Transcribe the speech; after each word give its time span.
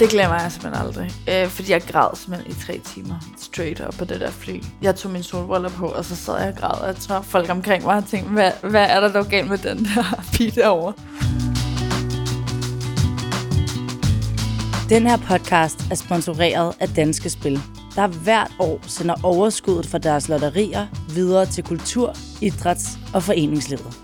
Det 0.00 0.10
glemmer 0.10 0.40
jeg 0.40 0.52
simpelthen 0.52 0.86
aldrig. 0.86 1.10
Øh, 1.28 1.48
fordi 1.48 1.72
jeg 1.72 1.82
græd 1.82 2.16
simpelthen 2.16 2.52
i 2.52 2.60
tre 2.60 2.80
timer 2.84 3.14
straight 3.38 3.80
up 3.88 3.94
på 3.98 4.04
det 4.04 4.20
der 4.20 4.30
fly. 4.30 4.62
Jeg 4.82 4.96
tog 4.96 5.10
min 5.12 5.22
solbriller 5.22 5.68
på, 5.68 5.86
og 5.86 6.04
så 6.04 6.16
sad 6.16 6.38
jeg 6.38 6.48
og 6.48 6.56
græd. 6.56 6.86
Jeg 6.86 6.96
tror, 6.96 7.20
folk 7.20 7.50
omkring 7.50 7.84
mig 7.84 7.94
har 7.94 8.00
tænkt, 8.00 8.30
hvad, 8.30 8.52
hvad 8.62 8.86
er 8.90 9.00
der 9.00 9.12
dog 9.12 9.26
galt 9.26 9.48
med 9.48 9.58
den 9.58 9.78
der 9.78 10.22
pige 10.32 10.50
derovre? 10.50 10.92
Den 14.88 15.06
her 15.06 15.16
podcast 15.16 15.80
er 15.90 15.94
sponsoreret 15.94 16.74
af 16.80 16.88
Danske 16.88 17.30
Spil, 17.30 17.60
der 17.96 18.06
hvert 18.06 18.50
år 18.58 18.80
sender 18.86 19.14
overskuddet 19.22 19.86
fra 19.86 19.98
deres 19.98 20.28
lotterier 20.28 20.86
videre 21.14 21.46
til 21.46 21.64
kultur, 21.64 22.14
idræts- 22.42 22.98
og 23.14 23.22
foreningslivet. 23.22 23.99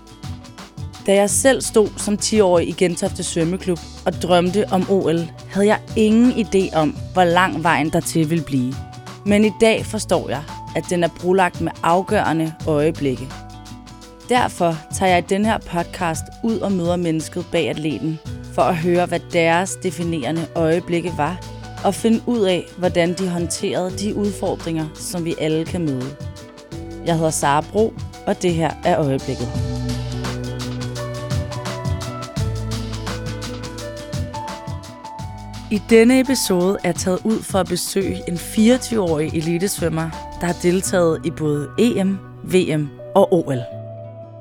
Da 1.07 1.13
jeg 1.13 1.29
selv 1.29 1.61
stod 1.61 1.87
som 1.97 2.13
10-årig 2.13 2.67
i 2.67 2.71
Gentofte 2.71 3.23
Svømmeklub 3.23 3.79
og 4.05 4.13
drømte 4.13 4.65
om 4.71 4.89
OL, 4.89 5.19
havde 5.49 5.67
jeg 5.67 5.79
ingen 5.95 6.31
idé 6.31 6.75
om, 6.75 6.97
hvor 7.13 7.23
lang 7.23 7.63
vejen 7.63 7.89
dertil 7.89 8.29
ville 8.29 8.43
blive. 8.43 8.73
Men 9.25 9.45
i 9.45 9.51
dag 9.61 9.85
forstår 9.85 10.29
jeg, 10.29 10.43
at 10.75 10.83
den 10.89 11.03
er 11.03 11.07
brulagt 11.19 11.61
med 11.61 11.71
afgørende 11.83 12.53
øjeblikke. 12.67 13.27
Derfor 14.29 14.77
tager 14.97 15.09
jeg 15.09 15.19
i 15.19 15.25
den 15.29 15.45
her 15.45 15.57
podcast 15.57 16.23
ud 16.43 16.59
og 16.59 16.71
møder 16.71 16.95
mennesket 16.95 17.45
bag 17.51 17.69
atleten, 17.69 18.19
for 18.53 18.61
at 18.61 18.77
høre, 18.77 19.05
hvad 19.05 19.19
deres 19.33 19.75
definerende 19.83 20.47
øjeblikke 20.55 21.13
var, 21.17 21.39
og 21.83 21.95
finde 21.95 22.21
ud 22.25 22.39
af, 22.39 22.63
hvordan 22.77 23.13
de 23.13 23.29
håndterede 23.29 23.91
de 23.97 24.15
udfordringer, 24.15 24.87
som 24.95 25.25
vi 25.25 25.35
alle 25.39 25.65
kan 25.65 25.85
møde. 25.85 26.15
Jeg 27.05 27.15
hedder 27.15 27.29
Sara 27.29 27.61
Bro, 27.71 27.93
og 28.25 28.41
det 28.41 28.53
her 28.53 28.71
er 28.85 28.99
øjeblikket. 28.99 29.47
I 35.71 35.81
denne 35.89 36.19
episode 36.19 36.77
er 36.83 36.87
jeg 36.87 36.95
taget 36.95 37.19
ud 37.23 37.43
for 37.43 37.59
at 37.59 37.67
besøge 37.67 38.23
en 38.27 38.35
24-årig 38.35 39.27
elitesvømmer, 39.27 40.09
der 40.41 40.45
har 40.45 40.55
deltaget 40.61 41.21
i 41.25 41.31
både 41.31 41.69
EM, 41.79 42.19
VM 42.43 42.89
og 43.15 43.33
OL. 43.33 43.59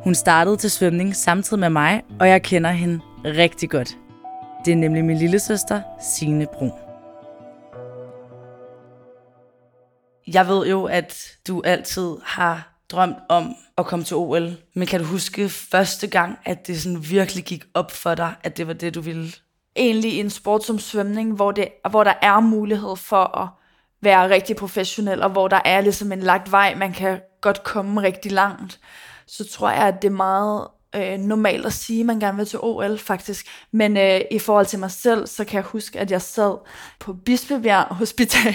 Hun 0.05 0.15
startede 0.15 0.57
til 0.57 0.71
svømning 0.71 1.17
samtidig 1.17 1.61
med 1.61 1.71
mig, 1.71 2.03
og 2.21 2.29
jeg 2.29 2.43
kender 2.43 2.71
hende 2.71 3.01
rigtig 3.25 3.71
godt. 3.71 3.97
Det 4.65 4.73
er 4.73 4.77
nemlig 4.77 5.05
min 5.05 5.17
lille 5.17 5.39
søster, 5.39 5.83
Signe 6.01 6.47
Brun. 6.53 6.73
Jeg 10.27 10.49
ved 10.49 10.67
jo, 10.67 10.85
at 10.85 11.17
du 11.49 11.63
altid 11.65 12.17
har 12.25 12.83
drømt 12.91 13.17
om 13.29 13.55
at 13.79 13.87
komme 13.87 14.05
til 14.05 14.17
OL. 14.17 14.57
Men 14.75 14.87
kan 14.87 15.01
du 15.01 15.07
huske 15.07 15.49
første 15.49 16.07
gang, 16.07 16.39
at 16.45 16.67
det 16.67 16.83
sådan 16.83 17.11
virkelig 17.11 17.45
gik 17.45 17.65
op 17.75 17.91
for 17.91 18.15
dig, 18.15 18.35
at 18.43 18.57
det 18.57 18.67
var 18.67 18.73
det, 18.73 18.95
du 18.95 19.01
ville? 19.01 19.33
Egentlig 19.77 20.13
i 20.13 20.21
en 20.21 20.31
sport 20.31 20.65
som 20.65 20.79
svømning, 20.79 21.33
hvor, 21.33 21.53
det, 21.53 21.69
hvor 21.91 22.05
der 22.05 22.15
er 22.23 22.41
mulighed 22.41 22.97
for 22.97 23.39
at 23.39 23.49
være 24.03 24.31
rigtig 24.31 24.57
professionel, 24.57 25.23
og 25.23 25.31
hvor 25.31 25.49
der 25.49 25.61
er 25.65 25.81
ligesom 25.81 26.13
en 26.13 26.21
lagt 26.21 26.53
vej, 26.53 26.75
man 26.75 26.93
kan 26.93 27.21
godt 27.41 27.65
komme 27.65 28.03
rigtig 28.03 28.33
langt, 28.33 28.81
så 29.27 29.49
tror 29.49 29.71
jeg, 29.71 29.83
at 29.83 30.03
det 30.03 30.09
er 30.09 30.13
meget 30.13 30.67
øh, 30.95 31.19
normalt 31.19 31.67
at 31.67 31.73
sige, 31.73 32.01
at 32.01 32.07
man 32.07 32.21
gerne 32.21 32.37
vil 32.37 32.47
til 32.47 32.59
OL 32.63 32.99
faktisk. 32.99 33.47
Men 33.73 33.97
øh, 33.97 34.21
i 34.31 34.39
forhold 34.39 34.67
til 34.67 34.79
mig 34.79 34.91
selv, 34.91 35.27
så 35.27 35.45
kan 35.45 35.57
jeg 35.57 35.65
huske, 35.65 35.99
at 35.99 36.11
jeg 36.11 36.23
sad 36.23 36.57
på 36.99 37.13
Bispebjerg 37.13 37.95
Hospital, 37.95 38.55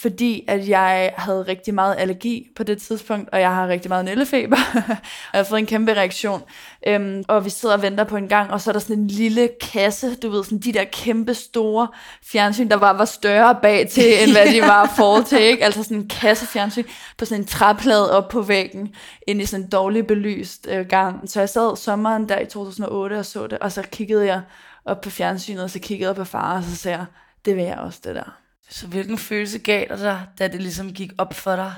fordi 0.00 0.44
at 0.48 0.68
jeg 0.68 1.14
havde 1.16 1.42
rigtig 1.42 1.74
meget 1.74 1.96
allergi 1.98 2.48
på 2.56 2.62
det 2.62 2.82
tidspunkt, 2.82 3.28
og 3.32 3.40
jeg 3.40 3.54
har 3.54 3.68
rigtig 3.68 3.88
meget 3.88 4.04
nællefeber, 4.04 4.56
og 4.74 5.32
jeg 5.32 5.38
har 5.40 5.44
fået 5.44 5.58
en 5.58 5.66
kæmpe 5.66 5.94
reaktion. 5.94 6.42
Øhm, 6.86 7.24
og 7.28 7.44
vi 7.44 7.50
sidder 7.50 7.74
og 7.74 7.82
venter 7.82 8.04
på 8.04 8.16
en 8.16 8.28
gang, 8.28 8.50
og 8.50 8.60
så 8.60 8.70
er 8.70 8.72
der 8.72 8.78
sådan 8.80 8.98
en 8.98 9.06
lille 9.06 9.48
kasse, 9.60 10.14
du 10.14 10.30
ved, 10.30 10.44
sådan 10.44 10.58
de 10.58 10.72
der 10.72 10.84
kæmpe 10.84 11.34
store 11.34 11.88
fjernsyn, 12.22 12.68
der 12.68 12.76
bare 12.76 12.98
var 12.98 13.04
større 13.04 13.58
bag 13.62 13.88
til, 13.88 14.22
end 14.22 14.32
hvad 14.32 14.52
de 14.52 14.60
var 14.60 14.92
for 14.96 15.22
til, 15.22 15.40
ikke? 15.40 15.64
Altså 15.64 15.82
sådan 15.82 15.96
en 15.96 16.08
kasse 16.08 16.46
fjernsyn 16.46 16.84
på 17.18 17.24
sådan 17.24 17.42
en 17.42 17.46
træplade 17.46 18.16
op 18.16 18.28
på 18.28 18.42
væggen, 18.42 18.94
ind 19.26 19.42
i 19.42 19.46
sådan 19.46 19.64
en 19.64 19.70
dårligt 19.70 20.06
belyst 20.06 20.66
øh, 20.70 20.86
gang. 20.86 21.30
Så 21.30 21.40
jeg 21.40 21.48
sad 21.48 21.76
sommeren 21.76 22.28
der 22.28 22.38
i 22.38 22.46
2008 22.46 23.18
og 23.18 23.26
så 23.26 23.46
det, 23.46 23.58
og 23.58 23.72
så 23.72 23.82
kiggede 23.82 24.26
jeg 24.26 24.40
op 24.84 25.00
på 25.00 25.10
fjernsynet, 25.10 25.62
og 25.62 25.70
så 25.70 25.78
kiggede 25.78 26.08
jeg 26.08 26.16
på 26.16 26.24
far, 26.24 26.56
og 26.56 26.64
så 26.64 26.76
sagde 26.76 26.98
jeg, 26.98 27.06
det 27.44 27.56
vil 27.56 27.64
jeg 27.64 27.76
også, 27.78 28.00
det 28.04 28.14
der. 28.14 28.47
Så 28.70 28.86
hvilken 28.86 29.18
følelse 29.18 29.58
gav 29.58 29.86
dig 29.88 29.98
dig, 29.98 30.26
da 30.38 30.48
det 30.48 30.62
ligesom 30.62 30.92
gik 30.92 31.12
op 31.18 31.34
for 31.34 31.56
dig? 31.56 31.74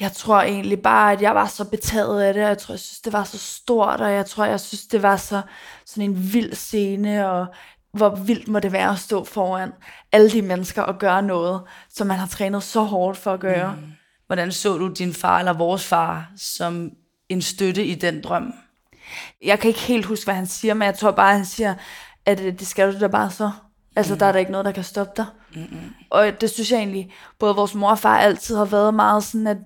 Jeg 0.00 0.12
tror 0.12 0.42
egentlig 0.42 0.82
bare, 0.82 1.12
at 1.12 1.22
jeg 1.22 1.34
var 1.34 1.46
så 1.46 1.64
betaget 1.64 2.22
af 2.22 2.34
det, 2.34 2.42
og 2.42 2.48
jeg 2.48 2.58
tror, 2.58 2.72
jeg 2.72 2.80
synes, 2.80 3.00
det 3.00 3.12
var 3.12 3.24
så 3.24 3.38
stort, 3.38 4.00
og 4.00 4.12
jeg 4.12 4.26
tror, 4.26 4.44
jeg 4.44 4.60
synes, 4.60 4.86
det 4.86 5.02
var 5.02 5.16
så 5.16 5.42
sådan 5.86 6.10
en 6.10 6.32
vild 6.32 6.54
scene, 6.54 7.30
og 7.30 7.46
hvor 7.92 8.14
vildt 8.14 8.48
må 8.48 8.60
det 8.60 8.72
være 8.72 8.90
at 8.90 8.98
stå 8.98 9.24
foran 9.24 9.72
alle 10.12 10.30
de 10.30 10.42
mennesker 10.42 10.82
og 10.82 10.98
gøre 10.98 11.22
noget, 11.22 11.62
som 11.90 12.06
man 12.06 12.18
har 12.18 12.26
trænet 12.26 12.62
så 12.62 12.80
hårdt 12.80 13.18
for 13.18 13.32
at 13.32 13.40
gøre. 13.40 13.76
Mm. 13.76 13.92
Hvordan 14.26 14.52
så 14.52 14.78
du 14.78 14.88
din 14.88 15.14
far 15.14 15.38
eller 15.38 15.52
vores 15.52 15.84
far 15.84 16.30
som 16.36 16.90
en 17.28 17.42
støtte 17.42 17.84
i 17.84 17.94
den 17.94 18.22
drøm? 18.22 18.54
Jeg 19.44 19.58
kan 19.58 19.68
ikke 19.68 19.80
helt 19.80 20.06
huske, 20.06 20.24
hvad 20.24 20.34
han 20.34 20.46
siger, 20.46 20.74
men 20.74 20.86
jeg 20.86 20.98
tror 20.98 21.10
bare, 21.10 21.36
han 21.36 21.44
siger, 21.44 21.74
at 22.26 22.40
øh, 22.40 22.58
det 22.58 22.66
skal 22.66 22.94
du 22.94 23.00
da 23.00 23.06
bare 23.06 23.30
så. 23.30 23.50
Altså, 23.96 24.12
mm. 24.12 24.18
der 24.18 24.26
er 24.26 24.32
der 24.32 24.38
ikke 24.38 24.52
noget, 24.52 24.64
der 24.64 24.72
kan 24.72 24.84
stoppe 24.84 25.12
dig. 25.16 25.26
Mm-hmm. 25.54 25.94
Og 26.10 26.40
det 26.40 26.50
synes 26.50 26.70
jeg 26.70 26.78
egentlig, 26.78 27.12
både 27.38 27.54
vores 27.54 27.74
mor 27.74 27.90
og 27.90 27.98
far 27.98 28.18
altid 28.18 28.56
har 28.56 28.64
været 28.64 28.94
meget 28.94 29.24
sådan, 29.24 29.46
at, 29.46 29.56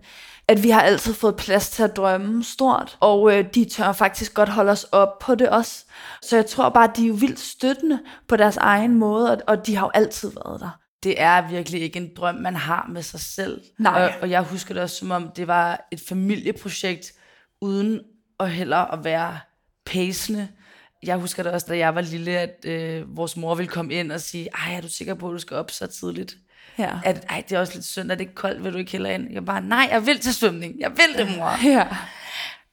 at 0.48 0.62
vi 0.62 0.70
har 0.70 0.80
altid 0.82 1.14
fået 1.14 1.36
plads 1.36 1.70
til 1.70 1.82
at 1.82 1.96
drømme 1.96 2.44
stort. 2.44 2.96
Og 3.00 3.38
øh, 3.38 3.44
de 3.54 3.64
tør 3.64 3.92
faktisk 3.92 4.34
godt 4.34 4.48
holde 4.48 4.72
os 4.72 4.84
op 4.84 5.18
på 5.18 5.34
det 5.34 5.48
også. 5.48 5.84
Så 6.22 6.36
jeg 6.36 6.46
tror 6.46 6.68
bare, 6.68 6.84
at 6.90 6.96
de 6.96 7.02
er 7.04 7.08
jo 7.08 7.14
vildt 7.14 7.40
støttende 7.40 8.00
på 8.28 8.36
deres 8.36 8.56
egen 8.56 8.94
måde, 8.94 9.32
og, 9.32 9.38
og 9.46 9.66
de 9.66 9.76
har 9.76 9.86
jo 9.86 9.90
altid 9.94 10.32
været 10.44 10.60
der. 10.60 10.70
Det 11.02 11.22
er 11.22 11.48
virkelig 11.48 11.82
ikke 11.82 11.96
en 11.96 12.10
drøm, 12.16 12.34
man 12.34 12.56
har 12.56 12.88
med 12.92 13.02
sig 13.02 13.20
selv. 13.20 13.60
Nej. 13.78 14.04
Og, 14.04 14.10
og 14.22 14.30
jeg 14.30 14.42
husker 14.42 14.74
det 14.74 14.82
også, 14.82 14.96
som 14.96 15.10
om 15.10 15.30
det 15.36 15.46
var 15.46 15.88
et 15.90 16.00
familieprojekt, 16.08 17.12
uden 17.60 18.00
at 18.40 18.50
heller 18.50 18.76
at 18.76 19.04
være 19.04 19.38
pacende 19.86 20.48
jeg 21.02 21.16
husker 21.16 21.42
det 21.42 21.52
også, 21.52 21.66
da 21.70 21.78
jeg 21.78 21.94
var 21.94 22.00
lille, 22.00 22.38
at 22.38 22.64
øh, 22.64 23.16
vores 23.16 23.36
mor 23.36 23.54
ville 23.54 23.70
komme 23.70 23.94
ind 23.94 24.12
og 24.12 24.20
sige, 24.20 24.48
ej, 24.54 24.74
er 24.74 24.80
du 24.80 24.88
sikker 24.88 25.14
på, 25.14 25.28
at 25.28 25.32
du 25.32 25.38
skal 25.38 25.56
op 25.56 25.70
så 25.70 25.86
tidligt? 25.86 26.36
Ja. 26.78 26.98
At, 27.04 27.24
ej, 27.28 27.44
det 27.48 27.56
er 27.56 27.60
også 27.60 27.74
lidt 27.74 27.84
synd, 27.84 28.12
at 28.12 28.18
det 28.18 28.26
er 28.26 28.32
koldt, 28.34 28.64
vil 28.64 28.72
du 28.72 28.78
ikke 28.78 28.92
heller 28.92 29.10
ind? 29.10 29.32
Jeg 29.32 29.44
bare, 29.44 29.60
nej, 29.60 29.88
jeg 29.90 30.06
vil 30.06 30.20
til 30.20 30.34
svømning. 30.34 30.80
Jeg 30.80 30.90
vil 30.90 31.26
det, 31.26 31.36
mor. 31.36 31.68
Ja. 31.70 31.86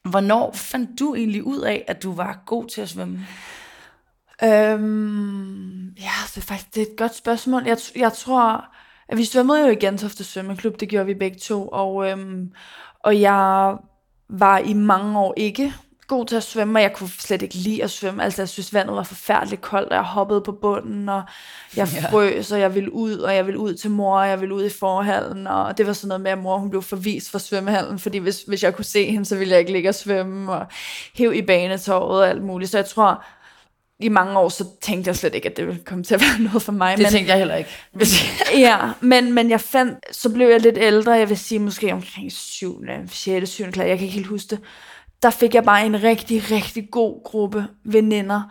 Hvornår 0.10 0.52
fandt 0.54 1.00
du 1.00 1.16
egentlig 1.16 1.44
ud 1.44 1.62
af, 1.62 1.86
at 1.88 2.04
du 2.04 2.14
var 2.14 2.44
god 2.46 2.68
til 2.68 2.82
at 2.82 2.90
svømme? 2.90 3.28
Øhm, 4.44 5.88
ja, 5.88 6.12
det 6.28 6.38
er 6.38 6.42
faktisk 6.42 6.76
det 6.76 6.82
er 6.82 6.86
et 6.92 6.98
godt 6.98 7.16
spørgsmål. 7.16 7.64
Jeg, 7.66 7.78
jeg 7.96 8.14
tror, 8.14 8.66
at 9.08 9.18
vi 9.18 9.26
svømmede 9.26 9.62
jo 9.62 9.68
i 9.68 9.76
Gentofte 9.76 10.24
Svømmeklub, 10.24 10.80
det 10.80 10.90
gjorde 10.90 11.06
vi 11.06 11.14
begge 11.14 11.40
to, 11.40 11.68
og, 11.68 12.10
øhm, 12.10 12.52
og 13.00 13.22
jeg 13.22 13.76
var 14.30 14.58
i 14.58 14.74
mange 14.74 15.20
år 15.20 15.34
ikke 15.38 15.74
god 16.08 16.26
til 16.26 16.36
at 16.36 16.44
svømme, 16.44 16.80
og 16.80 16.84
jeg 16.84 16.94
kunne 16.94 17.10
slet 17.10 17.42
ikke 17.42 17.56
lide 17.56 17.84
at 17.84 17.92
svømme. 17.92 18.24
Altså, 18.24 18.42
jeg 18.42 18.50
synes, 18.50 18.74
vandet 18.74 18.96
var 18.96 19.04
forfærdeligt 19.04 19.62
koldt, 19.62 19.90
og 19.90 19.96
jeg 19.96 20.04
hoppede 20.04 20.42
på 20.42 20.52
bunden, 20.52 21.10
og 21.10 21.24
jeg 21.76 21.88
frøs, 21.88 22.52
og 22.52 22.60
jeg 22.60 22.76
ville 22.76 22.94
ud, 22.94 23.18
og 23.18 23.36
jeg 23.36 23.46
ville 23.46 23.60
ud 23.60 23.74
til 23.74 23.92
mor, 23.92 24.20
og 24.20 24.28
jeg 24.28 24.42
ville 24.42 24.56
ud 24.56 24.66
i 24.66 24.70
forhallen, 24.70 25.48
og 25.48 25.78
det 25.78 25.88
var 25.88 25.94
sådan 25.94 26.08
noget 26.08 26.22
med, 26.22 26.32
at 26.32 26.38
mor 26.38 26.58
hun 26.58 26.70
blev 26.70 26.82
forvist 26.82 27.32
fra 27.32 27.40
svømmehallen, 27.40 28.00
fordi 28.00 28.18
hvis, 28.18 28.42
hvis 28.42 28.64
jeg 28.64 28.76
kunne 28.76 28.86
se 28.86 29.12
hende, 29.12 29.26
så 29.26 29.36
ville 29.36 29.52
jeg 29.52 29.60
ikke 29.60 29.72
ligge 29.72 29.90
og 29.90 29.96
svømme, 29.96 30.54
og 30.54 30.66
hæv 31.16 31.34
i 31.34 31.42
banetåret 31.42 32.22
og 32.22 32.30
alt 32.30 32.44
muligt. 32.44 32.72
Så 32.72 32.78
jeg 32.78 32.86
tror, 32.86 33.24
i 34.00 34.10
mange 34.10 34.40
år, 34.40 34.50
så 34.50 34.66
tænkte 34.82 35.08
jeg 35.08 35.16
slet 35.16 35.36
ikke, 35.36 35.50
at 35.50 35.58
det 35.58 35.68
ville 35.68 35.82
komme 35.86 36.04
til 36.04 36.16
at 36.16 36.22
være 36.22 36.40
noget 36.48 36.62
for 36.62 36.72
mig. 36.72 36.98
Det 36.98 37.04
men, 37.04 37.12
tænkte 37.12 37.32
jeg 37.32 37.40
heller 37.40 37.56
ikke. 37.56 37.70
ja, 38.68 38.78
men, 39.02 39.34
men 39.34 39.50
jeg 39.50 39.62
fandt, 39.62 40.16
så 40.16 40.30
blev 40.30 40.48
jeg 40.48 40.62
lidt 40.62 40.78
ældre, 40.78 41.12
jeg 41.12 41.30
vil 41.30 41.38
sige 41.38 41.60
måske 41.60 41.94
omkring 41.94 42.32
7. 42.32 42.84
6. 43.12 43.50
7. 43.50 43.64
klasse, 43.64 43.90
jeg 43.90 43.98
kan 43.98 44.06
ikke 44.06 44.16
helt 44.16 44.28
huske 44.28 44.50
det 44.50 44.60
der 45.24 45.30
fik 45.30 45.56
jeg 45.56 45.64
bare 45.64 45.86
en 45.86 46.04
rigtig, 46.04 46.52
rigtig 46.52 46.92
god 46.92 47.24
gruppe 47.24 47.68
veninder, 47.84 48.42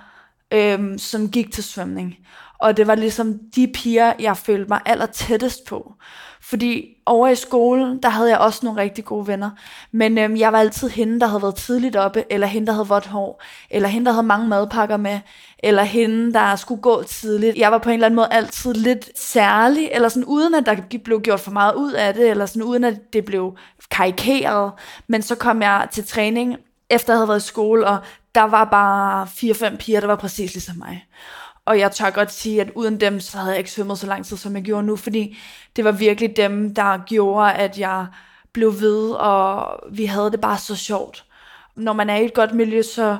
øhm, 0.53 0.99
som 0.99 1.31
gik 1.31 1.53
til 1.53 1.65
svømning. 1.65 2.17
Og 2.59 2.77
det 2.77 2.87
var 2.87 2.95
ligesom 2.95 3.39
de 3.57 3.73
piger, 3.75 4.13
jeg 4.21 4.37
følte 4.37 4.69
mig 4.69 4.81
aller 4.87 5.07
tættest 5.07 5.67
på. 5.69 5.95
Fordi 6.43 6.89
over 7.07 7.29
i 7.29 7.35
skolen, 7.35 8.03
der 8.03 8.09
havde 8.09 8.31
jeg 8.31 8.39
også 8.39 8.61
nogle 8.63 8.81
rigtig 8.81 9.05
gode 9.05 9.27
venner. 9.27 9.51
Men 9.93 10.19
øhm, 10.19 10.37
jeg 10.37 10.53
var 10.53 10.59
altid 10.59 10.89
hende, 10.89 11.21
der 11.21 11.27
havde 11.27 11.43
været 11.43 11.55
tidligt 11.55 11.97
oppe, 11.97 12.25
eller 12.31 12.47
hende, 12.47 12.67
der 12.67 12.73
havde 12.73 12.89
vådt 12.89 13.07
hår, 13.07 13.43
eller 13.71 13.89
hende, 13.89 14.07
der 14.07 14.13
havde 14.13 14.27
mange 14.27 14.49
madpakker 14.49 14.97
med, 14.97 15.21
eller 15.59 15.83
hende, 15.83 16.33
der 16.33 16.57
skulle 16.57 16.83
gå 16.83 17.03
tidligt. 17.03 17.57
Jeg 17.57 17.73
var 17.73 17.79
på 17.79 17.89
en 17.89 17.95
eller 17.95 18.07
anden 18.07 18.17
måde 18.17 18.29
altid 18.31 18.75
lidt 18.75 19.19
særlig, 19.19 19.89
eller 19.93 20.09
sådan 20.09 20.25
uden 20.25 20.55
at 20.55 20.67
der 20.67 20.99
blev 21.05 21.21
gjort 21.21 21.41
for 21.41 21.51
meget 21.51 21.75
ud 21.75 21.93
af 21.93 22.15
det, 22.15 22.31
eller 22.31 22.47
sådan 22.47 22.63
uden 22.63 22.85
at 22.85 23.13
det 23.13 23.25
blev 23.25 23.57
karikeret. 23.91 24.73
Men 25.09 25.23
så 25.23 25.35
kom 25.35 25.63
jeg 25.63 25.89
til 25.93 26.07
træning, 26.07 26.57
efter 26.91 27.13
jeg 27.13 27.19
havde 27.19 27.29
været 27.29 27.43
i 27.43 27.47
skole, 27.47 27.87
og 27.87 27.99
der 28.35 28.43
var 28.43 28.65
bare 28.65 29.27
fire-fem 29.27 29.77
piger, 29.77 30.01
der 30.01 30.07
var 30.07 30.17
præcis 30.17 30.55
ligesom 30.55 30.77
mig. 30.77 31.07
Og 31.65 31.79
jeg 31.79 31.93
tør 31.93 32.11
godt 32.11 32.33
sige, 32.33 32.61
at 32.61 32.71
uden 32.75 33.01
dem, 33.01 33.21
så 33.21 33.39
havde 33.39 33.51
jeg 33.51 33.59
ikke 33.59 33.71
svømmet 33.71 33.99
så 33.99 34.07
lang 34.07 34.27
tid, 34.27 34.37
som 34.37 34.55
jeg 34.55 34.63
gjorde 34.63 34.87
nu, 34.87 34.97
fordi 34.97 35.39
det 35.77 35.85
var 35.85 35.93
virkelig 35.93 36.37
dem, 36.37 36.75
der 36.75 36.99
gjorde, 37.07 37.53
at 37.53 37.79
jeg 37.79 38.07
blev 38.53 38.81
ved, 38.81 39.11
og 39.11 39.79
vi 39.91 40.05
havde 40.05 40.31
det 40.31 40.41
bare 40.41 40.59
så 40.59 40.77
sjovt. 40.77 41.25
Når 41.77 41.93
man 41.93 42.11
er 42.11 42.17
i 42.17 42.25
et 42.25 42.35
godt 42.35 42.55
miljø, 42.55 42.83
så 42.83 43.19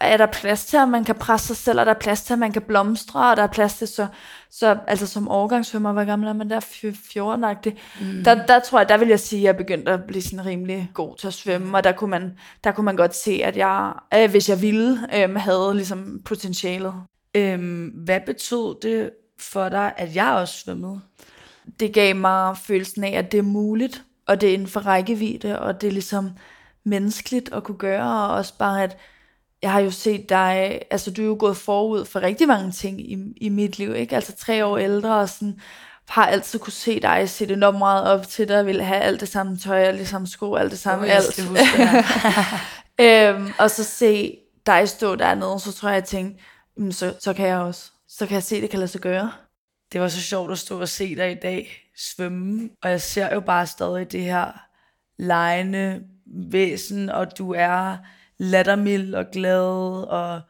er 0.00 0.16
der 0.16 0.26
plads 0.26 0.64
til, 0.64 0.76
at 0.76 0.88
man 0.88 1.04
kan 1.04 1.14
presse 1.14 1.46
sig 1.46 1.56
selv, 1.56 1.80
og 1.80 1.86
der 1.86 1.92
er 1.92 1.98
plads 1.98 2.22
til, 2.22 2.32
at 2.32 2.38
man 2.38 2.52
kan 2.52 2.62
blomstre, 2.62 3.30
og 3.30 3.36
der 3.36 3.42
er 3.42 3.46
plads 3.46 3.74
til, 3.74 3.88
så, 3.88 4.06
så 4.50 4.78
altså 4.86 5.06
som 5.06 5.28
overgangssvømmer, 5.28 5.92
hvor 5.92 6.04
gammel 6.04 6.28
er 6.28 6.32
man 6.32 6.50
der, 6.50 6.60
14 6.60 7.44
mm. 8.00 8.24
der, 8.24 8.46
der 8.46 8.60
tror 8.60 8.78
jeg, 8.78 8.88
der 8.88 8.96
vil 8.96 9.08
jeg 9.08 9.20
sige, 9.20 9.40
at 9.40 9.44
jeg 9.44 9.56
begyndte 9.56 9.92
at 9.92 10.04
blive 10.04 10.22
sådan 10.22 10.46
rimelig 10.46 10.90
god 10.94 11.16
til 11.16 11.26
at 11.26 11.34
svømme, 11.34 11.76
og 11.76 11.84
der 11.84 11.92
kunne 11.92 12.10
man, 12.10 12.38
der 12.64 12.72
kunne 12.72 12.84
man 12.84 12.96
godt 12.96 13.14
se, 13.14 13.40
at 13.44 13.56
jeg, 13.56 13.92
øh, 14.14 14.30
hvis 14.30 14.48
jeg 14.48 14.62
ville, 14.62 14.98
øh, 15.16 15.34
havde 15.34 15.74
ligesom 15.74 16.20
potentialet. 16.24 16.94
Øhm, 17.34 17.86
hvad 17.86 18.20
betød 18.26 18.80
det 18.82 19.10
for 19.40 19.68
dig, 19.68 19.92
at 19.96 20.16
jeg 20.16 20.32
også 20.32 20.58
svømmede? 20.58 21.00
Det 21.80 21.94
gav 21.94 22.16
mig 22.16 22.56
følelsen 22.56 23.04
af, 23.04 23.10
at 23.10 23.32
det 23.32 23.38
er 23.38 23.42
muligt, 23.42 24.02
og 24.26 24.40
det 24.40 24.48
er 24.48 24.54
inden 24.54 24.68
for 24.68 24.80
rækkevidde, 24.80 25.58
og 25.58 25.80
det 25.80 25.86
er 25.86 25.92
ligesom 25.92 26.30
menneskeligt 26.84 27.52
at 27.52 27.64
kunne 27.64 27.78
gøre, 27.78 28.28
og 28.28 28.34
også 28.34 28.58
bare, 28.58 28.82
at 28.82 28.96
jeg 29.62 29.72
har 29.72 29.80
jo 29.80 29.90
set 29.90 30.28
dig, 30.28 30.80
altså 30.90 31.10
du 31.10 31.22
er 31.22 31.26
jo 31.26 31.36
gået 31.38 31.56
forud 31.56 32.04
for 32.04 32.22
rigtig 32.22 32.48
mange 32.48 32.72
ting 32.72 33.00
i, 33.12 33.18
i 33.36 33.48
mit 33.48 33.78
liv, 33.78 33.94
ikke? 33.94 34.14
Altså 34.14 34.36
tre 34.36 34.64
år 34.64 34.78
ældre, 34.78 35.20
og 35.20 35.28
sådan, 35.28 35.60
har 36.08 36.26
altid 36.26 36.58
kunne 36.58 36.72
se 36.72 37.00
dig, 37.00 37.30
se 37.30 37.46
det 37.46 37.56
enormt 37.56 37.78
meget 37.78 38.04
op 38.04 38.28
til 38.28 38.48
dig, 38.48 38.66
vil 38.66 38.82
have 38.82 39.00
alt 39.00 39.20
det 39.20 39.28
samme 39.28 39.56
tøj, 39.56 39.78
alle 39.78 40.00
de 40.00 40.06
samme 40.06 40.26
sko, 40.26 40.54
alt 40.54 40.70
det 40.70 40.78
samme, 40.78 41.04
oh, 41.04 41.16
alt. 41.16 41.36
Det 41.36 41.44
huske, 41.44 41.82
ja. 42.98 43.30
øhm, 43.34 43.52
og 43.58 43.70
så 43.70 43.84
se 43.84 44.36
dig 44.66 44.88
stå 44.88 45.14
dernede, 45.14 45.60
så 45.60 45.72
tror 45.72 45.88
jeg, 45.88 45.94
jeg 45.94 46.04
tænkte, 46.04 46.42
så, 46.90 47.14
så 47.20 47.32
kan 47.32 47.46
jeg 47.48 47.58
også. 47.58 47.90
Så 48.08 48.26
kan 48.26 48.34
jeg 48.34 48.42
se, 48.42 48.60
det 48.60 48.70
kan 48.70 48.78
lade 48.78 48.90
sig 48.90 49.00
gøre. 49.00 49.32
Det 49.92 50.00
var 50.00 50.08
så 50.08 50.20
sjovt 50.20 50.52
at 50.52 50.58
stå 50.58 50.80
og 50.80 50.88
se 50.88 51.16
dig 51.16 51.32
i 51.32 51.38
dag 51.42 51.90
svømme, 51.96 52.70
og 52.82 52.90
jeg 52.90 53.00
ser 53.00 53.34
jo 53.34 53.40
bare 53.40 53.66
stadig 53.66 54.12
det 54.12 54.22
her 54.22 54.52
lejende 55.18 56.02
væsen, 56.26 57.08
og 57.08 57.38
du 57.38 57.52
er 57.52 57.96
lattermild 58.40 59.14
og 59.14 59.24
glad, 59.32 59.64
og 60.08 60.40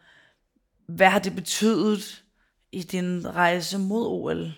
hvad 0.88 1.08
har 1.08 1.19
det 1.19 1.34
betydet 1.34 2.25
i 2.72 2.82
din 2.82 3.34
rejse 3.34 3.78
mod 3.78 4.06
OL? 4.06 4.52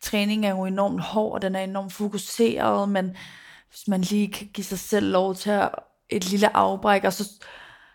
Træning 0.00 0.46
er 0.46 0.50
jo 0.50 0.64
enormt 0.64 1.00
hård, 1.00 1.32
og 1.32 1.42
den 1.42 1.54
er 1.54 1.60
enormt 1.60 1.92
fokuseret, 1.92 2.88
men 2.88 3.16
hvis 3.68 3.88
man 3.88 4.00
lige 4.00 4.32
kan 4.32 4.46
give 4.54 4.64
sig 4.64 4.78
selv 4.78 5.10
lov 5.12 5.34
til 5.34 5.50
at 5.50 5.70
et 6.08 6.30
lille 6.30 6.56
afbræk, 6.56 7.04
og 7.04 7.12
så 7.12 7.44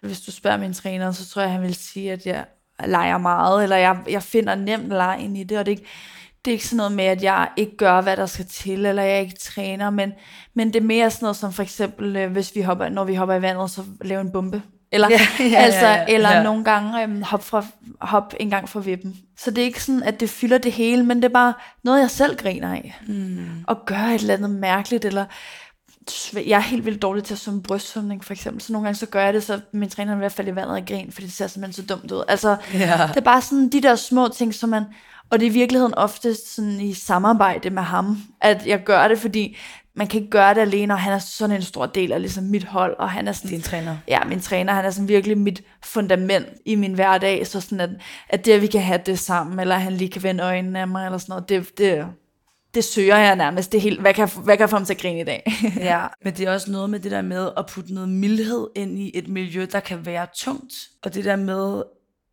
hvis 0.02 0.22
du 0.22 0.32
spørger 0.32 0.58
min 0.58 0.74
træner, 0.74 1.12
så 1.12 1.30
tror 1.30 1.42
jeg, 1.42 1.52
han 1.52 1.62
vil 1.62 1.76
sige, 1.76 2.12
at 2.12 2.26
jeg 2.26 2.46
leger 2.86 3.18
meget, 3.18 3.64
eller 3.64 3.76
jeg, 3.76 4.04
jeg 4.10 4.24
finder 4.24 4.56
nemt 4.56 4.88
lejen 4.88 5.36
i 5.36 5.44
det, 5.44 5.60
og 5.60 5.66
det 5.66 5.72
er, 5.72 5.78
ikke, 5.78 5.90
det 6.46 6.52
er 6.52 6.54
ikke 6.54 6.68
sådan 6.68 6.78
noget 6.78 6.92
med, 6.92 7.06
at 7.06 7.24
jeg 7.24 7.50
ikke 7.58 7.78
gør, 7.78 8.02
hvad 8.02 8.18
der 8.18 8.26
skal 8.26 8.46
til, 8.46 8.86
eller 8.86 9.04
jeg 9.04 9.22
ikke 9.22 9.36
træner, 9.36 9.90
men, 9.90 10.14
men 10.54 10.68
det 10.68 10.76
er 10.76 10.86
mere 10.86 11.12
sådan 11.12 11.26
noget 11.26 11.38
som 11.38 11.54
for 11.54 11.64
eksempel, 11.64 12.16
øh, 12.16 12.32
hvis 12.32 12.56
vi 12.56 12.62
hopper, 12.62 12.90
når 12.90 13.04
vi 13.04 13.16
hopper 13.16 13.36
i 13.36 13.42
vandet, 13.42 13.72
så 13.72 13.84
lave 14.02 14.22
en 14.22 14.32
bombe. 14.32 14.62
Eller, 14.92 15.10
ja, 15.16 15.20
ja, 15.40 15.56
altså, 15.56 15.86
ja, 15.86 15.94
ja, 15.94 16.06
eller 16.08 16.32
ja. 16.32 16.44
nogle 16.44 16.64
gange 16.64 17.04
øhm, 17.04 17.22
hop, 17.22 17.44
fra, 17.44 17.66
hop 18.00 18.34
en 18.40 18.50
gang 18.50 18.70
fra 18.70 18.80
vippen. 18.80 19.16
Så 19.38 19.52
det 19.52 19.62
er 19.62 19.66
ikke 19.66 19.84
sådan, 19.84 20.04
at 20.04 20.20
det 20.20 20.30
fylder 20.30 20.58
det 20.58 20.72
hele, 20.72 21.04
men 21.04 21.18
det 21.18 21.26
er 21.26 21.34
bare 21.34 21.54
noget, 21.84 22.02
jeg 22.02 22.12
selv 22.12 22.38
griner 22.38 22.74
af. 22.74 23.00
Mm. 23.08 23.64
Og 23.68 23.86
gøre 23.86 24.16
et 24.16 24.22
eller 24.22 24.34
andet 24.34 24.50
mærkeligt, 24.50 25.06
eller 25.06 25.26
jeg 26.34 26.58
er 26.58 26.60
helt 26.60 26.86
vildt 26.86 27.02
dårlig 27.02 27.24
til 27.24 27.34
at 27.34 27.40
svømme 27.40 27.64
brystsvømning, 27.64 28.26
for 28.26 28.34
eksempel. 28.34 28.62
Så 28.62 28.74
nogle 28.74 28.86
gange 28.86 28.98
så 28.98 29.06
gør 29.06 29.24
jeg 29.24 29.34
det, 29.34 29.44
så 29.44 29.60
min 29.72 29.90
træner 29.90 30.12
er 30.12 30.16
i 30.16 30.20
hvert 30.20 30.32
fald 30.32 30.48
i 30.48 30.56
vandet 30.56 30.76
og 30.76 30.86
grin, 30.88 31.12
fordi 31.12 31.26
det 31.26 31.34
ser 31.34 31.48
simpelthen 31.48 31.86
så 31.86 31.96
dumt 31.96 32.12
ud. 32.12 32.24
Altså, 32.28 32.58
ja. 32.74 33.08
det 33.08 33.18
er 33.18 33.22
bare 33.22 33.42
sådan 33.42 33.70
de 33.70 33.82
der 33.82 33.96
små 33.96 34.28
ting, 34.28 34.54
som 34.54 34.70
man... 34.70 34.84
Og 35.30 35.40
det 35.40 35.46
er 35.46 35.50
i 35.50 35.54
virkeligheden 35.54 35.94
ofte 35.96 36.36
sådan 36.36 36.82
i 36.82 36.94
samarbejde 36.94 37.70
med 37.70 37.84
ham, 37.84 38.18
at 38.42 38.68
jeg 38.68 38.84
gør 38.84 39.08
det, 39.08 39.20
fordi 39.20 39.58
man 39.96 40.08
kan 40.08 40.20
ikke 40.20 40.32
gøre 40.32 40.54
det 40.54 40.62
alene, 40.62 40.94
og 40.94 41.00
han 41.00 41.14
er 41.14 41.20
sådan 41.20 41.56
en 41.56 41.62
stor 41.62 41.86
del 41.86 42.12
af 42.12 42.22
ligesom 42.22 42.44
mit 42.44 42.64
hold, 42.64 42.96
og 43.00 43.10
han 43.10 43.28
er 43.28 43.32
sådan... 43.32 43.50
Din 43.50 43.62
træner. 43.62 43.98
Ja, 44.08 44.24
min 44.24 44.40
træner, 44.40 44.74
han 44.74 44.86
er 44.86 44.90
sådan 44.90 45.08
virkelig 45.08 45.38
mit 45.38 45.64
fundament 45.84 46.48
i 46.66 46.76
min 46.76 46.94
hverdag, 46.94 47.48
så 47.48 47.62
sådan 47.62 47.80
at, 47.80 47.90
at 48.30 48.46
det, 48.46 48.52
at 48.52 48.62
vi 48.62 48.68
kan 48.68 48.82
have 48.82 49.00
det 49.06 49.20
sammen, 49.20 49.60
eller 49.60 49.76
han 49.76 49.94
lige 49.94 50.10
kan 50.10 50.24
vende 50.24 50.44
øjnene 50.44 50.80
af 50.80 50.88
mig, 50.88 51.06
eller 51.06 51.18
sådan 51.18 51.32
noget, 51.32 51.50
det, 51.50 51.78
det, 51.78 52.06
det 52.74 52.84
søger 52.84 53.18
jeg 53.18 53.36
nærmest. 53.36 53.72
Det 53.72 53.82
helt, 53.82 54.02
hvad, 54.02 54.14
kan, 54.14 54.30
hvad 54.44 54.58
kan 54.58 54.70
få 54.70 54.76
ham 54.76 54.86
til 54.86 54.94
at 54.94 55.02
grine 55.02 55.22
i 55.22 55.24
dag? 55.24 55.44
ja, 55.76 56.08
men 56.24 56.34
det 56.34 56.48
er 56.48 56.54
også 56.54 56.72
noget 56.72 56.90
med 56.90 57.00
det 57.00 57.12
der 57.12 57.22
med 57.22 57.50
at 57.58 57.66
putte 57.66 57.94
noget 57.94 58.10
mildhed 58.10 58.68
ind 58.76 59.00
i 59.00 59.12
et 59.14 59.28
miljø, 59.28 59.68
der 59.72 59.80
kan 59.80 60.06
være 60.06 60.28
tungt. 60.38 60.74
Og 61.04 61.14
det 61.14 61.26
der 61.26 61.36
med, 61.36 61.84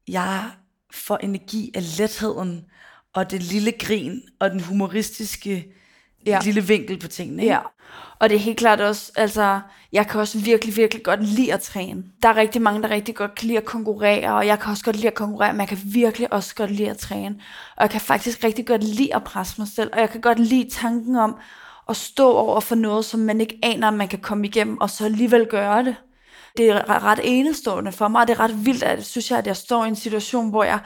jeg 0.09 0.51
får 0.95 1.17
energi 1.17 1.71
af 1.75 1.99
letheden, 1.99 2.65
og 3.15 3.31
det 3.31 3.43
lille 3.43 3.73
grin, 3.73 4.23
og 4.41 4.51
den 4.51 4.61
humoristiske 4.61 5.67
ja. 6.27 6.41
lille 6.45 6.61
vinkel 6.61 6.99
på 6.99 7.09
tingene. 7.09 7.43
Ikke? 7.43 7.55
Ja, 7.55 7.61
og 8.19 8.29
det 8.29 8.35
er 8.37 8.41
helt 8.41 8.59
klart 8.59 8.81
også, 8.81 9.13
altså, 9.17 9.61
jeg 9.93 10.07
kan 10.07 10.21
også 10.21 10.39
virkelig, 10.39 10.77
virkelig 10.77 11.05
godt 11.05 11.25
lide 11.25 11.53
at 11.53 11.61
træne. 11.61 12.05
Der 12.23 12.29
er 12.29 12.37
rigtig 12.37 12.63
mange, 12.63 12.83
der 12.83 12.91
rigtig 12.91 13.15
godt 13.15 13.35
kan 13.35 13.47
lide 13.47 13.59
at 13.59 13.65
konkurrere, 13.65 14.35
og 14.35 14.47
jeg 14.47 14.61
kan 14.61 14.71
også 14.71 14.85
godt 14.85 14.97
lide 14.97 15.09
at 15.09 15.15
konkurrere, 15.15 15.53
men 15.53 15.61
jeg 15.61 15.69
kan 15.69 15.79
virkelig 15.85 16.33
også 16.33 16.55
godt 16.55 16.71
lide 16.71 16.91
at 16.91 16.99
træne. 16.99 17.41
Og 17.77 17.83
jeg 17.83 17.91
kan 17.91 18.01
faktisk 18.01 18.45
rigtig 18.45 18.67
godt 18.67 18.85
lide 18.85 19.15
at 19.15 19.25
presse 19.25 19.55
mig 19.59 19.69
selv, 19.69 19.91
og 19.93 20.01
jeg 20.01 20.11
kan 20.11 20.21
godt 20.21 20.39
lide 20.39 20.71
tanken 20.71 21.17
om 21.17 21.37
at 21.89 21.97
stå 21.97 22.33
over 22.33 22.61
for 22.61 22.75
noget, 22.75 23.05
som 23.05 23.21
man 23.21 23.41
ikke 23.41 23.59
aner, 23.63 23.89
at 23.89 23.95
man 23.95 24.09
kan 24.09 24.19
komme 24.19 24.47
igennem, 24.47 24.81
og 24.81 24.91
så 24.91 25.05
alligevel 25.05 25.47
gøre 25.51 25.85
det. 25.85 25.97
Det 26.57 26.69
er 26.69 27.05
ret 27.05 27.21
enestående 27.23 27.93
for 27.93 28.09
mig, 28.09 28.21
og 28.21 28.29
det 28.29 28.35
er 28.35 28.41
ret 28.41 28.67
vildt, 28.67 28.83
at 28.83 29.07
synes 29.07 29.31
jeg, 29.31 29.39
at 29.39 29.47
jeg 29.47 29.57
står 29.57 29.85
i 29.85 29.89
en 29.89 29.97
situation, 29.97 30.51
hvor 30.51 30.65
jeg 30.65 30.79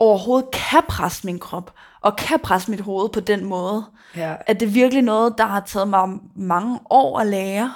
overhovedet 0.00 0.50
kan 0.50 0.82
presse 0.88 1.26
min 1.26 1.38
krop, 1.38 1.74
og 2.00 2.16
kan 2.16 2.40
presse 2.40 2.70
mit 2.70 2.80
hoved 2.80 3.08
på 3.08 3.20
den 3.20 3.44
måde. 3.44 3.84
Ja. 4.16 4.34
At 4.46 4.60
det 4.60 4.66
er 4.66 4.72
virkelig 4.72 5.02
noget, 5.02 5.34
der 5.38 5.46
har 5.46 5.60
taget 5.60 5.88
mig 5.88 6.08
mange 6.36 6.78
år 6.90 7.20
at 7.20 7.26
lære. 7.26 7.74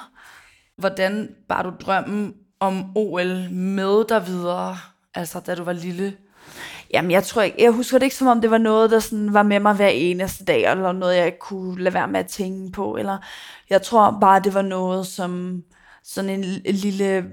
Hvordan 0.77 1.29
bar 1.49 1.63
du 1.63 1.71
drømmen 1.85 2.33
om 2.59 2.91
OL 2.95 3.49
med 3.51 4.07
dig 4.09 4.27
videre, 4.27 4.77
altså 5.13 5.39
da 5.39 5.55
du 5.55 5.63
var 5.63 5.73
lille? 5.73 6.13
Jamen, 6.93 7.11
jeg 7.11 7.23
tror 7.23 7.41
ikke, 7.41 7.63
jeg 7.63 7.71
husker 7.71 7.97
det 7.97 8.05
ikke 8.05 8.15
som 8.15 8.27
om 8.27 8.41
det 8.41 8.51
var 8.51 8.57
noget, 8.57 8.91
der 8.91 8.99
sådan 8.99 9.33
var 9.33 9.43
med 9.43 9.59
mig 9.59 9.73
hver 9.73 9.87
eneste 9.87 10.45
dag, 10.45 10.71
eller 10.71 10.91
noget, 10.91 11.17
jeg 11.17 11.25
ikke 11.25 11.39
kunne 11.39 11.83
lade 11.83 11.93
være 11.93 12.07
med 12.07 12.19
at 12.19 12.27
tænke 12.27 12.71
på, 12.71 12.95
eller 12.97 13.17
jeg 13.69 13.81
tror 13.81 14.17
bare, 14.21 14.39
det 14.39 14.53
var 14.53 14.61
noget, 14.61 15.07
som 15.07 15.63
sådan 16.03 16.29
en, 16.29 16.43
en 16.65 16.75
lille 16.75 17.25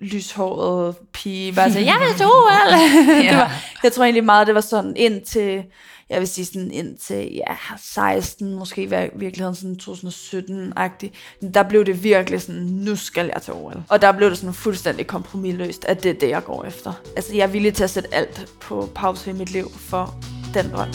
lyshåret 0.00 0.96
pige 1.12 1.52
bare 1.52 1.72
sagde, 1.72 1.86
jeg 1.86 2.00
vil 2.00 2.16
til 2.16 2.26
OL. 2.26 2.72
ja. 3.08 3.28
det 3.28 3.36
var, 3.36 3.52
jeg 3.82 3.92
tror 3.92 4.04
egentlig 4.04 4.24
meget, 4.24 4.46
det 4.46 4.54
var 4.54 4.60
sådan 4.60 4.96
indtil, 4.96 5.64
jeg 6.10 6.20
vil 6.20 6.28
sige 6.28 6.44
sådan 6.44 6.70
indtil 6.70 7.34
ja, 7.34 7.56
16, 7.82 8.54
måske 8.54 8.82
i 8.82 8.86
virkeligheden 9.14 9.54
sådan 9.54 9.78
2017-agtig. 9.82 11.10
Der 11.54 11.62
blev 11.62 11.84
det 11.84 12.02
virkelig 12.02 12.42
sådan, 12.42 12.62
nu 12.62 12.96
skal 12.96 13.30
jeg 13.34 13.42
til 13.42 13.52
OL. 13.52 13.82
Og 13.88 14.02
der 14.02 14.12
blev 14.12 14.30
det 14.30 14.38
sådan 14.38 14.54
fuldstændig 14.54 15.06
kompromilløst, 15.06 15.84
at 15.84 16.02
det 16.02 16.10
er 16.10 16.14
det, 16.14 16.28
jeg 16.28 16.44
går 16.44 16.64
efter. 16.64 16.92
Altså 17.16 17.34
jeg 17.34 17.42
er 17.42 17.46
villig 17.46 17.74
til 17.74 17.84
at 17.84 17.90
sætte 17.90 18.14
alt 18.14 18.46
på 18.60 18.88
pause 18.94 19.30
i 19.30 19.32
mit 19.32 19.50
liv 19.50 19.70
for 19.78 20.14
den 20.54 20.70
drøm. 20.72 20.88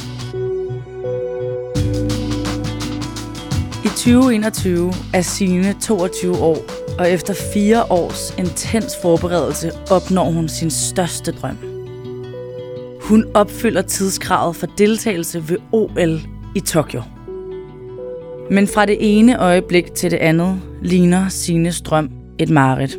I 3.85 3.87
2021 3.87 4.93
er 5.13 5.21
Signe 5.21 5.75
22 5.81 6.37
år 6.37 6.88
og 6.99 7.11
efter 7.11 7.33
fire 7.33 7.83
års 7.91 8.35
intens 8.37 8.97
forberedelse 9.01 9.71
opnår 9.91 10.31
hun 10.31 10.49
sin 10.49 10.71
største 10.71 11.31
drøm. 11.31 11.57
Hun 13.01 13.25
opfylder 13.33 13.81
tidskravet 13.81 14.55
for 14.55 14.67
deltagelse 14.77 15.49
ved 15.49 15.57
OL 15.71 16.19
i 16.55 16.59
Tokyo. 16.59 17.01
Men 18.51 18.67
fra 18.67 18.85
det 18.85 18.97
ene 18.99 19.39
øjeblik 19.39 19.93
til 19.93 20.11
det 20.11 20.17
andet 20.17 20.61
ligner 20.81 21.29
sine 21.29 21.71
drøm 21.71 22.09
et 22.39 22.49
mareridt. 22.49 22.97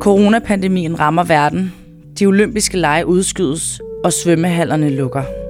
Coronapandemien 0.00 1.00
rammer 1.00 1.24
verden, 1.24 1.74
de 2.18 2.26
olympiske 2.26 2.78
lege 2.78 3.06
udskydes, 3.06 3.80
og 4.04 4.12
svømmehallerne 4.12 4.90
lukker. 4.90 5.41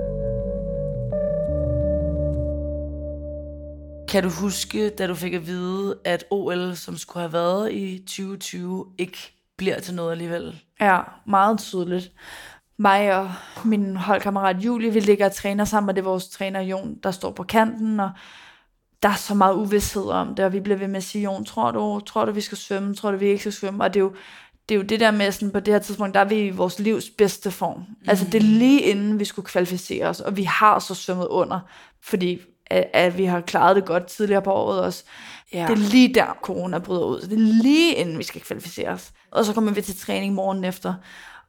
Kan 4.12 4.22
du 4.22 4.28
huske, 4.28 4.90
da 4.90 5.06
du 5.06 5.14
fik 5.14 5.34
at 5.34 5.46
vide, 5.46 5.98
at 6.04 6.24
OL, 6.30 6.76
som 6.76 6.96
skulle 6.96 7.20
have 7.20 7.32
været 7.32 7.72
i 7.72 7.98
2020, 7.98 8.86
ikke 8.98 9.18
bliver 9.56 9.80
til 9.80 9.94
noget 9.94 10.12
alligevel? 10.12 10.62
Ja, 10.80 11.00
meget 11.26 11.58
tydeligt. 11.58 12.12
Mig 12.76 13.16
og 13.16 13.30
min 13.64 13.96
holdkammerat 13.96 14.56
Julie, 14.56 14.92
vi 14.92 15.00
ligger 15.00 15.26
og 15.26 15.32
træner 15.32 15.64
sammen, 15.64 15.88
og 15.88 15.96
det 15.96 16.02
er 16.02 16.08
vores 16.08 16.28
træner 16.28 16.60
Jon, 16.60 16.98
der 17.02 17.10
står 17.10 17.30
på 17.30 17.42
kanten, 17.42 18.00
og 18.00 18.10
der 19.02 19.08
er 19.08 19.14
så 19.14 19.34
meget 19.34 19.54
uvidshed 19.54 20.04
om 20.04 20.34
det, 20.34 20.44
og 20.44 20.52
vi 20.52 20.60
bliver 20.60 20.78
ved 20.78 20.88
med 20.88 20.96
at 20.96 21.04
sige, 21.04 21.24
Jon, 21.24 21.44
tror 21.44 21.70
du, 21.70 22.00
tror 22.06 22.24
du, 22.24 22.32
vi 22.32 22.40
skal 22.40 22.58
svømme? 22.58 22.94
Tror 22.94 23.10
du, 23.10 23.16
vi 23.16 23.26
ikke 23.26 23.40
skal 23.40 23.52
svømme? 23.52 23.84
Og 23.84 23.94
det 23.94 24.00
er 24.00 24.04
jo, 24.04 24.14
det 24.68 24.74
er 24.74 24.78
jo 24.78 24.84
det 24.84 25.00
der 25.00 25.10
med, 25.10 25.32
sådan, 25.32 25.52
på 25.52 25.60
det 25.60 25.74
her 25.74 25.80
tidspunkt, 25.80 26.14
der 26.14 26.20
er 26.20 26.24
vi 26.24 26.40
i 26.40 26.50
vores 26.50 26.78
livs 26.78 27.10
bedste 27.10 27.50
form. 27.50 27.78
Mm. 27.78 28.08
Altså 28.08 28.24
det 28.24 28.34
er 28.34 28.46
lige 28.46 28.80
inden 28.80 29.18
vi 29.18 29.24
skulle 29.24 29.46
kvalificere 29.46 30.06
os, 30.06 30.20
og 30.20 30.36
vi 30.36 30.42
har 30.42 30.78
så 30.78 30.94
svømmet 30.94 31.26
under, 31.26 31.60
fordi 32.02 32.40
at, 32.72 32.90
at 32.92 33.18
vi 33.18 33.24
har 33.24 33.40
klaret 33.40 33.76
det 33.76 33.84
godt 33.84 34.06
tidligere 34.06 34.42
på 34.42 34.52
året 34.52 34.80
også. 34.80 35.04
Ja. 35.52 35.66
Det 35.66 35.72
er 35.72 35.90
lige 35.90 36.14
der, 36.14 36.38
corona 36.42 36.78
bryder 36.78 37.04
ud. 37.04 37.20
Det 37.20 37.32
er 37.32 37.62
lige 37.62 37.94
inden 37.94 38.18
vi 38.18 38.22
skal 38.22 38.40
kvalificere 38.40 38.88
os. 38.88 39.12
Og 39.30 39.44
så 39.44 39.52
kommer 39.52 39.72
vi 39.72 39.80
til 39.82 39.96
træning 39.96 40.34
morgen 40.34 40.64
efter, 40.64 40.94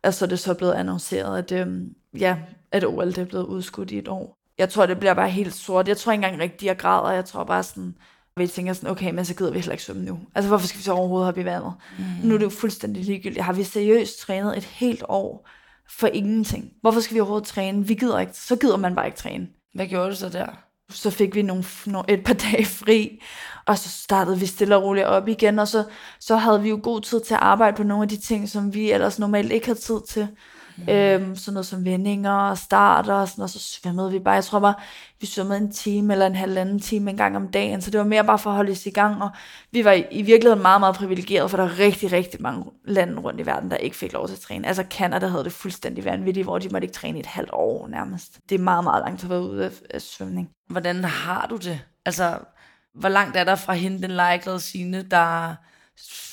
og 0.03 0.13
så 0.13 0.25
er 0.25 0.30
det 0.30 0.39
så 0.39 0.53
blevet 0.53 0.74
annonceret, 0.74 1.38
at, 1.38 1.51
øhm, 1.51 1.94
ja, 2.20 2.38
at 2.72 2.86
OL 2.86 3.08
det 3.08 3.18
er 3.18 3.25
blevet 3.25 3.46
udskudt 3.46 3.92
i 3.92 3.98
et 3.98 4.08
år. 4.08 4.38
Jeg 4.58 4.70
tror, 4.70 4.86
det 4.86 5.00
bliver 5.00 5.13
bare 5.13 5.30
helt 5.30 5.53
sort. 5.53 5.88
Jeg 5.88 5.98
tror 5.98 6.12
ikke 6.12 6.25
engang 6.25 6.42
rigtig, 6.42 6.65
jeg 6.65 6.77
græder. 6.77 7.12
Jeg 7.12 7.25
tror 7.25 7.44
bare 7.44 7.63
sådan, 7.63 7.96
Vi 8.38 8.48
tænker 8.48 8.74
sådan, 8.74 8.89
okay, 8.89 9.12
men 9.12 9.25
så 9.25 9.36
gider 9.36 9.51
vi 9.51 9.58
heller 9.58 9.72
ikke 9.72 9.84
svømme 9.84 10.03
nu. 10.06 10.20
Altså, 10.36 10.48
hvorfor 10.50 10.68
skal 10.68 10.77
vi 10.77 10.84
så 10.84 10.92
overhovedet 10.94 11.25
hoppe 11.25 11.42
i 11.42 11.46
vandet? 11.46 11.74
Mm. 11.98 12.27
Nu 12.27 12.34
er 12.34 12.38
det 12.38 12.46
jo 12.46 12.50
fuldstændig 12.50 13.03
ligegyldigt. 13.03 13.44
Har 13.44 13.53
vi 13.53 13.63
seriøst 13.63 14.20
trænet 14.20 14.58
et 14.58 14.63
helt 14.63 15.03
år 15.10 15.50
for 15.89 16.08
ingenting? 16.08 16.72
Hvorfor 16.82 17.00
skal 17.00 17.15
vi 17.15 17.20
overhovedet 17.20 17.48
træne? 17.48 17.88
Vi 17.88 17.94
gider 17.94 18.20
ikke. 18.20 18.34
Så 18.36 18.56
gider 18.56 18.77
man 18.77 18.96
bare 18.96 19.06
ikke 19.06 19.18
træne. 19.18 19.48
Hvad 19.74 19.88
gjorde 19.88 20.10
du 20.10 20.15
så 20.15 20.30
der? 20.30 20.48
Så 20.90 21.10
fik 21.10 21.36
vi 21.36 21.42
nogle, 21.42 21.63
nogle, 21.86 22.12
et 22.12 22.24
par 22.24 22.34
dage 22.52 22.66
fri, 22.66 23.22
og 23.66 23.78
så 23.78 23.90
startede 23.90 24.40
vi 24.40 24.46
stille 24.46 24.75
og 24.75 24.84
roligt 24.84 25.06
op 25.06 25.28
igen, 25.28 25.60
og 25.60 25.68
så, 25.68 25.86
så 26.20 26.36
havde 26.36 26.62
vi 26.62 26.70
jo 26.70 26.80
god 26.84 27.02
tid 27.02 27.22
til 27.22 27.34
at 27.34 27.40
arbejde 27.40 27.78
på 27.78 27.84
nogle 27.84 28.04
af 28.04 28.10
de 28.10 28.18
ting, 28.18 28.50
som 28.50 28.74
vi 28.74 28.92
ellers 28.92 29.20
normalt 29.20 29.52
ikke 29.52 29.66
havde 29.66 29.80
tid 29.80 30.00
til. 30.10 30.28
Mm. 30.77 30.89
Øhm, 30.89 31.36
sådan 31.36 31.53
noget 31.53 31.65
som 31.65 31.86
vendinger 31.86 32.32
og 32.32 32.58
starter 32.58 33.13
og 33.13 33.27
sådan 33.27 33.42
og 33.42 33.50
så 33.50 33.60
svømmede 33.60 34.12
vi 34.12 34.20
bare. 34.20 34.34
Jeg 34.34 34.44
tror 34.44 34.60
bare, 34.60 34.74
vi 35.22 35.27
svømmede 35.27 35.58
en 35.58 35.72
time 35.72 36.13
eller 36.13 36.27
en 36.27 36.36
halvanden 36.36 36.80
time 36.80 37.12
en 37.12 37.18
gang 37.18 37.36
om 37.36 37.48
dagen, 37.48 37.82
så 37.82 37.92
det 37.92 37.98
var 37.98 38.06
mere 38.06 38.24
bare 38.24 38.39
for 38.39 38.50
at 38.50 38.56
holde 38.56 38.72
os 38.72 38.86
i 38.86 38.89
gang, 38.89 39.24
og 39.24 39.30
vi 39.72 39.86
var 39.86 39.92
i, 39.92 40.06
i 40.12 40.22
virkeligheden 40.22 40.62
meget, 40.62 40.80
meget 40.80 40.96
privilegeret, 40.96 41.50
for 41.50 41.58
der 41.58 41.63
er 41.63 41.80
rigtig, 41.80 42.12
rigtig 42.12 42.42
mange 42.42 42.65
lande 42.86 43.22
rundt 43.22 43.39
i 43.39 43.46
verden, 43.46 43.72
der 43.72 43.77
ikke 43.77 43.96
fik 43.96 44.13
lov 44.13 44.27
til 44.27 44.36
at 44.36 44.39
træne. 44.39 44.68
Altså 44.68 44.84
Canada 44.89 45.27
havde 45.27 45.44
det 45.44 45.53
fuldstændig 45.53 46.06
vanvittigt, 46.06 46.46
hvor 46.46 46.60
de 46.60 46.70
måtte 46.70 46.86
ikke 46.86 46.96
træne 46.96 47.18
i 47.18 47.20
et 47.20 47.25
halvt 47.25 47.50
år 47.53 47.88
nærmest. 47.88 48.39
Det 48.50 48.56
er 48.56 48.63
meget, 48.63 48.84
meget 48.84 49.03
langt 49.06 49.24
at 49.24 49.30
være 49.30 49.42
ude 49.42 49.65
af, 49.65 49.72
af 49.89 50.01
svømning. 50.01 50.50
Hvordan 50.70 51.03
har 51.03 51.48
du 51.48 51.58
det? 51.58 51.80
Altså, 52.06 52.39
hvor 52.96 53.10
langt 53.10 53.38
er 53.38 53.44
der 53.44 53.56
fra 53.56 53.74
hende, 53.74 54.01
den 54.01 54.12
legeglade 54.12 54.60
sine, 54.60 55.01
der 55.01 55.56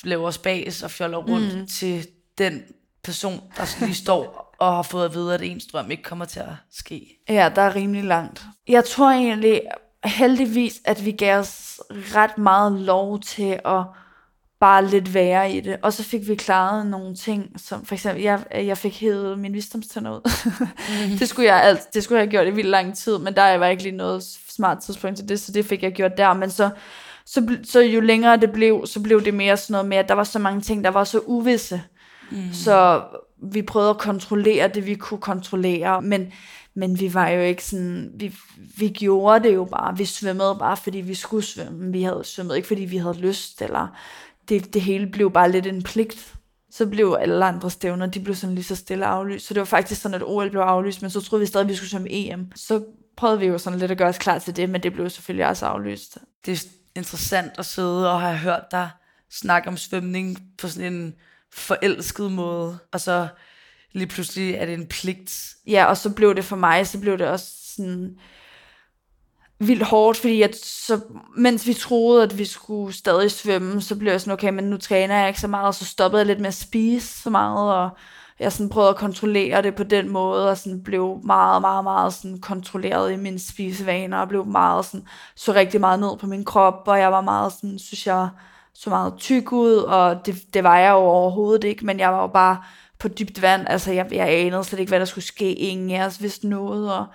laver 0.04 0.30
spas 0.30 0.82
og 0.82 0.90
fjoller 0.90 1.18
rundt, 1.18 1.58
mm. 1.58 1.66
til 1.66 2.06
den 2.38 2.62
person, 3.04 3.40
der 3.56 3.80
lige 3.80 3.94
står 3.94 4.54
og 4.58 4.74
har 4.74 4.82
fået 4.82 5.04
at 5.04 5.14
vide, 5.14 5.34
at 5.34 5.42
ens 5.42 5.66
drøm 5.66 5.90
ikke 5.90 6.02
kommer 6.02 6.24
til 6.24 6.40
at 6.40 6.54
ske. 6.72 7.16
Ja, 7.28 7.50
der 7.54 7.62
er 7.62 7.76
rimelig 7.76 8.04
langt. 8.04 8.44
Jeg 8.68 8.84
tror 8.84 9.10
egentlig 9.10 9.62
heldigvis, 10.04 10.80
at 10.84 11.04
vi 11.04 11.12
gav 11.12 11.38
os 11.38 11.80
ret 11.90 12.38
meget 12.38 12.72
lov 12.72 13.20
til 13.20 13.60
at 13.64 13.82
bare 14.60 14.86
lidt 14.86 15.14
være 15.14 15.52
i 15.52 15.60
det. 15.60 15.76
Og 15.82 15.92
så 15.92 16.02
fik 16.02 16.28
vi 16.28 16.34
klaret 16.34 16.86
nogle 16.86 17.14
ting, 17.14 17.52
som 17.56 17.84
for 17.84 17.94
eksempel, 17.94 18.22
jeg, 18.22 18.44
jeg 18.54 18.78
fik 18.78 19.00
hævet 19.00 19.38
min 19.38 19.52
visdomstænder 19.52 20.10
ud. 20.10 20.20
mm. 21.10 21.16
det, 21.18 21.28
skulle 21.28 21.54
jeg 21.54 21.62
alt, 21.62 21.94
det 21.94 22.04
skulle 22.04 22.18
jeg 22.18 22.26
have 22.26 22.30
gjort 22.30 22.46
i 22.46 22.50
vildt 22.50 22.70
lang 22.70 22.96
tid, 22.96 23.18
men 23.18 23.34
der 23.34 23.58
var 23.58 23.66
ikke 23.66 23.82
lige 23.82 23.96
noget 23.96 24.22
smart 24.48 24.78
tidspunkt 24.78 25.16
til 25.16 25.28
det, 25.28 25.40
så 25.40 25.52
det 25.52 25.64
fik 25.64 25.82
jeg 25.82 25.92
gjort 25.92 26.16
der. 26.16 26.34
Men 26.34 26.50
så, 26.50 26.70
så, 27.26 27.56
så 27.64 27.80
jo 27.80 28.00
længere 28.00 28.36
det 28.36 28.52
blev, 28.52 28.86
så 28.86 29.00
blev 29.02 29.24
det 29.24 29.34
mere 29.34 29.56
sådan 29.56 29.72
noget 29.72 29.88
med, 29.88 29.96
at 29.96 30.08
der 30.08 30.14
var 30.14 30.24
så 30.24 30.38
mange 30.38 30.60
ting, 30.60 30.84
der 30.84 30.90
var 30.90 31.04
så 31.04 31.18
uvisse. 31.26 31.76
Mm. 31.76 31.99
Så 32.52 33.02
vi 33.42 33.62
prøvede 33.62 33.90
at 33.90 33.98
kontrollere 33.98 34.68
det, 34.68 34.86
vi 34.86 34.94
kunne 34.94 35.20
kontrollere, 35.20 36.02
men, 36.02 36.32
men 36.74 37.00
vi 37.00 37.14
var 37.14 37.28
jo 37.28 37.40
ikke 37.40 37.64
sådan, 37.64 38.10
vi, 38.14 38.34
vi 38.78 38.88
gjorde 38.88 39.48
det 39.48 39.54
jo 39.54 39.64
bare, 39.64 39.96
vi 39.96 40.04
svømmede 40.04 40.56
bare, 40.58 40.76
fordi 40.76 40.98
vi 40.98 41.14
skulle 41.14 41.44
svømme, 41.44 41.92
vi 41.92 42.02
havde 42.02 42.22
svømmet 42.24 42.56
ikke, 42.56 42.68
fordi 42.68 42.84
vi 42.84 42.96
havde 42.96 43.18
lyst, 43.18 43.62
eller 43.62 43.98
det, 44.48 44.74
det 44.74 44.82
hele 44.82 45.06
blev 45.06 45.32
bare 45.32 45.52
lidt 45.52 45.66
en 45.66 45.82
pligt. 45.82 46.34
Så 46.72 46.86
blev 46.86 47.16
alle 47.20 47.44
andre 47.44 47.70
stævner, 47.70 48.06
de 48.06 48.20
blev 48.20 48.34
sådan 48.34 48.54
lige 48.54 48.64
så 48.64 48.76
stille 48.76 49.06
aflyst. 49.06 49.46
Så 49.46 49.54
det 49.54 49.60
var 49.60 49.64
faktisk 49.64 50.02
sådan, 50.02 50.14
at 50.14 50.22
OL 50.24 50.50
blev 50.50 50.60
aflyst, 50.60 51.02
men 51.02 51.10
så 51.10 51.20
troede 51.20 51.40
vi 51.40 51.46
stadig, 51.46 51.64
at 51.64 51.68
vi 51.68 51.74
skulle 51.74 51.90
svømme 51.90 52.08
EM. 52.10 52.52
Så 52.54 52.84
prøvede 53.16 53.38
vi 53.38 53.46
jo 53.46 53.58
sådan 53.58 53.78
lidt 53.78 53.90
at 53.90 53.98
gøre 53.98 54.08
os 54.08 54.18
klar 54.18 54.38
til 54.38 54.56
det, 54.56 54.70
men 54.70 54.82
det 54.82 54.92
blev 54.92 55.10
selvfølgelig 55.10 55.46
også 55.46 55.66
aflyst. 55.66 56.18
Det 56.46 56.52
er 56.52 56.66
interessant 56.96 57.52
at 57.58 57.66
sidde 57.66 58.12
og 58.12 58.20
have 58.20 58.36
hørt 58.36 58.62
dig 58.70 58.90
snakke 59.30 59.68
om 59.68 59.76
svømning 59.76 60.38
på 60.58 60.68
sådan 60.68 60.92
en 60.92 61.14
forelsket 61.52 62.32
måde, 62.32 62.78
og 62.92 63.00
så 63.00 63.28
lige 63.92 64.06
pludselig 64.06 64.54
er 64.54 64.66
det 64.66 64.74
en 64.74 64.86
pligt. 64.86 65.54
Ja, 65.66 65.84
og 65.84 65.96
så 65.96 66.10
blev 66.10 66.34
det 66.34 66.44
for 66.44 66.56
mig, 66.56 66.86
så 66.86 67.00
blev 67.00 67.18
det 67.18 67.28
også 67.28 67.46
sådan 67.76 68.16
vildt 69.58 69.82
hårdt, 69.82 70.18
fordi 70.18 70.40
jeg, 70.40 70.50
så, 70.62 71.00
mens 71.36 71.66
vi 71.66 71.74
troede, 71.74 72.22
at 72.22 72.38
vi 72.38 72.44
skulle 72.44 72.94
stadig 72.94 73.30
svømme, 73.30 73.82
så 73.82 73.96
blev 73.96 74.12
jeg 74.12 74.20
sådan, 74.20 74.32
okay, 74.32 74.50
men 74.50 74.64
nu 74.64 74.76
træner 74.76 75.18
jeg 75.18 75.28
ikke 75.28 75.40
så 75.40 75.48
meget, 75.48 75.66
og 75.66 75.74
så 75.74 75.84
stoppede 75.84 76.20
jeg 76.20 76.26
lidt 76.26 76.40
med 76.40 76.48
at 76.48 76.54
spise 76.54 77.22
så 77.22 77.30
meget, 77.30 77.74
og 77.74 77.90
jeg 78.38 78.52
sådan 78.52 78.70
prøvede 78.70 78.90
at 78.90 78.96
kontrollere 78.96 79.62
det 79.62 79.74
på 79.74 79.82
den 79.82 80.08
måde, 80.08 80.50
og 80.50 80.58
sådan 80.58 80.82
blev 80.82 81.20
meget, 81.24 81.60
meget, 81.60 81.84
meget 81.84 82.14
sådan 82.14 82.40
kontrolleret 82.40 83.12
i 83.12 83.16
mine 83.16 83.38
spisevaner, 83.38 84.18
og 84.18 84.28
blev 84.28 84.46
meget 84.46 84.84
sådan, 84.84 85.06
så 85.36 85.52
rigtig 85.52 85.80
meget 85.80 86.00
ned 86.00 86.18
på 86.18 86.26
min 86.26 86.44
krop, 86.44 86.82
og 86.86 86.98
jeg 86.98 87.12
var 87.12 87.20
meget 87.20 87.52
sådan, 87.52 87.78
synes 87.78 88.06
jeg, 88.06 88.28
så 88.74 88.90
meget 88.90 89.14
tyk 89.16 89.52
ud, 89.52 89.74
og 89.74 90.26
det, 90.26 90.54
det 90.54 90.64
var 90.64 90.78
jeg 90.78 90.90
jo 90.90 90.96
overhovedet 90.96 91.64
ikke, 91.64 91.86
men 91.86 91.98
jeg 91.98 92.12
var 92.12 92.20
jo 92.20 92.26
bare 92.26 92.62
på 92.98 93.08
dybt 93.08 93.42
vand, 93.42 93.68
altså 93.68 93.92
jeg, 93.92 94.08
jeg 94.12 94.28
anede 94.28 94.64
slet 94.64 94.80
ikke, 94.80 94.90
hvad 94.90 95.00
der 95.00 95.06
skulle 95.06 95.24
ske, 95.24 95.52
ingen 95.52 95.90
af 95.90 96.06
os 96.06 96.22
vidste 96.22 96.48
noget, 96.48 96.94
og 96.94 97.06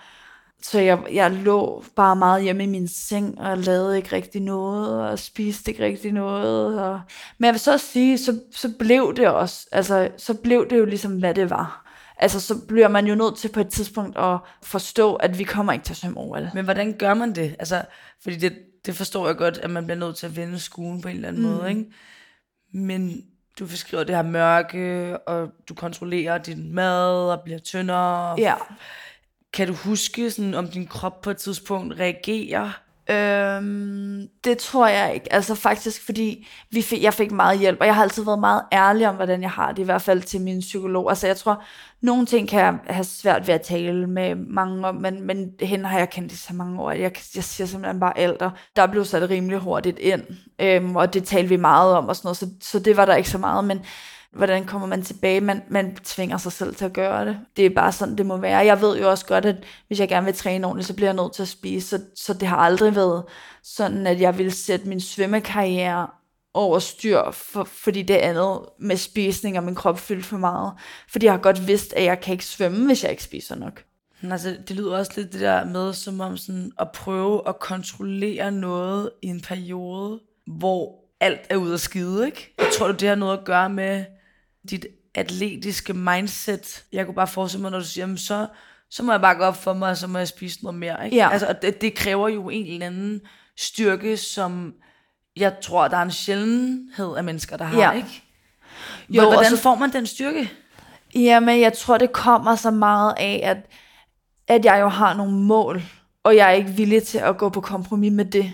så 0.61 0.79
jeg, 0.79 0.99
jeg 1.13 1.31
lå 1.31 1.83
bare 1.95 2.15
meget 2.15 2.43
hjemme 2.43 2.63
i 2.63 2.67
min 2.67 2.87
seng, 2.87 3.41
og 3.41 3.57
lavede 3.57 3.97
ikke 3.97 4.15
rigtig 4.15 4.41
noget, 4.41 5.09
og 5.09 5.19
spiste 5.19 5.71
ikke 5.71 5.83
rigtig 5.83 6.11
noget, 6.11 6.81
og... 6.81 7.01
men 7.37 7.45
jeg 7.45 7.53
vil 7.53 7.59
så 7.59 7.77
sige, 7.77 8.17
så, 8.17 8.39
så 8.51 8.73
blev 8.79 9.13
det 9.15 9.27
også, 9.27 9.67
altså 9.71 10.09
så 10.17 10.33
blev 10.33 10.69
det 10.69 10.77
jo 10.77 10.85
ligesom, 10.85 11.19
hvad 11.19 11.33
det 11.33 11.49
var. 11.49 11.85
Altså, 12.17 12.39
så 12.39 12.55
bliver 12.67 12.87
man 12.87 13.07
jo 13.07 13.15
nødt 13.15 13.37
til 13.37 13.49
på 13.49 13.59
et 13.59 13.69
tidspunkt 13.69 14.17
at 14.17 14.37
forstå, 14.63 15.15
at 15.15 15.39
vi 15.39 15.43
kommer 15.43 15.73
ikke 15.73 15.85
til 15.85 15.93
at 15.93 15.97
svømme 15.97 16.19
OL. 16.19 16.49
Men 16.53 16.65
hvordan 16.65 16.93
gør 16.93 17.13
man 17.13 17.35
det? 17.35 17.55
Altså, 17.59 17.81
fordi 18.23 18.35
det, 18.35 18.53
det 18.85 18.95
forstår 18.95 19.27
jeg 19.27 19.37
godt, 19.37 19.57
at 19.57 19.69
man 19.69 19.85
bliver 19.85 19.99
nødt 19.99 20.15
til 20.15 20.25
at 20.25 20.35
vende 20.35 20.59
skuen 20.59 21.01
på 21.01 21.07
en 21.07 21.15
eller 21.15 21.27
anden 21.27 21.43
mm. 21.43 21.49
måde, 21.49 21.69
ikke? 21.69 21.85
Men 22.73 23.25
du 23.59 23.65
beskriver 23.65 24.03
det 24.03 24.15
her 24.15 24.23
mørke, 24.23 25.17
og 25.17 25.49
du 25.69 25.73
kontrollerer 25.73 26.37
din 26.37 26.73
mad, 26.73 27.31
og 27.31 27.41
bliver 27.41 27.59
tyndere. 27.59 28.35
Ja. 28.37 28.55
Kan 29.53 29.67
du 29.67 29.73
huske, 29.73 30.31
sådan, 30.31 30.53
om 30.53 30.67
din 30.67 30.87
krop 30.87 31.21
på 31.21 31.29
et 31.29 31.37
tidspunkt 31.37 31.99
reagerer 31.99 32.81
Øhm, 33.09 34.27
det 34.43 34.57
tror 34.57 34.87
jeg 34.87 35.13
ikke. 35.13 35.33
Altså 35.33 35.55
faktisk, 35.55 36.05
fordi 36.05 36.47
vi 36.71 36.81
fik, 36.81 37.03
jeg 37.03 37.13
fik 37.13 37.31
meget 37.31 37.59
hjælp, 37.59 37.77
og 37.79 37.85
jeg 37.85 37.95
har 37.95 38.03
altid 38.03 38.25
været 38.25 38.39
meget 38.39 38.61
ærlig 38.71 39.07
om, 39.09 39.15
hvordan 39.15 39.41
jeg 39.41 39.51
har 39.51 39.71
det, 39.71 39.81
i 39.81 39.85
hvert 39.85 40.01
fald 40.01 40.21
til 40.21 40.41
min 40.41 40.59
psykolog. 40.59 41.09
Altså 41.09 41.27
jeg 41.27 41.37
tror, 41.37 41.63
nogle 42.01 42.25
ting 42.25 42.49
kan 42.49 42.59
jeg 42.59 42.77
have 42.87 43.03
svært 43.03 43.47
ved 43.47 43.53
at 43.53 43.61
tale 43.61 44.07
med 44.07 44.35
mange 44.35 44.87
om, 44.87 44.95
men, 44.95 45.21
men 45.21 45.51
hende 45.59 45.85
har 45.85 45.97
jeg 45.97 46.09
kendt 46.09 46.31
i 46.31 46.37
så 46.37 46.53
mange 46.53 46.81
år, 46.81 46.91
at 46.91 46.99
jeg, 46.99 47.11
jeg 47.35 47.43
siger 47.43 47.67
simpelthen 47.67 47.99
bare 47.99 48.13
ældre. 48.15 48.51
Der 48.75 48.87
blev 48.87 49.05
sat 49.05 49.29
rimelig 49.29 49.57
hurtigt 49.57 49.99
ind, 49.99 50.23
øhm, 50.59 50.95
og 50.95 51.13
det 51.13 51.23
talte 51.23 51.49
vi 51.49 51.57
meget 51.57 51.93
om 51.93 52.07
og 52.07 52.15
sådan 52.15 52.27
noget, 52.27 52.37
så, 52.37 52.47
så 52.61 52.79
det 52.79 52.97
var 52.97 53.05
der 53.05 53.15
ikke 53.15 53.29
så 53.29 53.37
meget, 53.37 53.65
men 53.65 53.85
hvordan 54.35 54.65
kommer 54.65 54.87
man 54.87 55.01
tilbage? 55.01 55.41
Man, 55.41 55.61
man 55.69 55.95
tvinger 55.95 56.37
sig 56.37 56.51
selv 56.51 56.75
til 56.75 56.85
at 56.85 56.93
gøre 56.93 57.25
det. 57.25 57.39
Det 57.57 57.65
er 57.65 57.69
bare 57.69 57.91
sådan, 57.91 58.17
det 58.17 58.25
må 58.25 58.37
være. 58.37 58.57
Jeg 58.57 58.81
ved 58.81 58.99
jo 58.99 59.09
også 59.09 59.25
godt, 59.25 59.45
at 59.45 59.55
hvis 59.87 59.99
jeg 59.99 60.09
gerne 60.09 60.25
vil 60.25 60.35
træne 60.35 60.67
ordentligt, 60.67 60.87
så 60.87 60.93
bliver 60.93 61.07
jeg 61.07 61.15
nødt 61.15 61.33
til 61.33 61.41
at 61.41 61.47
spise. 61.47 61.87
Så, 61.87 62.01
så 62.15 62.33
det 62.33 62.47
har 62.47 62.57
aldrig 62.57 62.95
været 62.95 63.23
sådan, 63.63 64.07
at 64.07 64.21
jeg 64.21 64.37
vil 64.37 64.51
sætte 64.51 64.87
min 64.87 65.01
svømmekarriere 65.01 66.07
over 66.53 66.79
styr, 66.79 67.31
for, 67.31 67.63
fordi 67.63 68.01
det 68.01 68.13
andet 68.13 68.59
med 68.79 68.97
spisning 68.97 69.57
og 69.57 69.63
min 69.63 69.75
krop 69.75 69.99
fyldt 69.99 70.25
for 70.25 70.37
meget. 70.37 70.73
Fordi 71.11 71.25
jeg 71.25 71.33
har 71.33 71.39
godt 71.39 71.67
vidst, 71.67 71.93
at 71.93 72.03
jeg 72.03 72.19
kan 72.19 72.31
ikke 72.31 72.45
svømme, 72.45 72.85
hvis 72.85 73.03
jeg 73.03 73.11
ikke 73.11 73.23
spiser 73.23 73.55
nok. 73.55 73.83
Altså, 74.31 74.57
det 74.67 74.75
lyder 74.75 74.97
også 74.97 75.11
lidt 75.15 75.33
det 75.33 75.41
der 75.41 75.65
med, 75.65 75.93
som 75.93 76.19
om 76.19 76.37
sådan 76.37 76.71
at 76.79 76.91
prøve 76.91 77.41
at 77.47 77.59
kontrollere 77.59 78.51
noget 78.51 79.09
i 79.21 79.27
en 79.27 79.41
periode, 79.41 80.19
hvor 80.47 81.05
alt 81.19 81.41
er 81.49 81.55
ude 81.55 81.73
af 81.73 81.79
skide, 81.79 82.25
ikke? 82.25 82.53
Jeg 82.57 82.67
tror 82.77 82.87
du, 82.87 82.93
det 82.93 83.07
har 83.07 83.15
noget 83.15 83.37
at 83.37 83.45
gøre 83.45 83.69
med, 83.69 84.05
dit 84.69 84.87
atletiske 85.15 85.93
mindset. 85.93 86.83
Jeg 86.91 87.05
kunne 87.05 87.15
bare 87.15 87.27
forestille 87.27 87.61
mig, 87.61 87.71
når 87.71 87.79
du 87.79 87.85
siger, 87.85 88.15
så, 88.15 88.47
så 88.89 89.03
må 89.03 89.11
jeg 89.11 89.21
bare 89.21 89.35
gå 89.35 89.43
op 89.43 89.63
for 89.63 89.73
mig, 89.73 89.89
og 89.89 89.97
så 89.97 90.07
må 90.07 90.17
jeg 90.17 90.27
spise 90.27 90.63
noget 90.63 90.79
mere. 90.79 91.05
Ikke? 91.05 91.17
Ja. 91.17 91.29
Altså, 91.31 91.55
det, 91.61 91.81
det 91.81 91.95
kræver 91.95 92.29
jo 92.29 92.49
en 92.49 92.65
eller 92.65 92.85
anden 92.85 93.21
styrke, 93.57 94.17
som 94.17 94.73
jeg 95.35 95.55
tror, 95.61 95.87
der 95.87 95.97
er 95.97 96.01
en 96.01 96.11
sjældenhed 96.11 97.15
af 97.17 97.23
mennesker, 97.23 97.57
der 97.57 97.65
har. 97.65 97.81
Ja. 97.81 97.91
Ikke? 97.91 98.23
Jo, 99.09 99.21
Hvordan 99.21 99.49
så, 99.49 99.57
får 99.57 99.75
man 99.75 99.93
den 99.93 100.05
styrke? 100.05 100.51
Jamen, 101.15 101.61
jeg 101.61 101.73
tror, 101.73 101.97
det 101.97 102.11
kommer 102.11 102.55
så 102.55 102.71
meget 102.71 103.13
af, 103.17 103.41
at, 103.43 103.57
at 104.47 104.65
jeg 104.65 104.81
jo 104.81 104.87
har 104.87 105.13
nogle 105.13 105.33
mål, 105.33 105.81
og 106.23 106.35
jeg 106.35 106.47
er 106.47 106.53
ikke 106.53 106.69
villig 106.69 107.03
til 107.03 107.17
at 107.17 107.37
gå 107.37 107.49
på 107.49 107.61
kompromis 107.61 108.11
med 108.11 108.25
det. 108.25 108.51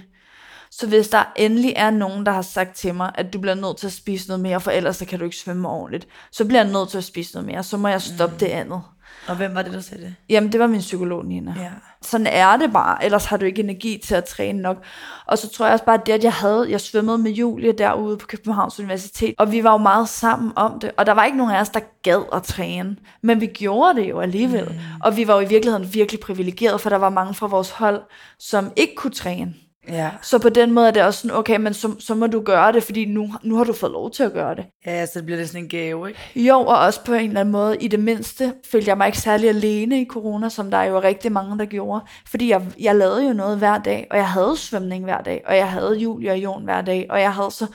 Så 0.72 0.88
hvis 0.88 1.08
der 1.08 1.24
endelig 1.36 1.74
er 1.76 1.90
nogen, 1.90 2.26
der 2.26 2.32
har 2.32 2.42
sagt 2.42 2.76
til 2.76 2.96
mig, 2.96 3.12
at 3.16 3.34
du 3.34 3.40
bliver 3.40 3.56
nødt 3.56 3.78
til 3.78 3.88
at 3.88 3.94
spise 3.94 4.28
noget 4.28 4.42
mere, 4.42 4.62
for 4.62 4.72
ellers 4.72 4.98
så 4.98 5.06
kan 5.06 5.20
du 5.20 5.26
ikke 5.26 5.38
svømme 5.38 5.70
ordentligt, 5.70 6.08
så 6.32 6.46
bliver 6.46 6.64
jeg 6.64 6.72
nødt 6.72 6.90
til 6.90 6.98
at 6.98 7.04
spise 7.04 7.34
noget 7.34 7.48
mere, 7.48 7.64
så 7.64 7.78
må 7.78 7.88
jeg 7.88 8.02
stoppe 8.02 8.34
mm. 8.34 8.40
det 8.40 8.48
andet. 8.48 8.82
Og 9.28 9.36
hvem 9.36 9.56
var 9.56 9.62
det, 9.62 9.74
der 9.74 9.82
sagde 9.82 10.04
det? 10.04 10.16
Jamen, 10.30 10.52
det 10.52 10.60
var 10.60 10.68
min 10.68 10.80
psykolog, 10.80 11.26
Nina. 11.26 11.54
Ja. 11.60 11.70
Sådan 12.02 12.28
er 12.28 12.58
det 12.58 12.74
bare, 12.74 13.06
ellers 13.06 13.26
har 13.26 13.38
du 13.38 13.46
ikke 13.46 13.64
energi 13.64 14.02
til 14.06 14.16
at 14.16 14.26
træne 14.26 14.62
nok. 14.62 14.84
Og 15.26 15.38
så 15.38 15.50
tror 15.50 15.66
jeg 15.66 15.74
også 15.74 15.86
bare, 15.86 16.00
at 16.00 16.06
det, 16.06 16.14
at 16.14 16.24
jeg 16.24 16.34
havde, 16.34 16.68
jeg 16.70 16.82
svømmede 16.82 17.18
med 17.18 17.32
Julie 17.32 17.72
derude 17.72 18.18
på 18.18 18.28
Københavns 18.28 18.80
Universitet, 18.80 19.36
og 19.38 19.52
vi 19.52 19.64
var 19.64 19.72
jo 19.72 19.78
meget 19.78 20.10
sammen 20.10 20.52
om 20.56 20.80
det, 20.80 20.92
og 20.98 21.06
der 21.06 21.12
var 21.12 21.26
ikke 21.26 21.38
nogen 21.38 21.54
af 21.54 21.62
os, 21.62 21.70
der 21.70 21.80
gad 22.04 22.24
at 22.34 22.44
træne, 22.44 22.96
men 23.22 23.42
vi 23.42 23.46
gjorde 23.46 24.00
det 24.00 24.10
jo 24.10 24.20
alligevel. 24.20 24.66
Mm. 24.66 24.80
Og 25.04 25.18
vi 25.18 25.28
var 25.28 25.34
jo 25.34 25.40
i 25.40 25.48
virkeligheden 25.48 25.94
virkelig 25.94 26.20
privilegeret, 26.20 26.82
for 26.82 26.90
der 26.90 26.98
var 26.98 27.10
mange 27.10 27.34
fra 27.34 27.48
vores 27.48 27.70
hold, 27.70 28.02
som 28.40 28.72
ikke 28.76 28.96
kunne 28.96 29.14
træne. 29.14 29.54
Ja. 29.88 30.12
Så 30.22 30.40
på 30.40 30.50
den 30.50 30.72
måde 30.72 30.88
er 30.88 30.92
det 30.92 31.04
også 31.04 31.20
sådan, 31.20 31.38
okay, 31.38 31.58
men 31.58 31.74
så, 31.74 31.96
så 32.00 32.16
må 32.16 32.28
du 32.28 32.42
gøre 32.42 32.72
det, 32.72 32.84
fordi 32.84 33.06
nu, 33.06 33.34
nu 33.44 33.58
har 33.58 33.64
du 33.64 33.74
fået 33.74 33.92
lov 33.92 34.12
til 34.12 34.24
at 34.24 34.34
gøre 34.34 34.56
det. 34.56 34.66
Ja, 34.86 35.06
så 35.06 35.20
det 35.20 35.26
bliver 35.26 35.40
det 35.40 35.50
sådan 35.50 35.64
en 35.64 35.70
gave, 35.70 36.08
ikke? 36.08 36.20
Jo, 36.36 36.60
og 36.60 36.80
også 36.80 37.04
på 37.04 37.14
en 37.14 37.28
eller 37.28 37.40
anden 37.40 37.52
måde, 37.52 37.78
i 37.78 37.88
det 37.88 38.00
mindste, 38.00 38.54
følte 38.72 38.90
jeg 38.90 38.98
mig 38.98 39.08
ikke 39.08 39.20
særlig 39.20 39.50
alene 39.50 40.02
i 40.02 40.06
corona, 40.06 40.50
som 40.50 40.72
der 40.72 40.78
er 40.78 40.84
jo 40.86 41.00
rigtig 41.02 41.32
mange, 41.32 41.60
der 41.60 41.66
gjorde. 41.66 42.06
Fordi 42.28 42.50
jeg, 42.50 42.62
jeg 42.80 42.96
lavede 42.96 43.28
jo 43.28 43.34
noget 43.34 43.58
hver 43.58 43.78
dag, 43.78 44.08
og 44.12 44.18
jeg 44.18 44.30
havde 44.30 44.58
svømning 44.58 45.04
hver 45.04 45.22
dag, 45.22 45.44
og 45.48 45.56
jeg 45.56 45.70
havde 45.70 45.98
Julia 45.98 46.32
og 46.32 46.38
Jon 46.38 46.64
hver 46.64 46.82
dag, 46.82 47.08
og 47.10 47.22
jeg 47.22 47.34
havde 47.34 47.52
så... 47.52 47.68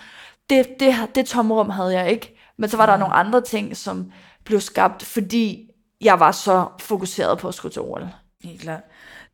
Det, 0.50 0.66
det, 0.80 0.94
det 1.14 1.26
tomrum 1.26 1.70
havde 1.70 1.92
jeg 1.92 2.10
ikke. 2.10 2.38
Men 2.58 2.68
så 2.68 2.76
var 2.76 2.86
der 2.86 2.96
nogle 2.96 3.14
andre 3.14 3.40
ting, 3.40 3.76
som 3.76 4.10
blev 4.44 4.60
skabt, 4.60 5.02
fordi 5.02 5.70
jeg 6.00 6.20
var 6.20 6.32
så 6.32 6.66
fokuseret 6.80 7.38
på 7.38 7.48
at 7.48 7.54
skulle 7.54 7.72
til 7.72 7.82
OL. 7.82 8.08
Helt 8.44 8.60
klart. 8.60 8.80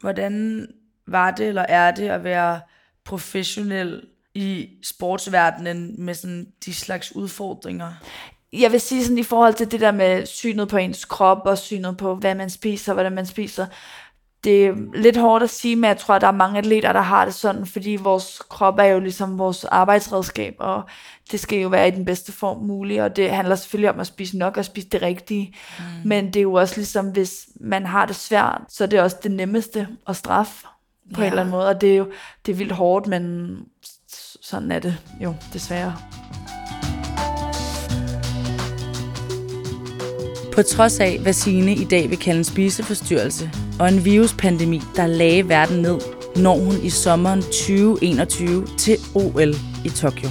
Hvordan 0.01 0.67
var 1.07 1.31
det, 1.31 1.49
eller 1.49 1.63
er 1.69 1.91
det 1.91 2.09
at 2.09 2.25
være 2.25 2.61
professionel 3.05 4.03
i 4.35 4.69
sportsverdenen 4.83 5.95
med 5.99 6.15
sådan 6.15 6.47
de 6.65 6.75
slags 6.75 7.17
udfordringer? 7.17 7.93
Jeg 8.53 8.73
vil 8.73 8.81
sige 8.81 9.05
sådan 9.05 9.19
i 9.19 9.23
forhold 9.23 9.55
til 9.55 9.71
det 9.71 9.81
der 9.81 9.93
med 9.93 10.27
synet 10.27 10.69
på 10.69 10.77
ens 10.77 11.05
krop 11.05 11.43
og 11.45 11.59
synet 11.59 11.97
på, 11.97 12.15
hvad 12.15 12.35
man 12.35 12.51
spiser, 12.51 12.93
hvordan 12.93 13.13
man 13.13 13.27
spiser. 13.27 13.67
Det 14.45 14.67
er 14.67 14.75
lidt 14.95 15.17
hårdt 15.17 15.45
at 15.45 15.51
sige, 15.51 15.77
men 15.77 15.89
jeg 15.89 15.99
tror, 15.99 16.15
at 16.15 16.21
der 16.21 16.27
er 16.27 16.33
mange 16.33 16.59
atleter, 16.59 16.93
der 16.93 17.01
har 17.01 17.25
det 17.25 17.35
sådan, 17.35 17.67
fordi 17.67 17.99
vores 18.01 18.43
krop 18.49 18.79
er 18.79 18.85
jo 18.85 19.01
ligesom 19.01 19.39
vores 19.39 19.65
arbejdsredskab, 19.65 20.55
og 20.59 20.83
det 21.31 21.41
skal 21.41 21.59
jo 21.59 21.69
være 21.69 21.89
i 21.89 21.91
den 21.91 22.05
bedste 22.05 22.33
form 22.33 22.63
muligt, 22.63 23.01
og 23.01 23.17
det 23.17 23.31
handler 23.31 23.55
selvfølgelig 23.55 23.91
om 23.91 24.01
at 24.01 24.07
spise 24.07 24.39
nok 24.39 24.57
og 24.57 24.65
spise 24.65 24.89
det 24.89 25.03
rigtige. 25.03 25.55
Mm. 25.79 26.09
Men 26.09 26.27
det 26.27 26.37
er 26.37 26.43
jo 26.43 26.53
også 26.53 26.77
ligesom, 26.77 27.07
hvis 27.07 27.49
man 27.61 27.87
har 27.87 28.07
det 28.07 28.17
svært, 28.17 28.63
så 28.69 28.85
er 28.85 28.89
det 28.89 29.01
også 29.01 29.17
det 29.23 29.31
nemmeste 29.31 29.89
at 30.09 30.17
straffe 30.17 30.67
på 31.15 31.21
ja. 31.21 31.27
en 31.27 31.33
eller 31.33 31.43
anden 31.43 31.51
måde, 31.51 31.69
og 31.69 31.81
det 31.81 31.93
er 31.93 31.97
jo 31.97 32.07
det 32.47 32.53
er 32.53 32.57
vildt 32.57 32.73
hårdt, 32.73 33.07
men 33.07 33.57
sådan 34.41 34.73
er 34.73 34.79
det 34.79 34.97
jo 35.21 35.35
desværre. 35.53 35.97
På 40.53 40.63
trods 40.63 41.01
af, 41.01 41.19
hvad 41.19 41.33
Signe 41.33 41.75
i 41.75 41.85
dag 41.85 42.11
vil 42.11 42.19
kalde 42.19 42.39
en 42.39 42.45
spiseforstyrrelse 42.45 43.51
og 43.81 43.89
en 43.89 44.05
viruspandemi, 44.05 44.81
der 44.97 45.07
lagde 45.07 45.49
verden 45.49 45.83
ned, 45.83 45.99
når 46.37 46.59
hun 46.59 46.75
i 46.83 46.91
sommeren 46.91 47.43
2021 47.43 48.67
til 48.79 48.97
OL 49.15 49.55
i 49.85 49.89
Tokyo. 49.89 50.29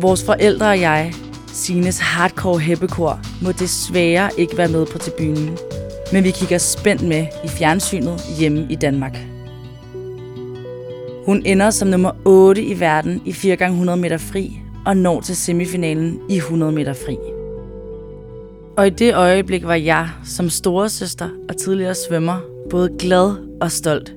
Vores 0.00 0.24
forældre 0.24 0.68
og 0.68 0.80
jeg, 0.80 1.14
Sines 1.46 1.98
hardcore 1.98 2.60
heppekor, 2.60 3.20
må 3.42 3.52
desværre 3.52 4.30
ikke 4.38 4.56
være 4.56 4.68
med 4.68 4.86
på 4.86 4.98
tribunen, 4.98 5.58
men 6.12 6.24
vi 6.24 6.30
kigger 6.30 6.58
spændt 6.58 7.02
med 7.02 7.26
i 7.44 7.48
fjernsynet 7.48 8.20
hjemme 8.38 8.66
i 8.70 8.74
Danmark. 8.74 9.18
Hun 11.26 11.42
ender 11.46 11.70
som 11.70 11.88
nummer 11.88 12.10
8 12.24 12.62
i 12.62 12.80
verden 12.80 13.22
i 13.24 13.30
4x100 13.30 13.94
meter 13.94 14.18
fri 14.18 14.60
og 14.86 14.96
når 14.96 15.20
til 15.20 15.36
semifinalen 15.36 16.20
i 16.28 16.36
100 16.36 16.72
meter 16.72 16.92
fri. 16.92 17.16
Og 18.76 18.86
i 18.86 18.90
det 18.90 19.14
øjeblik 19.14 19.66
var 19.66 19.74
jeg, 19.74 20.08
som 20.24 20.50
storesøster 20.50 21.28
og 21.48 21.56
tidligere 21.56 21.94
svømmer, 21.94 22.40
både 22.70 22.90
glad 22.98 23.34
og 23.60 23.70
stolt. 23.70 24.14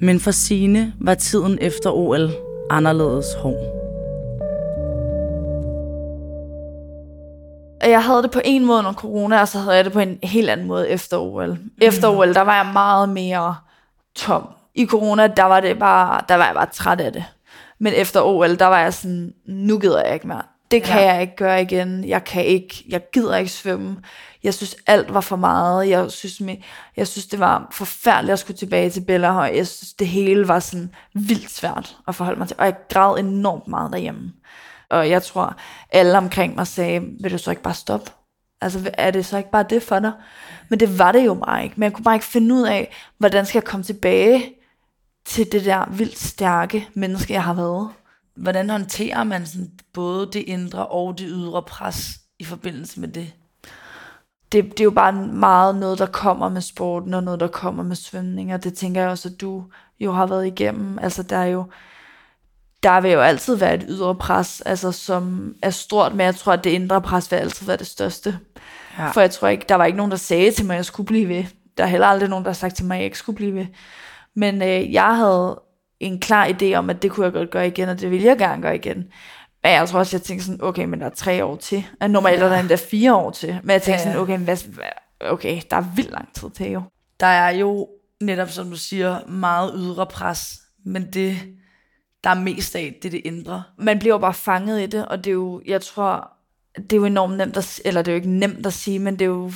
Men 0.00 0.20
for 0.20 0.30
Sine 0.30 0.92
var 1.00 1.14
tiden 1.14 1.58
efter 1.60 1.90
OL 1.90 2.30
anderledes 2.70 3.26
hård. 3.38 3.77
Jeg 7.82 8.04
havde 8.04 8.22
det 8.22 8.30
på 8.30 8.40
en 8.44 8.64
måde 8.64 8.78
under 8.78 8.92
corona, 8.92 9.40
og 9.40 9.48
så 9.48 9.58
havde 9.58 9.76
jeg 9.76 9.84
det 9.84 9.92
på 9.92 10.00
en 10.00 10.18
helt 10.22 10.50
anden 10.50 10.66
måde 10.66 10.88
efter 10.88 11.16
OL. 11.18 11.58
Efter 11.80 12.08
OL, 12.08 12.34
der 12.34 12.40
var 12.40 12.56
jeg 12.56 12.72
meget 12.72 13.08
mere 13.08 13.56
tom. 14.14 14.48
I 14.74 14.86
corona, 14.86 15.26
der 15.26 15.44
var, 15.44 15.60
det 15.60 15.78
bare, 15.78 16.20
der 16.28 16.34
var 16.34 16.46
jeg 16.46 16.54
bare 16.54 16.68
træt 16.72 17.00
af 17.00 17.12
det. 17.12 17.24
Men 17.78 17.92
efter 17.92 18.22
OL, 18.22 18.58
der 18.58 18.66
var 18.66 18.80
jeg 18.80 18.94
sådan, 18.94 19.34
nu 19.46 19.78
gider 19.78 20.04
jeg 20.04 20.14
ikke 20.14 20.28
mere. 20.28 20.42
Det 20.70 20.82
kan 20.82 21.00
ja. 21.00 21.12
jeg 21.12 21.22
ikke 21.22 21.36
gøre 21.36 21.62
igen. 21.62 22.08
Jeg 22.08 22.24
kan 22.24 22.44
ikke, 22.44 22.84
jeg 22.88 23.10
gider 23.12 23.36
ikke 23.36 23.50
svømme. 23.50 23.96
Jeg 24.42 24.54
synes, 24.54 24.76
alt 24.86 25.14
var 25.14 25.20
for 25.20 25.36
meget. 25.36 25.88
Jeg 25.88 26.10
synes, 26.10 26.42
jeg 26.96 27.06
synes 27.08 27.26
det 27.26 27.40
var 27.40 27.68
forfærdeligt 27.72 28.32
at 28.32 28.38
skulle 28.38 28.56
tilbage 28.56 28.90
til 28.90 29.00
Bellahøj. 29.00 29.52
Jeg 29.56 29.66
synes, 29.66 29.92
det 29.92 30.08
hele 30.08 30.48
var 30.48 30.58
sådan 30.58 30.94
vildt 31.14 31.50
svært 31.50 31.96
at 32.08 32.14
forholde 32.14 32.38
mig 32.38 32.48
til. 32.48 32.56
Og 32.58 32.64
jeg 32.64 32.74
græd 32.90 33.18
enormt 33.18 33.68
meget 33.68 33.92
derhjemme. 33.92 34.32
Og 34.90 35.10
jeg 35.10 35.22
tror, 35.22 35.56
alle 35.90 36.18
omkring 36.18 36.54
mig 36.54 36.66
sagde, 36.66 37.00
vil 37.20 37.32
du 37.32 37.38
så 37.38 37.50
ikke 37.50 37.62
bare 37.62 37.74
stoppe? 37.74 38.10
Altså, 38.60 38.90
er 38.94 39.10
det 39.10 39.26
så 39.26 39.36
ikke 39.36 39.50
bare 39.50 39.64
det 39.70 39.82
for 39.82 39.98
dig? 39.98 40.12
Men 40.68 40.80
det 40.80 40.98
var 40.98 41.12
det 41.12 41.26
jo 41.26 41.34
bare 41.34 41.64
ikke. 41.64 41.74
Men 41.76 41.82
jeg 41.82 41.92
kunne 41.92 42.04
bare 42.04 42.14
ikke 42.14 42.26
finde 42.26 42.54
ud 42.54 42.62
af, 42.62 42.94
hvordan 43.18 43.46
skal 43.46 43.58
jeg 43.58 43.64
komme 43.64 43.84
tilbage 43.84 44.54
til 45.24 45.52
det 45.52 45.64
der 45.64 45.90
vildt 45.90 46.18
stærke 46.18 46.88
menneske, 46.94 47.32
jeg 47.32 47.44
har 47.44 47.54
været. 47.54 47.88
Hvordan 48.36 48.70
håndterer 48.70 49.24
man 49.24 49.46
sådan 49.46 49.70
både 49.92 50.26
det 50.32 50.40
indre 50.40 50.86
og 50.86 51.18
det 51.18 51.26
ydre 51.30 51.62
pres 51.62 52.10
i 52.38 52.44
forbindelse 52.44 53.00
med 53.00 53.08
det? 53.08 53.32
Det, 54.52 54.64
det 54.64 54.80
er 54.80 54.84
jo 54.84 54.90
bare 54.90 55.12
meget 55.12 55.76
noget, 55.76 55.98
der 55.98 56.06
kommer 56.06 56.48
med 56.48 56.60
sporten, 56.60 57.14
og 57.14 57.22
noget, 57.22 57.40
der 57.40 57.48
kommer 57.48 57.82
med 57.82 57.96
svømning, 57.96 58.54
og 58.54 58.64
det 58.64 58.74
tænker 58.74 59.00
jeg 59.00 59.10
også, 59.10 59.28
at 59.28 59.40
du 59.40 59.64
jo 60.00 60.12
har 60.12 60.26
været 60.26 60.46
igennem. 60.46 60.98
Altså, 60.98 61.22
der 61.22 61.36
er 61.36 61.46
jo, 61.46 61.64
der 62.82 63.00
vil 63.00 63.10
jo 63.10 63.20
altid 63.20 63.56
være 63.56 63.74
et 63.74 63.84
ydre 63.88 64.14
pres, 64.14 64.60
altså, 64.60 64.92
som 64.92 65.54
er 65.62 65.70
stort, 65.70 66.14
men 66.14 66.20
jeg 66.20 66.34
tror, 66.34 66.52
at 66.52 66.64
det 66.64 66.70
indre 66.70 67.02
pres 67.02 67.30
vil 67.30 67.36
altid 67.36 67.66
være 67.66 67.76
det 67.76 67.86
største. 67.86 68.38
Ja. 68.98 69.10
For 69.10 69.20
jeg 69.20 69.30
tror 69.30 69.48
ikke, 69.48 69.64
der 69.68 69.74
var 69.74 69.84
ikke 69.84 69.96
nogen, 69.96 70.10
der 70.10 70.16
sagde 70.16 70.50
til 70.50 70.66
mig, 70.66 70.74
at 70.74 70.76
jeg 70.76 70.84
skulle 70.84 71.06
blive 71.06 71.28
ved. 71.28 71.44
Der 71.78 71.84
er 71.84 71.88
heller 71.88 72.06
aldrig 72.06 72.28
nogen, 72.28 72.44
der 72.44 72.50
har 72.50 72.54
sagt 72.54 72.76
til 72.76 72.84
mig, 72.84 72.94
at 72.94 72.98
jeg 72.98 73.04
ikke 73.04 73.18
skulle 73.18 73.36
blive 73.36 73.54
ved. 73.54 73.66
Men 74.36 74.62
øh, 74.62 74.92
jeg 74.92 75.16
havde 75.16 75.60
en 76.00 76.20
klar 76.20 76.48
idé 76.48 76.74
om, 76.74 76.90
at 76.90 77.02
det 77.02 77.10
kunne 77.10 77.24
jeg 77.24 77.32
godt 77.32 77.50
gøre 77.50 77.66
igen, 77.66 77.88
og 77.88 78.00
det 78.00 78.10
ville 78.10 78.26
jeg 78.26 78.38
gerne 78.38 78.62
gøre 78.62 78.74
igen. 78.74 78.96
Men 79.62 79.72
jeg 79.72 79.88
tror 79.88 79.98
også, 79.98 80.16
jeg 80.16 80.22
tænkte 80.22 80.46
sådan, 80.46 80.62
okay, 80.62 80.84
men 80.84 81.00
der 81.00 81.06
er 81.06 81.10
tre 81.10 81.44
år 81.44 81.56
til. 81.56 81.86
Og 82.00 82.10
normalt 82.10 82.40
ja. 82.40 82.44
er 82.44 82.48
der 82.48 82.60
endda 82.60 82.74
fire 82.74 83.14
år 83.14 83.30
til. 83.30 83.58
Men 83.62 83.70
jeg 83.70 83.82
tænkte 83.82 84.02
ja. 84.02 84.12
sådan, 84.12 84.18
okay, 84.18 84.38
hvad, 84.38 84.56
okay, 85.20 85.60
der 85.70 85.76
er 85.76 85.84
vildt 85.96 86.10
lang 86.10 86.34
tid 86.34 86.50
til 86.50 86.70
jo. 86.70 86.82
Der 87.20 87.26
er 87.26 87.50
jo 87.50 87.88
netop, 88.20 88.50
som 88.50 88.70
du 88.70 88.76
siger, 88.76 89.26
meget 89.26 89.72
ydre 89.76 90.06
pres. 90.06 90.60
Men 90.84 91.12
det, 91.12 91.36
der 92.24 92.30
er 92.30 92.40
mest 92.40 92.76
af, 92.76 92.98
det 93.02 93.08
er 93.08 93.10
det 93.10 93.22
indre. 93.24 93.62
Man 93.78 93.98
bliver 93.98 94.14
jo 94.14 94.18
bare 94.18 94.34
fanget 94.34 94.82
i 94.82 94.86
det, 94.86 95.06
og 95.06 95.18
det 95.24 95.30
er 95.30 95.34
jo, 95.34 95.62
jeg 95.66 95.82
tror, 95.82 96.30
det 96.76 96.92
er 96.92 96.96
jo 96.96 97.04
enormt 97.04 97.36
nemt 97.36 97.56
at, 97.56 97.80
eller 97.84 98.02
det 98.02 98.12
er 98.12 98.14
jo 98.14 98.16
ikke 98.16 98.30
nemt 98.30 98.66
at 98.66 98.72
sige, 98.72 98.98
men 98.98 99.14
det 99.14 99.24
er 99.24 99.28
jo 99.28 99.52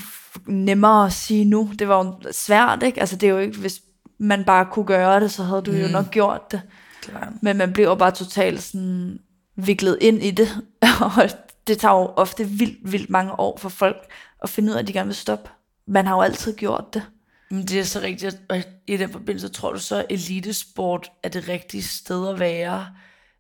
nemmere 0.47 1.07
at 1.07 1.13
sige 1.13 1.45
nu. 1.45 1.71
Det 1.79 1.89
var 1.89 2.05
jo 2.05 2.33
svært, 2.33 2.83
ikke? 2.83 3.01
Altså 3.01 3.17
det 3.17 3.27
er 3.27 3.31
jo 3.31 3.39
ikke, 3.39 3.59
hvis 3.59 3.83
man 4.19 4.45
bare 4.45 4.67
kunne 4.67 4.85
gøre 4.85 5.21
det, 5.21 5.31
så 5.31 5.43
havde 5.43 5.63
du 5.63 5.73
mm. 5.73 5.79
jo 5.79 5.89
nok 5.89 6.11
gjort 6.11 6.53
det. 6.53 6.63
Klar. 7.03 7.33
Men 7.43 7.57
man 7.57 7.73
bliver 7.73 7.89
jo 7.89 7.95
bare 7.95 8.11
totalt 8.11 8.63
sådan 8.63 9.19
viklet 9.57 9.99
ind 10.01 10.23
i 10.23 10.31
det, 10.31 10.49
og 11.17 11.31
det 11.67 11.79
tager 11.79 11.95
jo 11.95 12.13
ofte 12.17 12.49
vildt, 12.49 12.93
vildt 12.93 13.11
mange 13.11 13.41
år 13.41 13.59
for 13.59 13.69
folk 13.69 13.97
at 14.43 14.49
finde 14.49 14.71
ud 14.71 14.75
af, 14.75 14.79
at 14.79 14.87
de 14.87 14.93
gerne 14.93 15.07
vil 15.07 15.17
stoppe. 15.17 15.51
Man 15.87 16.07
har 16.07 16.15
jo 16.15 16.23
altid 16.23 16.57
gjort 16.57 16.95
det. 16.95 17.03
Men 17.53 17.63
det 17.63 17.81
er 17.81 17.85
så 17.85 18.01
rigtigt, 18.01 18.41
og 18.49 18.57
i 18.87 18.97
den 18.97 19.13
forbindelse 19.13 19.49
tror 19.49 19.73
du 19.73 19.79
så, 19.79 19.97
at 19.97 20.07
elitesport 20.11 21.11
er 21.23 21.29
det 21.29 21.49
rigtige 21.49 21.83
sted 21.83 22.29
at 22.29 22.41
være, 22.41 22.87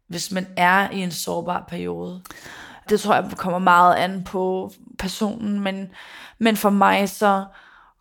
hvis 0.08 0.32
man 0.32 0.46
er 0.56 0.90
i 0.90 0.98
en 0.98 1.10
sårbar 1.10 1.64
periode? 1.68 2.22
Det 2.88 3.00
tror 3.00 3.14
jeg 3.14 3.30
kommer 3.36 3.58
meget 3.58 3.94
an 3.94 4.24
på 4.24 4.72
personen, 4.98 5.60
men, 5.60 5.88
men 6.38 6.56
for 6.56 6.70
mig 6.70 7.08
så 7.08 7.44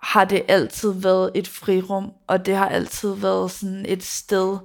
har 0.04 0.26
det 0.26 0.41
altid 0.47 0.91
været 0.91 1.32
et 1.36 1.47
frirum, 1.47 2.12
og 2.28 2.45
det 2.45 2.56
har 2.56 2.69
altid 2.69 3.13
været 3.13 3.52
sådan 3.52 3.86
et 3.88 4.04
sted, 4.04 4.58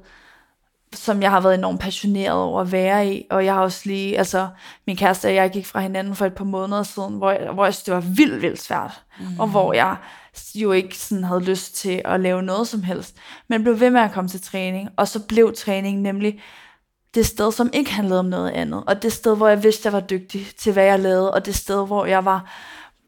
som 0.92 1.22
jeg 1.22 1.30
har 1.30 1.40
været 1.40 1.54
enormt 1.54 1.80
passioneret 1.80 2.38
over 2.38 2.60
at 2.60 2.72
være 2.72 3.12
i, 3.14 3.26
og 3.30 3.44
jeg 3.44 3.54
har 3.54 3.60
også 3.60 3.82
lige, 3.84 4.18
altså 4.18 4.48
min 4.86 4.96
kæreste 4.96 5.26
og 5.26 5.34
jeg 5.34 5.50
gik 5.50 5.66
fra 5.66 5.80
hinanden 5.80 6.14
for 6.14 6.26
et 6.26 6.34
par 6.34 6.44
måneder 6.44 6.82
siden, 6.82 7.14
hvor 7.14 7.30
jeg, 7.30 7.50
hvor 7.50 7.64
jeg 7.64 7.74
synes, 7.74 7.84
det 7.84 7.94
var 7.94 8.00
vildt, 8.00 8.42
vildt 8.42 8.62
svært, 8.62 9.02
mm. 9.20 9.40
og 9.40 9.48
hvor 9.48 9.72
jeg 9.72 9.96
jo 10.54 10.72
ikke 10.72 10.98
sådan 10.98 11.24
havde 11.24 11.44
lyst 11.44 11.74
til 11.74 12.02
at 12.04 12.20
lave 12.20 12.42
noget 12.42 12.68
som 12.68 12.82
helst, 12.82 13.16
men 13.48 13.62
blev 13.62 13.80
ved 13.80 13.90
med 13.90 14.00
at 14.00 14.12
komme 14.12 14.28
til 14.28 14.40
træning, 14.40 14.88
og 14.96 15.08
så 15.08 15.26
blev 15.26 15.54
træning 15.56 16.00
nemlig 16.00 16.42
det 17.14 17.26
sted, 17.26 17.52
som 17.52 17.70
ikke 17.72 17.92
handlede 17.92 18.20
om 18.20 18.26
noget 18.26 18.50
andet, 18.50 18.84
og 18.86 19.02
det 19.02 19.12
sted, 19.12 19.36
hvor 19.36 19.48
jeg 19.48 19.62
vidste, 19.62 19.86
jeg 19.86 19.92
var 19.92 20.00
dygtig 20.00 20.46
til, 20.58 20.72
hvad 20.72 20.84
jeg 20.84 21.00
lavede, 21.00 21.34
og 21.34 21.46
det 21.46 21.54
sted, 21.54 21.86
hvor 21.86 22.06
jeg 22.06 22.24
var, 22.24 22.52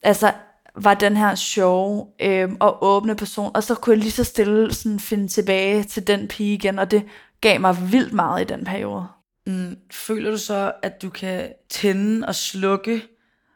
altså 0.03 0.33
var 0.77 0.95
den 0.95 1.17
her 1.17 1.35
show 1.35 2.07
øh, 2.21 2.49
og 2.61 2.85
åbne 2.85 3.17
person, 3.17 3.51
og 3.55 3.63
så 3.63 3.75
kunne 3.75 3.95
jeg 3.95 4.03
lige 4.03 4.13
så 4.13 4.25
stille 4.25 4.75
sådan 4.75 5.01
finde 5.01 5.29
tilbage 5.29 5.83
til 5.83 6.07
den 6.07 6.29
pige 6.29 6.55
igen, 6.55 6.79
og 6.79 6.91
det 6.91 7.05
gav 7.41 7.61
mig 7.61 7.93
vildt 7.93 8.13
meget 8.13 8.43
i 8.43 8.45
den 8.45 8.65
periode. 8.65 9.07
Mm, 9.47 9.77
føler 9.93 10.31
du 10.31 10.39
så, 10.39 10.73
at 10.83 11.03
du 11.03 11.11
kan 11.11 11.53
tænde 11.71 12.27
og 12.27 12.35
slukke 12.35 13.03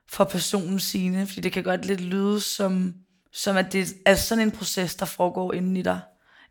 for 0.09 0.25
personen 0.25 0.81
sine? 0.81 1.27
Fordi 1.27 1.41
det 1.41 1.53
kan 1.53 1.63
godt 1.63 1.85
lidt 1.85 2.01
lyde 2.01 2.41
som, 2.41 2.95
som 3.33 3.57
at 3.57 3.73
det 3.73 3.95
er 4.07 4.15
sådan 4.15 4.45
en 4.45 4.51
proces, 4.51 4.95
der 4.95 5.07
foregår 5.07 5.53
inden 5.53 5.77
i 5.77 5.83
dig. 5.83 6.01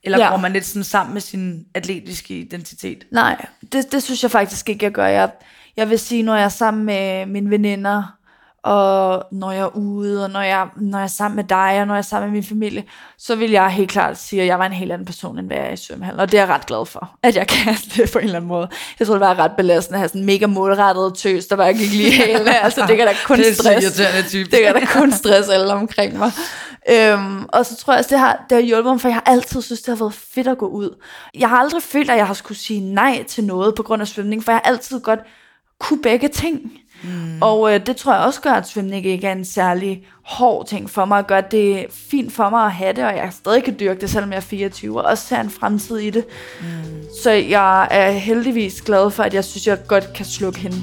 Eller 0.03 0.17
ja. 0.17 0.29
går 0.29 0.37
man 0.37 0.53
lidt 0.53 0.65
sådan 0.65 0.83
sammen 0.83 1.13
med 1.13 1.21
sin 1.21 1.65
atletiske 1.73 2.39
identitet? 2.39 3.07
Nej, 3.11 3.45
det, 3.71 3.91
det 3.91 4.03
synes 4.03 4.23
jeg 4.23 4.31
faktisk 4.31 4.69
ikke, 4.69 4.85
jeg 4.85 4.91
gør. 4.91 5.05
Jeg, 5.05 5.31
jeg 5.77 5.89
vil 5.89 5.99
sige, 5.99 6.23
når 6.23 6.35
jeg 6.35 6.43
er 6.45 6.49
sammen 6.49 6.85
med 6.85 7.25
mine 7.25 7.49
veninder, 7.49 8.17
og 8.63 9.24
når 9.32 9.52
jeg 9.52 9.62
er 9.62 9.76
ude, 9.76 10.24
og 10.24 10.30
når 10.30 10.41
jeg, 10.41 10.67
når 10.76 10.97
jeg 10.97 11.04
er 11.04 11.08
sammen 11.08 11.36
med 11.36 11.43
dig, 11.43 11.78
og 11.82 11.88
når 11.88 11.93
jeg 11.93 11.97
er 11.97 12.02
sammen 12.02 12.30
med 12.30 12.38
min 12.38 12.43
familie, 12.43 12.84
så 13.17 13.36
vil 13.36 13.52
jeg 13.52 13.69
helt 13.69 13.91
klart 13.91 14.17
sige, 14.17 14.41
at 14.41 14.47
jeg 14.47 14.60
var 14.60 14.65
en 14.65 14.74
helt 14.74 14.91
anden 14.91 15.06
person, 15.06 15.39
end 15.39 15.47
hvad 15.47 15.58
jeg 15.58 15.67
er 15.67 15.71
i 15.71 15.78
svømmehallen. 15.78 16.19
Og 16.19 16.32
det 16.32 16.38
er 16.38 16.41
jeg 16.41 16.50
ret 16.50 16.65
glad 16.65 16.86
for, 16.86 17.12
at 17.24 17.36
jeg 17.36 17.47
kan 17.47 17.76
det 17.95 18.12
på 18.13 18.19
en 18.19 18.24
eller 18.24 18.36
anden 18.36 18.47
måde. 18.47 18.67
Jeg 19.00 19.08
tror, 19.08 19.13
det 19.13 19.21
var 19.21 19.39
ret 19.39 19.52
belastende 19.58 19.95
at 19.95 20.00
have 20.00 20.08
sådan 20.08 20.21
en 20.21 20.26
mega 20.26 20.47
målrettet 20.47 21.13
tøs, 21.17 21.45
der 21.45 21.56
bare 21.56 21.74
gik 21.74 21.91
lige 21.91 22.12
helt. 22.12 22.50
altså, 22.62 22.86
det 22.88 22.97
kan 22.97 23.08
da 23.08 23.13
kun 23.26 23.38
Det 23.43 23.58
stress. 23.58 23.93
Det 24.32 24.63
kan 24.63 24.74
da 24.74 24.86
kun 24.86 25.12
stress 25.12 25.50
alle 25.50 25.74
omkring 25.74 26.17
mig. 26.17 26.32
Øhm, 26.89 27.45
og 27.50 27.65
så 27.65 27.76
tror 27.76 27.93
jeg, 27.93 28.00
at 28.00 28.10
det 28.10 28.19
har, 28.19 28.45
det 28.50 28.56
har 28.56 28.63
hjulpet 28.63 28.91
mig, 28.91 29.02
for 29.02 29.08
jeg 29.08 29.15
har 29.15 29.24
altid 29.26 29.62
synes, 29.62 29.82
det 29.82 29.97
har 29.97 30.06
været 30.06 30.13
fedt 30.13 30.47
at 30.47 30.58
gå 30.58 30.67
ud. 30.67 31.04
Jeg 31.39 31.50
har 31.50 31.58
aldrig 31.58 31.84
følt, 31.84 32.10
at 32.10 32.17
jeg 32.17 32.28
har 32.28 32.34
skulle 32.34 32.58
sige 32.58 32.80
nej 32.93 33.24
til 33.24 33.43
noget 33.43 33.76
på 33.76 33.84
grund 33.84 34.02
af 34.02 34.08
svømning, 34.08 34.43
for 34.43 34.52
jeg 34.52 34.62
har 34.63 34.71
altid 34.71 35.00
godt 35.00 35.19
kunne 35.80 36.02
begge 36.02 36.28
ting. 36.28 36.80
Mm. 37.03 37.41
Og 37.41 37.73
øh, 37.73 37.85
det 37.85 37.95
tror 37.95 38.13
jeg 38.13 38.23
også 38.25 38.41
gør, 38.41 38.51
at 38.51 38.67
svømning 38.67 39.05
ikke 39.05 39.27
er 39.27 39.31
en 39.31 39.45
særlig 39.45 40.03
hård 40.21 40.67
ting 40.67 40.89
for 40.89 41.05
mig, 41.05 41.31
at 41.31 41.51
det 41.51 41.79
er 41.79 41.85
fint 41.89 42.33
for 42.33 42.49
mig 42.49 42.65
at 42.65 42.71
have 42.71 42.93
det, 42.93 43.03
og 43.03 43.15
jeg 43.15 43.29
stadig 43.31 43.63
kan 43.63 43.75
dyrke 43.79 44.01
det, 44.01 44.09
selvom 44.09 44.31
jeg 44.31 44.37
er 44.37 44.41
24, 44.41 45.01
og 45.01 45.05
også 45.05 45.27
ser 45.27 45.39
en 45.39 45.49
fremtid 45.49 45.97
i 45.97 46.09
det. 46.09 46.25
Mm. 46.61 46.65
Så 47.23 47.31
jeg 47.31 47.87
er 47.91 48.11
heldigvis 48.11 48.81
glad 48.81 49.11
for, 49.11 49.23
at 49.23 49.33
jeg 49.33 49.45
synes, 49.45 49.67
jeg 49.67 49.77
godt 49.87 50.13
kan 50.13 50.25
slukke 50.25 50.59
hende. 50.59 50.77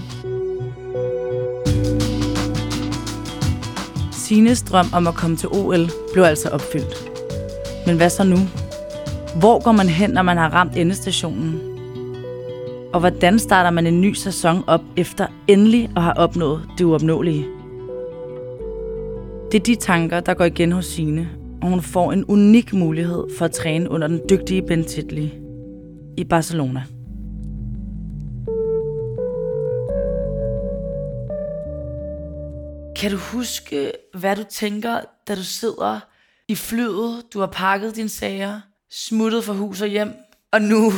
Sines 4.12 4.62
drøm 4.62 4.87
om 4.92 5.07
at 5.07 5.14
komme 5.14 5.37
til 5.37 5.48
OL 5.48 5.90
blev 6.12 6.24
altså 6.24 6.48
opfyldt. 6.48 7.11
Men 7.87 7.96
hvad 7.96 8.11
så 8.11 8.24
nu? 8.24 8.38
Hvor 9.38 9.62
går 9.62 9.72
man 9.72 9.88
hen, 9.88 10.11
når 10.11 10.22
man 10.22 10.37
har 10.37 10.48
ramt 10.48 10.76
endestationen? 10.76 11.67
Og 12.92 13.01
hvordan 13.01 13.38
starter 13.38 13.70
man 13.70 13.87
en 13.87 14.01
ny 14.01 14.12
sæson 14.12 14.64
op 14.66 14.81
efter 14.96 15.27
endelig 15.48 15.90
at 15.96 16.03
have 16.03 16.16
opnået 16.16 16.68
det 16.79 16.85
uopnåelige? 16.85 17.46
Det 19.53 19.61
er 19.61 19.64
de 19.64 19.74
tanker, 19.74 20.20
der 20.20 20.35
går 20.35 20.44
igen 20.44 20.72
hos 20.72 20.87
Sine, 20.87 21.29
og 21.62 21.68
hun 21.68 21.83
får 21.83 22.12
en 22.12 22.24
unik 22.24 22.72
mulighed 22.72 23.24
for 23.38 23.44
at 23.44 23.53
træne 23.53 23.90
under 23.90 24.09
den 24.09 24.20
dygtige 24.31 24.62
Ben 24.62 24.85
Titley 24.85 25.29
i 26.16 26.24
Barcelona. 26.24 26.83
Kan 32.96 33.11
du 33.11 33.16
huske, 33.16 33.92
hvad 34.14 34.37
du 34.37 34.42
tænker, 34.51 35.01
da 35.29 35.35
du 35.35 35.44
sidder 35.44 36.01
i 36.48 36.55
flyet, 36.55 37.22
du 37.35 37.40
har 37.40 37.46
pakket 37.53 37.96
dine 37.96 38.09
sager, 38.09 38.61
smuttet 38.90 39.44
fra 39.44 39.53
hus 39.53 39.83
og 39.83 39.88
hjem, 39.88 40.12
og 40.53 40.62
nu 40.62 40.92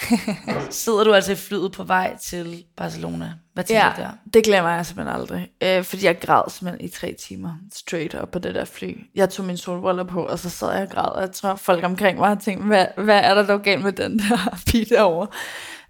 sidder 0.70 1.04
du 1.04 1.14
altså 1.14 1.32
i 1.32 1.34
flyet 1.34 1.72
på 1.72 1.84
vej 1.84 2.16
til 2.16 2.64
Barcelona? 2.76 3.32
Hvad 3.54 3.64
tænker 3.64 3.84
Ja, 3.84 3.92
du 3.96 4.00
der? 4.02 4.10
det 4.34 4.44
glemmer 4.44 4.70
jeg 4.70 4.86
simpelthen 4.86 5.20
aldrig. 5.20 5.48
Øh, 5.62 5.84
fordi 5.84 6.04
jeg 6.06 6.20
græd 6.20 6.42
simpelthen 6.50 6.88
i 6.88 6.92
tre 6.92 7.16
timer 7.26 7.52
straight 7.74 8.14
op 8.14 8.30
på 8.30 8.38
det 8.38 8.54
der 8.54 8.64
fly. 8.64 8.96
Jeg 9.14 9.30
tog 9.30 9.46
min 9.46 9.56
solbriller 9.56 10.04
på, 10.04 10.22
og 10.26 10.38
så 10.38 10.50
sad 10.50 10.72
jeg 10.72 10.82
og 10.82 10.88
græd. 10.88 11.12
Og 11.12 11.20
jeg 11.20 11.32
tror, 11.32 11.54
folk 11.54 11.84
omkring 11.84 12.18
mig 12.18 12.28
har 12.28 12.34
tænkt, 12.34 12.64
hvad, 12.64 12.86
hvad 12.96 13.20
er 13.24 13.34
der 13.34 13.46
dog 13.46 13.62
galt 13.62 13.82
med 13.84 13.92
den 13.92 14.18
der 14.18 14.56
pige 14.66 14.84
derovre? 14.84 15.26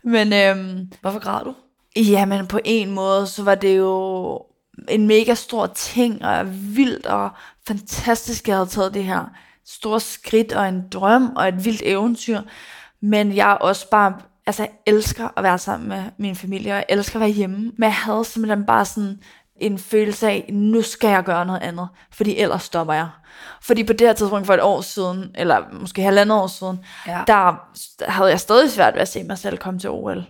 Men 0.05 0.33
øhm, 0.33 0.93
Hvorfor 1.01 1.19
græd 1.19 1.45
du? 1.45 1.55
Jamen 1.97 2.47
på 2.47 2.61
en 2.65 2.91
måde, 2.91 3.27
så 3.27 3.43
var 3.43 3.55
det 3.55 3.77
jo 3.79 4.41
en 4.89 5.07
mega 5.07 5.35
stor 5.35 5.67
ting, 5.67 6.25
og 6.25 6.47
vildt 6.77 7.07
og 7.07 7.31
fantastisk, 7.69 8.49
jeg 8.49 8.57
havde 8.57 8.69
taget 8.69 8.95
det 8.95 9.05
her 9.05 9.25
store 9.67 10.01
skridt 10.01 10.53
og 10.53 10.69
en 10.69 10.89
drøm 10.93 11.33
og 11.37 11.49
et 11.49 11.65
vildt 11.65 11.83
eventyr. 11.85 12.41
Men 13.03 13.37
jeg 13.37 13.51
er 13.51 13.55
også 13.55 13.91
bare, 13.91 14.15
altså 14.47 14.63
jeg 14.63 14.71
elsker 14.87 15.29
at 15.37 15.43
være 15.43 15.59
sammen 15.59 15.89
med 15.89 16.03
min 16.19 16.37
familie, 16.37 16.73
og 16.73 16.77
jeg 16.77 16.85
elsker 16.89 17.17
at 17.17 17.21
være 17.21 17.31
hjemme. 17.31 17.57
Men 17.57 17.83
jeg 17.83 17.95
havde 17.95 18.25
simpelthen 18.25 18.67
bare 18.67 18.85
sådan 18.85 19.21
en 19.57 19.79
følelse 19.79 20.29
af, 20.29 20.45
nu 20.53 20.83
skal 20.83 21.09
jeg 21.11 21.23
gøre 21.25 21.47
noget 21.47 21.61
andet, 21.63 21.89
fordi 22.13 22.37
ellers 22.39 22.63
stopper 22.63 22.95
jeg. 22.95 23.09
Fordi 23.63 23.85
på 23.85 23.93
det 23.93 24.07
her 24.07 24.13
tidspunkt 24.15 24.47
for 24.47 24.55
et 24.55 24.61
år 24.63 24.81
siden, 24.81 25.31
eller 25.35 25.63
måske 25.81 26.03
halvandet 26.03 26.39
år 26.39 26.47
siden, 26.47 26.79
Ja. 27.07 27.21
der 27.27 27.69
havde 28.11 28.31
jeg 28.31 28.41
stadig 28.41 28.71
svært 28.71 28.95
ved 28.95 29.01
at 29.01 29.09
se 29.09 29.23
mig 29.25 29.39
selv 29.39 29.59
komme 29.59 29.81
til 29.81 29.91
OL. 29.91 30.25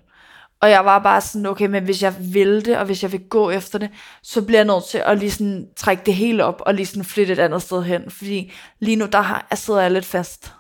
Og 0.61 0.71
jeg 0.71 0.85
var 0.85 0.99
bare 0.99 1.21
sådan, 1.21 1.47
okay, 1.47 1.67
men 1.67 1.85
hvis 1.85 2.03
jeg 2.03 2.15
vil 2.35 2.65
det, 2.65 2.77
og 2.79 2.85
hvis 2.87 3.03
jeg 3.03 3.13
vil 3.13 3.21
gå 3.29 3.51
efter 3.51 3.79
det, 3.79 3.91
så 4.23 4.43
bliver 4.43 4.59
jeg 4.59 4.67
nødt 4.67 4.85
til 4.85 4.99
at 4.99 5.19
lige 5.19 5.31
sådan 5.31 5.67
trække 5.77 6.03
det 6.07 6.15
hele 6.15 6.45
op, 6.45 6.63
og 6.67 6.75
lige 6.75 6.87
sådan 6.87 7.05
flytte 7.05 7.33
et 7.33 7.39
andet 7.39 7.63
sted 7.63 7.83
hen. 7.83 8.11
Fordi 8.11 8.53
lige 8.81 8.97
nu, 8.97 9.07
der 9.07 9.21
har, 9.21 9.47
jeg 9.51 9.59
sidder 9.59 9.81
jeg 9.81 9.91
lidt 9.91 10.05
fast. 10.05 10.53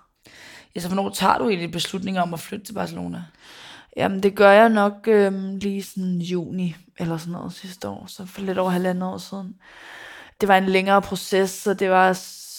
Ja, 0.76 0.80
så 0.80 0.88
hvornår 0.88 1.10
tager 1.10 1.38
du 1.38 1.48
egentlig 1.48 1.70
beslutninger 1.70 2.22
om 2.22 2.34
at 2.34 2.40
flytte 2.40 2.66
til 2.66 2.72
Barcelona? 2.72 3.22
Jamen, 3.96 4.22
det 4.22 4.34
gør 4.34 4.50
jeg 4.50 4.68
nok 4.68 4.92
øhm, 5.08 5.56
lige 5.56 5.82
sådan 5.82 6.18
juni, 6.18 6.76
eller 6.98 7.16
sådan 7.16 7.32
noget 7.32 7.52
sidste 7.52 7.88
år, 7.88 8.04
så 8.08 8.26
for 8.26 8.40
lidt 8.40 8.58
over 8.58 8.70
halvandet 8.70 9.08
år 9.08 9.18
siden. 9.18 9.54
Det 10.40 10.48
var 10.48 10.56
en 10.56 10.66
længere 10.66 11.02
proces, 11.02 11.50
så 11.50 11.74
det 11.74 11.90
var 11.90 12.12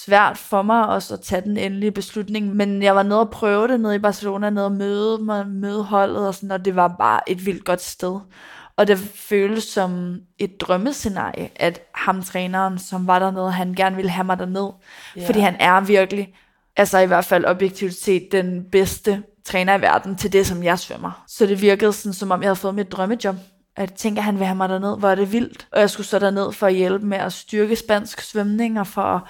svært 0.07 0.37
for 0.37 0.61
mig 0.61 0.87
også 0.87 1.13
at 1.13 1.21
tage 1.21 1.41
den 1.41 1.57
endelige 1.57 1.91
beslutning, 1.91 2.55
men 2.55 2.83
jeg 2.83 2.95
var 2.95 3.03
nede 3.03 3.19
og 3.19 3.29
prøve 3.29 3.67
det 3.67 3.79
nede 3.79 3.95
i 3.95 3.99
Barcelona, 3.99 4.49
nede 4.49 4.65
og 4.65 4.71
møde 4.71 5.23
mig, 5.23 5.47
møde 5.47 5.83
holdet 5.83 6.27
og 6.27 6.35
sådan, 6.35 6.51
og 6.51 6.65
det 6.65 6.75
var 6.75 6.95
bare 6.99 7.29
et 7.29 7.45
vildt 7.45 7.65
godt 7.65 7.81
sted. 7.81 8.19
Og 8.75 8.87
det 8.87 8.97
føltes 8.99 9.63
som 9.63 10.19
et 10.39 10.61
drømmescenarie, 10.61 11.49
at 11.55 11.81
ham 11.95 12.23
træneren, 12.23 12.77
som 12.77 13.07
var 13.07 13.19
dernede, 13.19 13.51
han 13.51 13.73
gerne 13.73 13.95
ville 13.95 14.11
have 14.11 14.23
mig 14.23 14.39
derned. 14.39 14.69
Yeah. 15.17 15.25
Fordi 15.25 15.39
han 15.39 15.55
er 15.59 15.81
virkelig, 15.81 16.33
altså 16.77 16.97
i 16.97 17.05
hvert 17.05 17.25
fald 17.25 17.45
objektivt 17.45 17.93
set, 17.93 18.31
den 18.31 18.63
bedste 18.71 19.23
træner 19.45 19.77
i 19.77 19.81
verden 19.81 20.15
til 20.15 20.33
det, 20.33 20.47
som 20.47 20.63
jeg 20.63 20.79
svømmer. 20.79 21.23
Så 21.27 21.45
det 21.45 21.61
virkede 21.61 21.93
sådan, 21.93 22.13
som 22.13 22.31
om 22.31 22.41
jeg 22.41 22.47
havde 22.47 22.55
fået 22.55 22.75
mit 22.75 22.91
drømmejob. 22.91 23.35
At 23.75 23.89
jeg 23.89 23.97
tænker, 23.97 24.21
at 24.21 24.25
han 24.25 24.39
vil 24.39 24.45
have 24.45 24.55
mig 24.55 24.69
derned, 24.69 24.99
hvor 24.99 25.09
er 25.09 25.15
det 25.15 25.31
vildt. 25.31 25.67
Og 25.71 25.79
jeg 25.79 25.89
skulle 25.89 26.07
så 26.07 26.19
derned 26.19 26.51
for 26.51 26.67
at 26.67 26.73
hjælpe 26.73 27.05
med 27.05 27.17
at 27.17 27.33
styrke 27.33 27.75
spansk 27.75 28.21
svømning, 28.21 28.79
og 28.79 28.87
for 28.87 29.01
at 29.01 29.21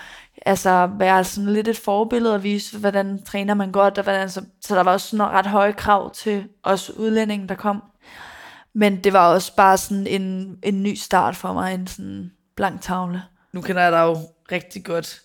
altså, 0.45 0.89
være 0.99 1.23
sådan 1.23 1.53
lidt 1.53 1.67
et 1.67 1.77
forbillede 1.77 2.33
og 2.33 2.43
vise, 2.43 2.77
hvordan 2.77 3.23
træner 3.23 3.53
man 3.53 3.71
godt. 3.71 3.97
Og 3.97 4.03
hvordan, 4.03 4.29
så, 4.29 4.41
så 4.61 4.75
der 4.75 4.83
var 4.83 4.93
også 4.93 5.07
sådan 5.07 5.25
ret 5.25 5.45
høje 5.45 5.73
krav 5.73 6.13
til 6.13 6.47
os 6.63 6.89
udlændinge, 6.89 7.47
der 7.47 7.55
kom. 7.55 7.83
Men 8.75 9.03
det 9.03 9.13
var 9.13 9.33
også 9.33 9.55
bare 9.55 9.77
sådan 9.77 10.07
en, 10.07 10.57
en 10.63 10.83
ny 10.83 10.95
start 10.95 11.35
for 11.35 11.53
mig, 11.53 11.73
en 11.73 11.87
sådan 11.87 12.31
blank 12.55 12.81
tavle. 12.81 13.21
Nu 13.53 13.61
kender 13.61 13.81
jeg 13.81 13.91
dig 13.91 14.01
jo 14.01 14.17
rigtig 14.51 14.85
godt, 14.85 15.21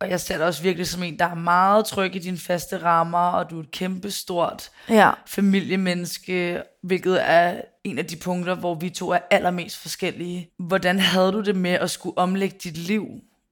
og 0.00 0.10
jeg 0.10 0.20
ser 0.20 0.36
dig 0.36 0.46
også 0.46 0.62
virkelig 0.62 0.86
som 0.86 1.02
en, 1.02 1.18
der 1.18 1.24
er 1.24 1.34
meget 1.34 1.84
tryg 1.84 2.16
i 2.16 2.18
dine 2.18 2.38
faste 2.38 2.82
rammer, 2.82 3.18
og 3.18 3.50
du 3.50 3.58
er 3.58 3.62
et 3.62 3.70
kæmpe 3.70 4.10
stort 4.10 4.70
Ja, 4.88 5.10
familiemenneske, 5.26 6.62
hvilket 6.82 7.30
er 7.30 7.60
en 7.84 7.98
af 7.98 8.06
de 8.06 8.16
punkter, 8.16 8.54
hvor 8.54 8.74
vi 8.74 8.90
to 8.90 9.10
er 9.10 9.18
allermest 9.30 9.76
forskellige. 9.76 10.50
Hvordan 10.58 10.98
havde 10.98 11.32
du 11.32 11.40
det 11.40 11.56
med 11.56 11.70
at 11.72 11.90
skulle 11.90 12.18
omlægge 12.18 12.56
dit 12.64 12.76
liv 12.76 13.06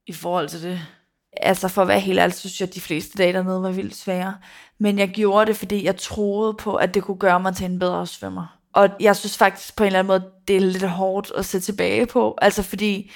i 0.07 0.13
forhold 0.13 0.49
til 0.49 0.63
det? 0.63 0.81
altså 1.37 1.69
for 1.69 1.83
at 1.83 1.89
være 1.89 2.01
helt 2.01 2.19
ærlig, 2.19 2.35
synes 2.35 2.61
jeg, 2.61 2.69
at 2.69 2.75
de 2.75 2.81
fleste 2.81 3.19
dage 3.19 3.33
dernede 3.33 3.63
var 3.63 3.71
vildt 3.71 3.97
svære. 3.97 4.35
Men 4.79 4.99
jeg 4.99 5.09
gjorde 5.09 5.47
det, 5.47 5.57
fordi 5.57 5.85
jeg 5.85 5.97
troede 5.97 6.55
på, 6.55 6.75
at 6.75 6.95
det 6.95 7.03
kunne 7.03 7.17
gøre 7.17 7.41
mig 7.41 7.57
til 7.57 7.67
en 7.67 7.79
bedre 7.79 8.07
svømmer. 8.07 8.59
Og 8.73 8.89
jeg 9.01 9.17
synes 9.17 9.37
faktisk 9.37 9.77
på 9.77 9.83
en 9.83 9.87
eller 9.87 9.99
anden 9.99 10.09
måde, 10.09 10.25
det 10.49 10.57
er 10.57 10.61
lidt 10.61 10.89
hårdt 10.89 11.33
at 11.37 11.45
se 11.45 11.61
tilbage 11.61 12.07
på. 12.07 12.39
Altså 12.43 12.63
fordi 12.63 13.11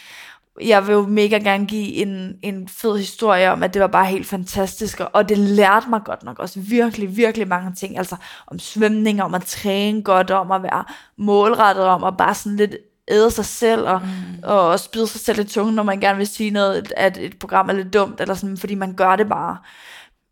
jeg 0.64 0.86
vil 0.86 0.92
jo 0.92 1.02
mega 1.06 1.38
gerne 1.38 1.66
give 1.66 1.94
en, 1.94 2.36
en 2.42 2.68
fed 2.68 2.98
historie 2.98 3.52
om, 3.52 3.62
at 3.62 3.74
det 3.74 3.82
var 3.82 3.88
bare 3.88 4.06
helt 4.06 4.26
fantastisk, 4.26 5.00
og- 5.00 5.10
og 5.12 5.28
det 5.28 5.38
lærte 5.38 5.90
mig 5.90 6.00
godt 6.04 6.22
nok 6.22 6.38
også 6.38 6.60
virkelig, 6.60 7.16
virkelig 7.16 7.48
mange 7.48 7.74
ting, 7.74 7.98
altså 7.98 8.16
om 8.46 8.58
svømning, 8.58 9.22
om 9.22 9.34
at 9.34 9.42
træne 9.42 10.02
godt, 10.02 10.30
om 10.30 10.50
at 10.50 10.62
være 10.62 10.84
målrettet, 11.18 11.84
om 11.84 12.04
at 12.04 12.16
bare 12.16 12.34
sådan 12.34 12.56
lidt 12.56 12.76
æde 13.10 13.30
sig 13.30 13.44
selv, 13.44 13.88
og, 13.88 14.00
mm. 14.00 14.42
og 14.42 14.68
også 14.68 14.90
bide 14.90 15.06
sig 15.06 15.20
selv 15.20 15.40
i 15.40 15.44
tungen, 15.44 15.74
når 15.74 15.82
man 15.82 16.00
gerne 16.00 16.18
vil 16.18 16.26
sige 16.26 16.50
noget, 16.50 16.92
at 16.96 17.16
et 17.16 17.38
program 17.38 17.68
er 17.68 17.72
lidt 17.72 17.92
dumt, 17.92 18.20
eller 18.20 18.34
sådan, 18.34 18.56
fordi 18.56 18.74
man 18.74 18.94
gør 18.94 19.16
det 19.16 19.28
bare. 19.28 19.56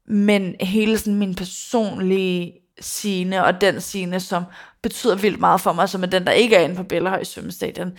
Men 0.09 0.55
hele 0.61 0.99
sådan 0.99 1.15
min 1.19 1.35
personlige 1.35 2.53
scene, 2.81 3.45
og 3.45 3.61
den 3.61 3.81
scene, 3.81 4.21
som 4.21 4.45
betyder 4.83 5.15
vildt 5.17 5.41
meget 5.41 5.61
for 5.61 5.73
mig, 5.73 5.89
som 5.89 6.03
er 6.03 6.07
den, 6.07 6.25
der 6.25 6.33
ikke 6.33 6.57
er 6.57 6.61
inde 6.61 6.77
på 6.77 6.83
Bellehøj 6.83 7.25
Svømmestadion, 7.25 7.93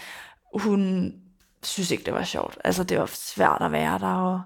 hun 0.60 1.14
synes 1.64 1.92
ikke, 1.92 2.04
det 2.04 2.14
var 2.14 2.24
sjovt. 2.24 2.58
Altså, 2.64 2.84
det 2.84 3.00
var 3.00 3.10
svært 3.14 3.62
at 3.62 3.72
være 3.72 4.00
der, 4.00 4.14
og 4.14 4.42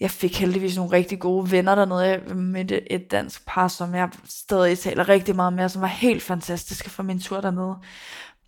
jeg 0.00 0.10
fik 0.10 0.40
heldigvis 0.40 0.76
nogle 0.76 0.92
rigtig 0.92 1.18
gode 1.18 1.50
venner 1.50 1.74
dernede. 1.74 2.20
med 2.26 2.34
mødte 2.34 2.92
et 2.92 3.10
dansk 3.10 3.46
par, 3.46 3.68
som 3.68 3.94
jeg 3.94 4.08
stadig 4.28 4.78
taler 4.78 5.08
rigtig 5.08 5.36
meget 5.36 5.52
med, 5.52 5.64
og 5.64 5.70
som 5.70 5.82
var 5.82 5.88
helt 5.88 6.22
fantastiske 6.22 6.90
for 6.90 7.02
min 7.02 7.20
tur 7.20 7.40
dernede. 7.40 7.76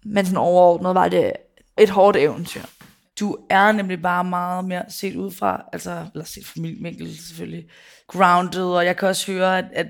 Men 0.04 0.26
sådan 0.26 0.36
overordnet 0.36 0.94
var 0.94 1.08
det 1.08 1.32
et 1.78 1.90
hårdt 1.90 2.16
eventyr. 2.16 2.62
Du 3.20 3.36
er 3.50 3.72
nemlig 3.72 4.02
bare 4.02 4.24
meget 4.24 4.64
mere 4.64 4.84
set 4.88 5.16
ud 5.16 5.30
fra, 5.30 5.62
altså, 5.72 6.06
eller 6.14 6.24
set 6.24 6.52
vinkel 6.56 7.16
selvfølgelig, 7.16 7.68
grounded, 8.06 8.64
og 8.64 8.84
jeg 8.84 8.96
kan 8.96 9.08
også 9.08 9.32
høre, 9.32 9.58
at, 9.58 9.64
at 9.72 9.86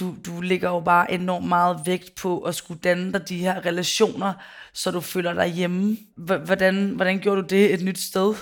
du, 0.00 0.14
du 0.26 0.40
ligger 0.40 0.68
jo 0.70 0.80
bare 0.80 1.12
enormt 1.12 1.48
meget 1.48 1.80
vægt 1.86 2.14
på 2.14 2.38
at 2.38 2.54
skulle 2.54 2.80
danne 2.80 3.12
dig 3.12 3.28
de 3.28 3.38
her 3.38 3.66
relationer, 3.66 4.32
så 4.74 4.90
du 4.90 5.00
føler 5.00 5.32
dig 5.32 5.48
hjemme. 5.48 5.96
H- 6.16 6.44
Hvordan, 6.44 6.92
hvordan 6.96 7.18
gjorde 7.18 7.42
du 7.42 7.46
det 7.46 7.74
et 7.74 7.84
nyt 7.84 7.98
sted? 7.98 8.34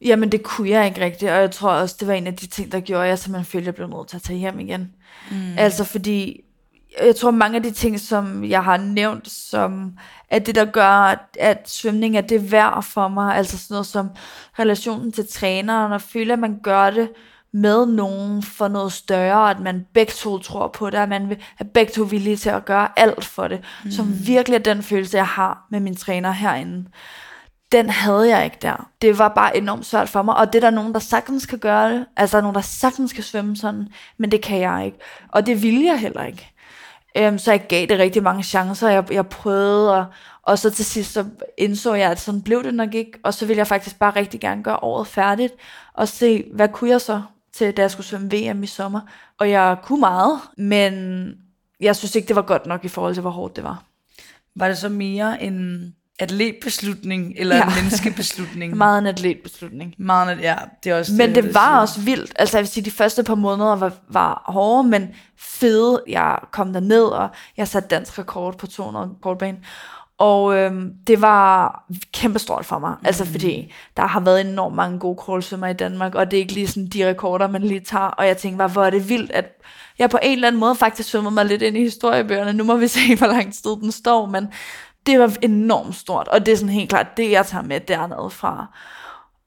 Jamen, 0.00 0.32
det 0.32 0.42
kunne 0.42 0.70
jeg 0.70 0.86
ikke 0.86 1.00
rigtigt, 1.04 1.30
og 1.30 1.40
jeg 1.40 1.50
tror 1.50 1.70
også, 1.70 1.96
det 2.00 2.08
var 2.08 2.14
en 2.14 2.26
af 2.26 2.36
de 2.36 2.46
ting, 2.46 2.72
der 2.72 2.80
gjorde, 2.80 3.02
at 3.02 3.08
jeg 3.08 3.18
simpelthen 3.18 3.44
følte, 3.52 3.62
at 3.62 3.66
jeg 3.66 3.74
blev 3.74 3.88
nødt 3.88 4.08
til 4.08 4.16
at 4.16 4.22
tage 4.22 4.38
hjem 4.38 4.60
igen. 4.60 4.94
Mm. 5.30 5.58
Altså, 5.58 5.84
fordi 5.84 6.40
jeg 7.02 7.16
tror 7.16 7.30
mange 7.30 7.56
af 7.56 7.62
de 7.62 7.70
ting, 7.70 8.00
som 8.00 8.44
jeg 8.44 8.64
har 8.64 8.76
nævnt, 8.76 9.30
som 9.30 9.92
er 10.30 10.38
det, 10.38 10.54
der 10.54 10.64
gør, 10.64 11.26
at 11.38 11.70
svømning 11.70 12.16
er 12.16 12.20
det 12.20 12.52
værd 12.52 12.82
for 12.82 13.08
mig, 13.08 13.36
altså 13.36 13.58
sådan 13.58 13.74
noget 13.74 13.86
som 13.86 14.08
relationen 14.58 15.12
til 15.12 15.28
træneren, 15.28 15.92
og 15.92 16.02
føle, 16.02 16.32
at 16.32 16.38
man 16.38 16.60
gør 16.62 16.90
det 16.90 17.08
med 17.52 17.86
nogen 17.86 18.42
for 18.42 18.68
noget 18.68 18.92
større, 18.92 19.50
at 19.50 19.60
man 19.60 19.86
begge 19.94 20.12
to 20.12 20.38
tror 20.38 20.68
på 20.68 20.90
det, 20.90 20.98
at 20.98 21.08
man 21.08 21.36
er 21.58 21.64
begge 21.64 21.92
to 21.92 22.02
villige 22.02 22.36
til 22.36 22.50
at 22.50 22.64
gøre 22.64 22.88
alt 22.96 23.24
for 23.24 23.48
det, 23.48 23.60
mm. 23.84 23.90
som 23.90 24.26
virkelig 24.26 24.54
er 24.54 24.74
den 24.74 24.82
følelse, 24.82 25.16
jeg 25.16 25.26
har 25.26 25.66
med 25.70 25.80
min 25.80 25.96
træner 25.96 26.30
herinde. 26.30 26.88
Den 27.72 27.90
havde 27.90 28.36
jeg 28.36 28.44
ikke 28.44 28.58
der. 28.62 28.90
Det 29.02 29.18
var 29.18 29.28
bare 29.28 29.56
enormt 29.56 29.86
svært 29.86 30.08
for 30.08 30.22
mig, 30.22 30.36
og 30.36 30.52
det 30.52 30.54
er 30.54 30.70
der 30.70 30.76
nogen, 30.76 30.92
der 30.92 30.98
sagtens 30.98 31.46
kan 31.46 31.58
gøre 31.58 31.92
det. 31.92 32.06
Altså, 32.16 32.36
der 32.36 32.40
er 32.40 32.42
nogen, 32.42 32.54
der 32.54 32.60
sagtens 32.60 33.12
kan 33.12 33.22
svømme 33.22 33.56
sådan, 33.56 33.88
men 34.18 34.30
det 34.30 34.42
kan 34.42 34.58
jeg 34.58 34.86
ikke. 34.86 34.98
Og 35.28 35.46
det 35.46 35.62
vil 35.62 35.82
jeg 35.82 36.00
heller 36.00 36.24
ikke. 36.24 36.52
Øhm, 37.16 37.38
så 37.38 37.50
jeg 37.50 37.66
gav 37.68 37.86
det 37.86 37.98
rigtig 37.98 38.22
mange 38.22 38.42
chancer. 38.42 38.88
Jeg, 38.88 39.12
jeg 39.12 39.26
prøvede, 39.26 39.94
og, 39.94 40.06
og 40.42 40.58
så 40.58 40.70
til 40.70 40.84
sidst 40.84 41.12
så 41.12 41.24
indså 41.58 41.94
jeg, 41.94 42.10
at 42.10 42.20
sådan 42.20 42.42
blev 42.42 42.64
det 42.64 42.74
nok 42.74 42.94
ikke. 42.94 43.18
Og 43.22 43.34
så 43.34 43.46
ville 43.46 43.58
jeg 43.58 43.66
faktisk 43.66 43.98
bare 43.98 44.16
rigtig 44.16 44.40
gerne 44.40 44.62
gøre 44.62 44.82
året 44.82 45.06
færdigt, 45.06 45.54
og 45.94 46.08
se, 46.08 46.44
hvad 46.54 46.68
kunne 46.68 46.90
jeg 46.90 47.00
så 47.00 47.22
til, 47.58 47.76
da 47.76 47.82
jeg 47.82 47.90
skulle 47.90 48.06
svømme 48.06 48.30
VM 48.32 48.62
i 48.62 48.66
sommer. 48.66 49.00
Og 49.38 49.50
jeg 49.50 49.76
kunne 49.82 50.00
meget, 50.00 50.40
men 50.56 51.34
jeg 51.80 51.96
synes 51.96 52.14
ikke, 52.14 52.28
det 52.28 52.36
var 52.36 52.42
godt 52.42 52.66
nok 52.66 52.84
i 52.84 52.88
forhold 52.88 53.14
til, 53.14 53.20
hvor 53.20 53.30
hårdt 53.30 53.56
det 53.56 53.64
var. 53.64 53.82
Var 54.54 54.68
det 54.68 54.78
så 54.78 54.88
mere 54.88 55.42
en 55.42 55.94
atletbeslutning, 56.18 57.34
eller 57.36 57.56
ja. 57.56 57.62
en 57.62 57.74
menneskebeslutning? 57.74 58.76
meget 58.86 58.98
en 58.98 59.06
atletbeslutning. 59.06 59.94
Meget, 59.98 60.40
ja, 60.40 60.56
det 60.84 60.92
er 60.92 60.98
også 60.98 61.12
Men 61.12 61.34
det, 61.34 61.44
det 61.44 61.54
var 61.54 61.70
siger. 61.70 61.80
også 61.80 62.00
vildt. 62.00 62.32
Altså 62.36 62.56
jeg 62.56 62.62
vil 62.62 62.68
sige, 62.68 62.84
de 62.84 62.90
første 62.90 63.22
par 63.22 63.34
måneder 63.34 63.76
var, 63.76 63.92
var 64.08 64.42
hårde, 64.46 64.88
men 64.88 65.08
fede. 65.38 66.02
Jeg 66.08 66.38
kom 66.52 66.72
der 66.72 66.80
ned 66.80 67.04
og 67.04 67.28
jeg 67.56 67.68
satte 67.68 67.88
dansk 67.88 68.18
rekord 68.18 68.58
på 68.58 68.66
200 68.66 69.10
kortbane. 69.22 69.58
Og 70.18 70.56
øhm, 70.56 70.92
det 71.06 71.22
var 71.22 71.84
kæmpestort 72.12 72.66
for 72.66 72.78
mig, 72.78 72.90
mm. 73.00 73.06
altså 73.06 73.24
fordi 73.24 73.72
der 73.96 74.06
har 74.06 74.20
været 74.20 74.40
enormt 74.40 74.76
mange 74.76 74.98
gode 74.98 75.18
crawlsvømmer 75.20 75.66
i 75.66 75.72
Danmark, 75.72 76.14
og 76.14 76.30
det 76.30 76.36
er 76.36 76.40
ikke 76.40 76.52
lige 76.52 76.68
sådan 76.68 76.86
de 76.86 77.08
rekorder, 77.08 77.48
man 77.48 77.62
lige 77.62 77.80
tager, 77.80 78.04
og 78.04 78.26
jeg 78.26 78.36
tænkte 78.36 78.58
bare, 78.58 78.68
hvor 78.68 78.84
er 78.84 78.90
det 78.90 79.08
vildt, 79.08 79.32
at 79.32 79.62
jeg 79.98 80.10
på 80.10 80.18
en 80.22 80.32
eller 80.32 80.48
anden 80.48 80.60
måde 80.60 80.74
faktisk 80.74 81.08
svømmer 81.08 81.30
mig 81.30 81.44
lidt 81.44 81.62
ind 81.62 81.76
i 81.76 81.80
historiebøgerne. 81.80 82.52
Nu 82.52 82.64
må 82.64 82.76
vi 82.76 82.88
se, 82.98 83.16
hvor 83.16 83.26
lang 83.26 83.54
tid 83.54 83.70
den 83.70 83.92
står, 83.92 84.26
men 84.26 84.48
det 85.06 85.18
var 85.18 85.36
enormt 85.42 85.94
stort, 85.94 86.28
og 86.28 86.46
det 86.46 86.52
er 86.52 86.56
sådan 86.56 86.74
helt 86.74 86.88
klart 86.90 87.16
det, 87.16 87.30
jeg 87.30 87.46
tager 87.46 87.64
med 87.64 87.80
dernede 87.80 88.30
fra. 88.30 88.66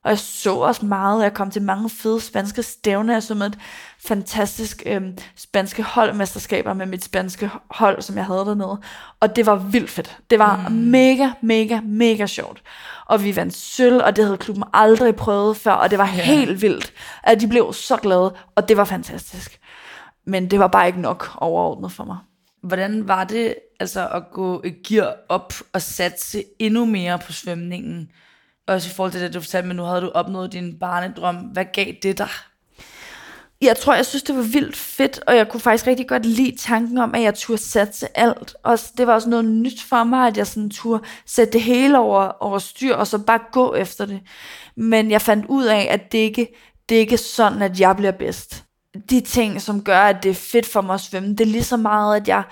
Og 0.03 0.09
jeg 0.09 0.19
så 0.19 0.55
også 0.55 0.85
meget, 0.85 1.23
jeg 1.23 1.33
kom 1.33 1.51
til 1.51 1.61
mange 1.61 1.89
fede 1.89 2.21
spanske 2.21 2.63
stævner, 2.63 3.13
jeg 3.13 3.23
så 3.23 3.35
med 3.35 3.47
et 3.47 3.57
fantastisk 3.99 4.83
øhm, 4.85 5.17
spanske 5.35 5.83
holdmesterskaber 5.83 6.73
med 6.73 6.85
mit 6.85 7.03
spanske 7.03 7.49
hold, 7.69 8.01
som 8.01 8.17
jeg 8.17 8.25
havde 8.25 8.39
dernede. 8.39 8.81
Og 9.19 9.35
det 9.35 9.45
var 9.45 9.55
vildt 9.55 9.89
fedt. 9.89 10.17
Det 10.29 10.39
var 10.39 10.69
mm. 10.69 10.75
mega, 10.75 11.29
mega, 11.41 11.79
mega 11.83 12.25
sjovt. 12.25 12.63
Og 13.05 13.23
vi 13.23 13.35
vandt 13.35 13.55
sølv, 13.55 14.01
og 14.03 14.15
det 14.15 14.23
havde 14.23 14.37
klubben 14.37 14.63
aldrig 14.73 15.15
prøvet 15.15 15.57
før, 15.57 15.71
og 15.71 15.91
det 15.91 15.99
var 15.99 16.07
yeah. 16.07 16.15
helt 16.15 16.61
vildt. 16.61 16.93
At 17.23 17.41
de 17.41 17.47
blev 17.47 17.73
så 17.73 17.97
glade, 17.97 18.35
og 18.55 18.69
det 18.69 18.77
var 18.77 18.85
fantastisk. 18.85 19.59
Men 20.25 20.51
det 20.51 20.59
var 20.59 20.67
bare 20.67 20.87
ikke 20.87 21.01
nok 21.01 21.29
overordnet 21.37 21.91
for 21.91 22.03
mig. 22.03 22.17
Hvordan 22.63 23.07
var 23.07 23.23
det 23.23 23.55
altså 23.79 24.07
at 24.07 24.23
gå 24.31 24.61
et 24.63 24.75
gear 24.87 25.15
op 25.29 25.53
og 25.73 25.81
satse 25.81 26.43
endnu 26.59 26.85
mere 26.85 27.19
på 27.19 27.31
svømningen? 27.31 28.09
Også 28.67 28.89
i 28.89 28.93
forhold 28.93 29.11
til 29.11 29.21
det, 29.21 29.33
du 29.33 29.41
fortalte, 29.41 29.67
men 29.67 29.77
nu 29.77 29.83
havde 29.83 30.01
du 30.01 30.09
opnået 30.09 30.53
din 30.53 30.79
barnedrøm. 30.79 31.35
Hvad 31.35 31.65
gav 31.73 31.93
det 32.03 32.17
dig? 32.17 32.29
Jeg 33.61 33.77
tror, 33.77 33.93
jeg 33.93 34.05
synes, 34.05 34.23
det 34.23 34.35
var 34.35 34.41
vildt 34.41 34.75
fedt, 34.75 35.19
og 35.27 35.35
jeg 35.35 35.49
kunne 35.49 35.59
faktisk 35.59 35.87
rigtig 35.87 36.07
godt 36.07 36.25
lide 36.25 36.57
tanken 36.57 36.97
om, 36.97 37.15
at 37.15 37.21
jeg 37.21 37.35
turde 37.35 37.61
satse 37.61 38.17
alt. 38.17 38.55
Og 38.63 38.79
det 38.97 39.07
var 39.07 39.13
også 39.13 39.29
noget 39.29 39.45
nyt 39.45 39.83
for 39.83 40.03
mig, 40.03 40.27
at 40.27 40.37
jeg 40.37 40.47
sådan 40.47 40.69
turde 40.69 41.03
sætte 41.25 41.53
det 41.53 41.61
hele 41.61 41.99
over, 41.99 42.43
over 42.43 42.59
styr, 42.59 42.95
og 42.95 43.07
så 43.07 43.17
bare 43.17 43.39
gå 43.51 43.73
efter 43.73 44.05
det. 44.05 44.21
Men 44.75 45.11
jeg 45.11 45.21
fandt 45.21 45.45
ud 45.45 45.65
af, 45.65 45.87
at 45.89 46.11
det 46.11 46.17
ikke 46.17 46.47
det 46.89 46.95
er 46.95 46.99
ikke 46.99 47.17
sådan, 47.17 47.61
at 47.61 47.79
jeg 47.79 47.95
bliver 47.95 48.11
bedst 48.11 48.63
de 49.09 49.19
ting, 49.19 49.61
som 49.61 49.83
gør, 49.83 49.99
at 49.99 50.23
det 50.23 50.29
er 50.29 50.35
fedt 50.35 50.65
for 50.65 50.81
mig 50.81 50.93
at 50.93 51.01
svømme, 51.01 51.29
det 51.29 51.41
er 51.41 51.45
lige 51.45 51.63
så 51.63 51.77
meget, 51.77 52.21
at 52.21 52.27
jeg 52.27 52.43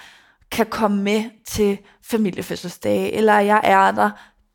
kan 0.51 0.65
komme 0.65 1.03
med 1.03 1.23
til 1.47 1.77
familiefødselsdage, 2.03 3.13
eller 3.13 3.39
jeg 3.39 3.61
er 3.63 3.91
der 3.91 4.09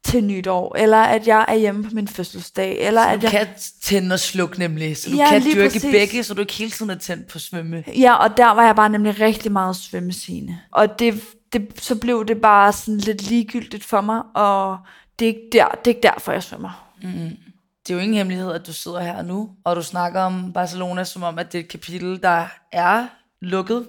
til 0.04 0.24
nytår, 0.24 0.76
eller 0.78 0.98
at 0.98 1.26
jeg 1.26 1.44
er 1.48 1.54
hjemme 1.54 1.84
på 1.84 1.90
min 1.92 2.08
fødselsdag. 2.08 2.78
Eller 2.80 3.02
så 3.02 3.08
at 3.08 3.22
du 3.22 3.26
jeg... 3.26 3.30
kan 3.30 3.46
tænde 3.82 4.12
og 4.12 4.20
slukke 4.20 4.58
nemlig, 4.58 4.96
så 4.96 5.10
du 5.10 5.16
ja, 5.16 5.28
kan 5.28 5.42
dyrke 5.42 5.72
præcis. 5.72 5.92
begge, 5.92 6.24
så 6.24 6.34
du 6.34 6.40
ikke 6.40 6.52
hele 6.52 6.70
tiden 6.70 6.90
er 6.90 6.98
tændt 6.98 7.26
på 7.26 7.38
svømme. 7.38 7.84
Ja, 7.98 8.14
og 8.14 8.36
der 8.36 8.50
var 8.50 8.66
jeg 8.66 8.76
bare 8.76 8.88
nemlig 8.88 9.20
rigtig 9.20 9.52
meget 9.52 9.76
svømmesine. 9.76 10.60
Og 10.72 10.98
det, 10.98 11.22
det, 11.52 11.68
så 11.76 11.94
blev 11.94 12.26
det 12.28 12.40
bare 12.40 12.72
sådan 12.72 12.98
lidt 12.98 13.28
ligegyldigt 13.28 13.84
for 13.84 14.00
mig, 14.00 14.22
og 14.34 14.78
det 15.18 15.24
er 15.24 15.28
ikke, 15.28 15.48
der, 15.52 15.68
det 15.68 15.90
er 15.90 15.96
ikke 15.96 16.08
derfor, 16.08 16.32
jeg 16.32 16.42
svømmer. 16.42 16.90
Mm 17.02 17.30
det 17.86 17.94
er 17.94 17.98
jo 17.98 18.00
ingen 18.00 18.16
hemmelighed, 18.16 18.52
at 18.52 18.66
du 18.66 18.72
sidder 18.72 19.00
her 19.00 19.22
nu, 19.22 19.50
og 19.64 19.76
du 19.76 19.82
snakker 19.82 20.20
om 20.20 20.52
Barcelona 20.52 21.04
som 21.04 21.22
om, 21.22 21.38
at 21.38 21.52
det 21.52 21.58
er 21.58 21.62
et 21.62 21.70
kapitel, 21.70 22.22
der 22.22 22.46
er 22.72 23.06
lukket. 23.40 23.86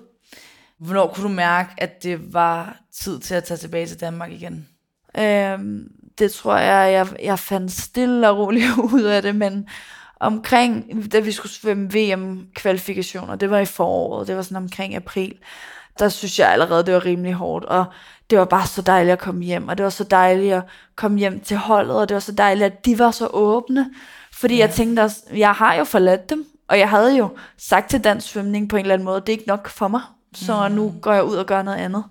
Hvornår 0.80 1.08
kunne 1.08 1.24
du 1.24 1.34
mærke, 1.34 1.70
at 1.78 2.04
det 2.04 2.34
var 2.34 2.78
tid 2.92 3.20
til 3.20 3.36
at 3.36 3.44
tage 3.44 3.58
tilbage 3.58 3.88
til 3.88 4.00
Danmark 4.00 4.32
igen? 4.32 4.68
Øhm, 5.18 5.92
det 6.20 6.32
tror 6.32 6.58
jeg, 6.58 6.94
jeg, 6.94 7.08
jeg 7.24 7.40
fandt 7.40 7.72
stille 7.72 8.30
og 8.30 8.38
roligt 8.38 8.78
ud 8.94 9.02
af 9.02 9.22
det, 9.22 9.36
men 9.36 9.68
omkring, 10.20 11.12
da 11.12 11.20
vi 11.20 11.32
skulle 11.32 11.52
svømme 11.52 11.90
VM-kvalifikationer, 11.94 13.36
det 13.36 13.50
var 13.50 13.60
i 13.60 13.66
foråret, 13.66 14.28
det 14.28 14.36
var 14.36 14.42
sådan 14.42 14.58
omkring 14.58 14.96
april, 14.96 15.34
der 16.00 16.10
synes 16.10 16.40
jeg 16.40 16.52
allerede, 16.52 16.86
det 16.86 16.94
var 16.94 17.06
rimelig 17.06 17.34
hårdt, 17.34 17.66
og 17.66 17.86
det 18.30 18.40
var 18.40 18.46
bare 18.46 18.68
så 18.68 18.82
dejligt 18.82 19.14
at 19.14 19.20
komme 19.20 19.44
hjem, 19.44 19.68
og 19.68 19.78
det 19.78 19.84
var 19.84 19.90
så 19.90 20.04
dejligt 20.04 20.54
at 20.54 20.64
komme 20.96 21.20
hjem 21.20 21.40
til 21.40 21.58
holdet, 21.58 21.96
og 21.96 22.10
det 22.10 22.16
var 22.16 22.22
så 22.22 22.32
dejligt, 22.32 22.66
at 22.66 22.86
de 22.86 23.00
var 23.00 23.12
så 23.12 23.28
åbne, 23.28 23.90
fordi 24.34 24.56
ja. 24.56 24.66
jeg 24.66 24.74
tænkte 24.74 25.02
også, 25.02 25.18
jeg 25.36 25.52
har 25.52 25.76
jo 25.76 25.84
forladt 25.84 26.30
dem, 26.30 26.46
og 26.68 26.80
jeg 26.80 26.90
havde 26.90 27.18
jo 27.18 27.30
sagt 27.58 27.90
til 27.90 28.04
dansk 28.04 28.28
svømning 28.28 28.70
på 28.70 28.76
en 28.76 28.82
eller 28.82 28.94
anden 28.94 29.06
måde, 29.06 29.22
det 29.22 29.30
er 29.30 29.38
ikke 29.38 29.48
nok 29.48 29.70
for 29.70 29.88
mig, 29.88 30.02
så 30.34 30.68
mm. 30.68 30.76
nu 30.76 30.94
går 31.02 31.14
jeg 31.14 31.24
ud 31.24 31.36
og 31.36 31.46
gør 31.46 31.62
noget 31.62 31.78
andet. 31.78 32.04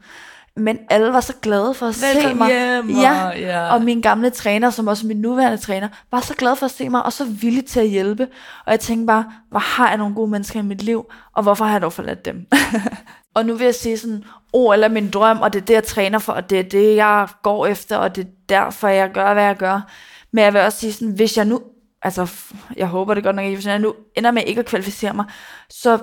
Men 0.57 0.79
alle 0.91 1.13
var 1.13 1.21
så 1.21 1.33
glade 1.43 1.75
for 1.75 1.87
at 1.87 2.03
Velkommen 2.03 2.31
se 2.31 2.35
mig. 2.39 2.49
Hjem, 2.49 2.91
ja. 2.91 3.27
Og, 3.27 3.39
ja. 3.41 3.75
og 3.75 3.83
min 3.83 4.01
gamle 4.01 4.31
træner, 4.31 4.71
som 4.71 4.89
også 4.89 5.07
min 5.07 5.17
nuværende 5.17 5.57
træner, 5.57 5.89
var 6.11 6.21
så 6.21 6.35
glad 6.35 6.57
for 6.57 6.67
at 6.67 6.71
se 6.71 6.89
mig, 6.89 7.03
og 7.05 7.13
så 7.13 7.25
villig 7.25 7.65
til 7.67 7.81
at 7.81 7.89
hjælpe. 7.89 8.29
Og 8.67 8.73
jeg 8.73 8.81
tænkte 8.81 9.07
bare, 9.07 9.33
hvor 9.51 9.59
har 9.59 9.89
jeg 9.89 9.99
nogle 9.99 10.15
gode 10.15 10.31
mennesker 10.31 10.61
i 10.61 10.63
mit 10.63 10.83
liv, 10.83 11.07
og 11.33 11.43
hvorfor 11.43 11.65
har 11.65 11.73
jeg 11.73 11.83
dog 11.83 11.93
forladt 11.93 12.25
dem? 12.25 12.47
Og 13.35 13.47
nu 13.47 13.55
vil 13.55 13.65
jeg 13.65 13.75
sige 13.75 13.99
sådan, 13.99 14.25
oh, 14.53 14.75
eller 14.75 14.89
min 14.89 15.11
drøm, 15.11 15.41
og 15.41 15.53
det 15.53 15.61
er 15.61 15.65
det, 15.65 15.75
jeg 15.75 15.85
træner 15.85 16.19
for, 16.19 16.33
og 16.33 16.51
det 16.51 16.59
er 16.59 16.63
det, 16.63 16.97
jeg 16.97 17.29
går 17.43 17.67
efter, 17.67 17.97
og 17.97 18.17
det 18.17 18.25
er 18.25 18.31
derfor, 18.49 18.89
jeg 18.89 19.11
gør, 19.13 19.33
hvad 19.33 19.45
jeg 19.45 19.57
gør. 19.57 19.91
Men 20.33 20.45
jeg 20.45 20.53
vil 20.53 20.61
også 20.61 20.79
sige 20.79 20.93
sådan, 20.93 21.15
hvis 21.15 21.37
jeg 21.37 21.45
nu, 21.45 21.61
altså 22.03 22.33
jeg 22.77 22.87
håber 22.87 23.15
det 23.15 23.25
godt 23.25 23.37
nok 23.37 23.45
ikke, 23.45 23.57
hvis 23.57 23.67
jeg 23.67 23.79
nu 23.79 23.95
ender 24.17 24.31
med 24.31 24.43
ikke 24.47 24.59
at 24.59 24.67
kvalificere 24.67 25.15
mig, 25.15 25.25
så 25.71 25.99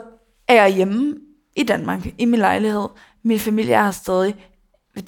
er 0.47 0.53
jeg 0.53 0.69
hjemme 0.69 1.15
i 1.55 1.63
Danmark, 1.63 1.99
i 2.17 2.25
min 2.25 2.39
lejlighed. 2.39 2.87
Min 3.23 3.39
familie 3.39 3.73
er 3.73 3.91
stadig. 3.91 4.35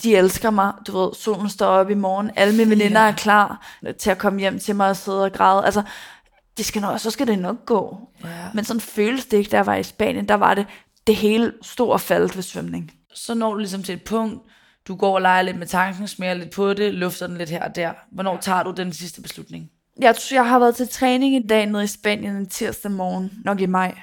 De 0.03 0.15
elsker 0.15 0.49
mig. 0.49 0.73
Du 0.87 0.97
ved, 0.99 1.13
solen 1.13 1.49
står 1.49 1.67
op 1.67 1.89
i 1.89 1.93
morgen. 1.93 2.31
Alle 2.35 2.57
mine 2.57 2.69
veninder 2.69 3.01
er 3.01 3.11
klar 3.11 3.77
til 3.99 4.09
at 4.09 4.17
komme 4.17 4.39
hjem 4.39 4.59
til 4.59 4.75
mig 4.75 4.89
og 4.89 4.95
sidde 4.95 5.23
og 5.23 5.33
græde. 5.33 5.65
Altså, 5.65 5.83
det 6.57 6.65
skal 6.65 6.81
nok, 6.81 6.99
så 6.99 7.11
skal 7.11 7.27
det 7.27 7.39
nok 7.39 7.65
gå. 7.65 8.09
Ja. 8.23 8.29
Men 8.53 8.65
sådan 8.65 8.81
føles 8.81 9.25
det 9.25 9.37
ikke, 9.37 9.49
da 9.49 9.55
jeg 9.55 9.65
var 9.65 9.75
i 9.75 9.83
Spanien. 9.83 10.27
Der 10.27 10.35
var 10.35 10.53
det, 10.53 10.65
det 11.07 11.15
hele 11.15 11.53
stod 11.61 11.89
og 11.89 12.01
faldt 12.01 12.35
ved 12.35 12.43
svømning. 12.43 12.91
Så 13.13 13.33
når 13.33 13.53
du 13.53 13.57
ligesom 13.57 13.83
til 13.83 13.93
et 13.93 14.03
punkt, 14.03 14.41
du 14.87 14.95
går 14.95 15.15
og 15.15 15.21
leger 15.21 15.41
lidt 15.41 15.57
med 15.57 15.67
tanken, 15.67 16.07
smager 16.07 16.33
lidt 16.33 16.51
på 16.51 16.73
det, 16.73 16.93
lufter 16.93 17.27
den 17.27 17.37
lidt 17.37 17.49
her 17.49 17.63
og 17.63 17.75
der. 17.75 17.91
Hvornår 18.11 18.37
tager 18.37 18.63
du 18.63 18.71
den 18.71 18.93
sidste 18.93 19.21
beslutning? 19.21 19.69
Jeg, 19.99 20.15
jeg 20.31 20.49
har 20.49 20.59
været 20.59 20.75
til 20.75 20.87
træning 20.87 21.35
i 21.35 21.47
dag 21.47 21.65
nede 21.65 21.83
i 21.83 21.87
Spanien 21.87 22.35
en 22.35 22.49
tirsdag 22.49 22.91
morgen, 22.91 23.31
nok 23.45 23.61
i 23.61 23.65
maj. 23.65 23.97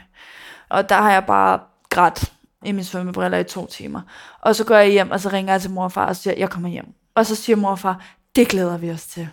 Og 0.68 0.88
der 0.88 0.94
har 0.94 1.12
jeg 1.12 1.24
bare 1.26 1.60
grædt 1.88 2.32
i 2.64 2.72
mine 2.72 2.84
svømmebriller 2.84 3.38
i 3.38 3.44
to 3.44 3.66
timer. 3.66 4.00
Og 4.40 4.56
så 4.56 4.64
går 4.64 4.76
jeg 4.76 4.90
hjem, 4.90 5.10
og 5.10 5.20
så 5.20 5.28
ringer 5.28 5.52
jeg 5.52 5.60
til 5.60 5.70
mor 5.70 5.84
og 5.84 5.92
far 5.92 6.06
og 6.06 6.16
siger, 6.16 6.34
jeg 6.38 6.50
kommer 6.50 6.68
hjem. 6.68 6.86
Og 7.14 7.26
så 7.26 7.34
siger 7.34 7.56
mor 7.56 7.70
og 7.70 7.78
far, 7.78 8.04
det 8.36 8.48
glæder 8.48 8.78
vi 8.78 8.90
os 8.90 9.06
til. 9.06 9.28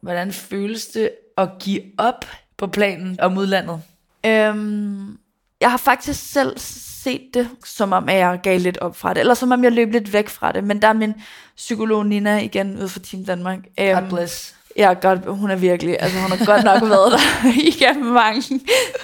Hvordan 0.00 0.32
føles 0.32 0.86
det 0.86 1.10
at 1.38 1.48
give 1.60 1.82
op 1.98 2.24
på 2.56 2.66
planen 2.66 3.20
om 3.20 3.38
udlandet? 3.38 3.82
Øhm, 4.26 5.18
jeg 5.60 5.70
har 5.70 5.76
faktisk 5.76 6.32
selv 6.32 6.58
set 7.04 7.22
det, 7.34 7.48
som 7.64 7.92
om 7.92 8.08
at 8.08 8.16
jeg 8.16 8.40
gav 8.42 8.60
lidt 8.60 8.78
op 8.78 8.96
fra 8.96 9.14
det, 9.14 9.20
eller 9.20 9.34
som 9.34 9.52
om 9.52 9.64
jeg 9.64 9.72
løb 9.72 9.92
lidt 9.92 10.12
væk 10.12 10.28
fra 10.28 10.52
det, 10.52 10.64
men 10.64 10.82
der 10.82 10.88
er 10.88 10.92
min 10.92 11.14
psykolog 11.56 12.06
Nina 12.06 12.38
igen 12.38 12.78
ude 12.78 12.88
fra 12.88 13.00
Team 13.00 13.24
Danmark. 13.24 13.58
Um, 13.58 13.86
God 13.86 14.08
bless. 14.08 14.54
Ja, 14.76 14.92
godt, 14.92 15.26
hun 15.26 15.50
er 15.50 15.56
virkelig, 15.56 15.96
altså 16.00 16.18
hun 16.18 16.30
har 16.30 16.46
godt 16.46 16.64
nok 16.64 16.82
været 16.90 17.12
der 17.14 17.48
igennem 17.72 18.12
mange 18.12 18.60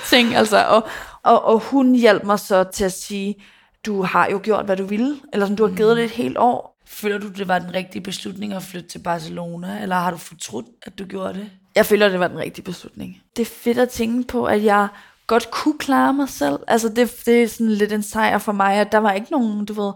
ting, 0.08 0.34
altså, 0.34 0.64
og, 0.64 0.88
og, 1.22 1.44
og 1.44 1.58
hun 1.58 1.94
hjalp 1.94 2.24
mig 2.24 2.38
så 2.38 2.64
til 2.64 2.84
at 2.84 2.92
sige, 2.92 3.34
du 3.86 4.02
har 4.02 4.28
jo 4.30 4.40
gjort, 4.42 4.64
hvad 4.64 4.76
du 4.76 4.84
ville, 4.84 5.16
eller 5.32 5.46
sådan, 5.46 5.56
du 5.56 5.66
har 5.66 5.76
givet 5.76 5.96
det 5.96 6.04
et 6.04 6.10
helt 6.10 6.38
år. 6.38 6.76
Føler 6.86 7.18
du, 7.18 7.28
det 7.28 7.48
var 7.48 7.58
den 7.58 7.74
rigtige 7.74 8.02
beslutning 8.02 8.52
at 8.52 8.62
flytte 8.62 8.88
til 8.88 8.98
Barcelona, 8.98 9.78
eller 9.82 9.96
har 9.96 10.10
du 10.10 10.16
fortrudt, 10.16 10.66
at 10.82 10.98
du 10.98 11.04
gjorde 11.04 11.34
det? 11.34 11.50
Jeg 11.74 11.86
føler, 11.86 12.08
det 12.08 12.20
var 12.20 12.28
den 12.28 12.38
rigtige 12.38 12.64
beslutning. 12.64 13.22
Det 13.36 13.42
er 13.42 13.50
fedt 13.50 13.78
at 13.78 13.88
tænke 13.88 14.28
på, 14.28 14.44
at 14.44 14.64
jeg 14.64 14.88
godt 15.26 15.50
kunne 15.50 15.78
klare 15.78 16.14
mig 16.14 16.28
selv. 16.28 16.58
Altså 16.68 16.88
det, 16.88 17.12
det 17.26 17.42
er 17.42 17.48
sådan 17.48 17.72
lidt 17.72 17.92
en 17.92 18.02
sejr 18.02 18.38
for 18.38 18.52
mig, 18.52 18.74
at 18.74 18.92
der 18.92 18.98
var 18.98 19.12
ikke 19.12 19.30
nogen, 19.30 19.64
du 19.64 19.72
ved, 19.72 19.92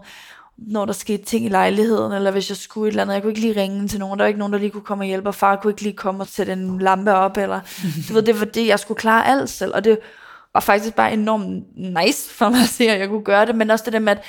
når 0.57 0.85
der 0.85 0.93
skete 0.93 1.23
ting 1.23 1.45
i 1.45 1.49
lejligheden, 1.49 2.11
eller 2.11 2.31
hvis 2.31 2.49
jeg 2.49 2.57
skulle 2.57 2.87
et 2.87 2.91
eller 2.91 3.01
andet. 3.01 3.13
Jeg 3.13 3.21
kunne 3.21 3.31
ikke 3.31 3.41
lige 3.41 3.61
ringe 3.61 3.87
til 3.87 3.99
nogen. 3.99 4.19
Der 4.19 4.23
var 4.23 4.27
ikke 4.27 4.39
nogen, 4.39 4.53
der 4.53 4.59
lige 4.59 4.69
kunne 4.69 4.83
komme 4.83 5.01
og 5.01 5.07
hjælpe, 5.07 5.29
og 5.29 5.35
far 5.35 5.55
kunne 5.55 5.71
ikke 5.71 5.81
lige 5.81 5.95
komme 5.95 6.23
og 6.23 6.27
sætte 6.27 6.53
en 6.53 6.79
lampe 6.79 7.13
op, 7.13 7.37
eller 7.37 7.59
du 8.09 8.13
ved, 8.13 8.21
det 8.21 8.39
var 8.39 8.45
det, 8.45 8.67
jeg 8.67 8.79
skulle 8.79 8.97
klare 8.97 9.27
alt 9.27 9.49
selv, 9.49 9.71
og 9.75 9.83
det 9.83 9.99
var 10.55 10.61
faktisk 10.61 10.95
bare 10.95 11.13
enormt 11.13 11.63
nice 11.77 12.33
for 12.33 12.49
mig 12.49 12.61
at 12.61 12.69
se, 12.69 12.89
at 12.89 12.99
jeg 12.99 13.09
kunne 13.09 13.23
gøre 13.23 13.45
det, 13.45 13.55
men 13.55 13.71
også 13.71 13.85
det 13.85 13.93
der 13.93 13.99
med, 13.99 14.11
at 14.11 14.23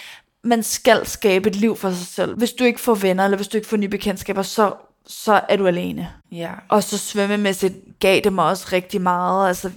man 0.45 0.63
skal 0.63 1.07
skabe 1.07 1.49
et 1.49 1.57
liv 1.57 1.77
for 1.77 1.91
sig 1.91 2.07
selv. 2.07 2.37
Hvis 2.39 2.53
du 2.53 2.65
ikke 2.65 2.81
får 2.81 2.95
venner, 2.95 3.25
eller 3.25 3.37
hvis 3.37 3.49
du 3.49 3.57
ikke 3.57 3.69
får 3.69 3.77
nye 3.77 3.89
bekendtskaber, 3.89 4.43
så, 4.43 4.75
så 5.07 5.41
er 5.49 5.57
du 5.57 5.67
alene. 5.67 6.09
Ja. 6.33 6.51
Og 6.69 6.83
så 6.83 6.99
svømmemæssigt 6.99 7.75
gav 8.01 8.21
det 8.21 8.33
mig 8.33 8.45
også 8.45 8.67
rigtig 8.73 9.01
meget. 9.01 9.49
Altså, 9.49 9.71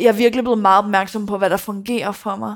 jeg 0.00 0.08
er 0.08 0.12
virkelig 0.12 0.44
blevet 0.44 0.58
meget 0.58 0.78
opmærksom 0.78 1.26
på, 1.26 1.38
hvad 1.38 1.50
der 1.50 1.56
fungerer 1.56 2.12
for 2.12 2.36
mig. 2.36 2.54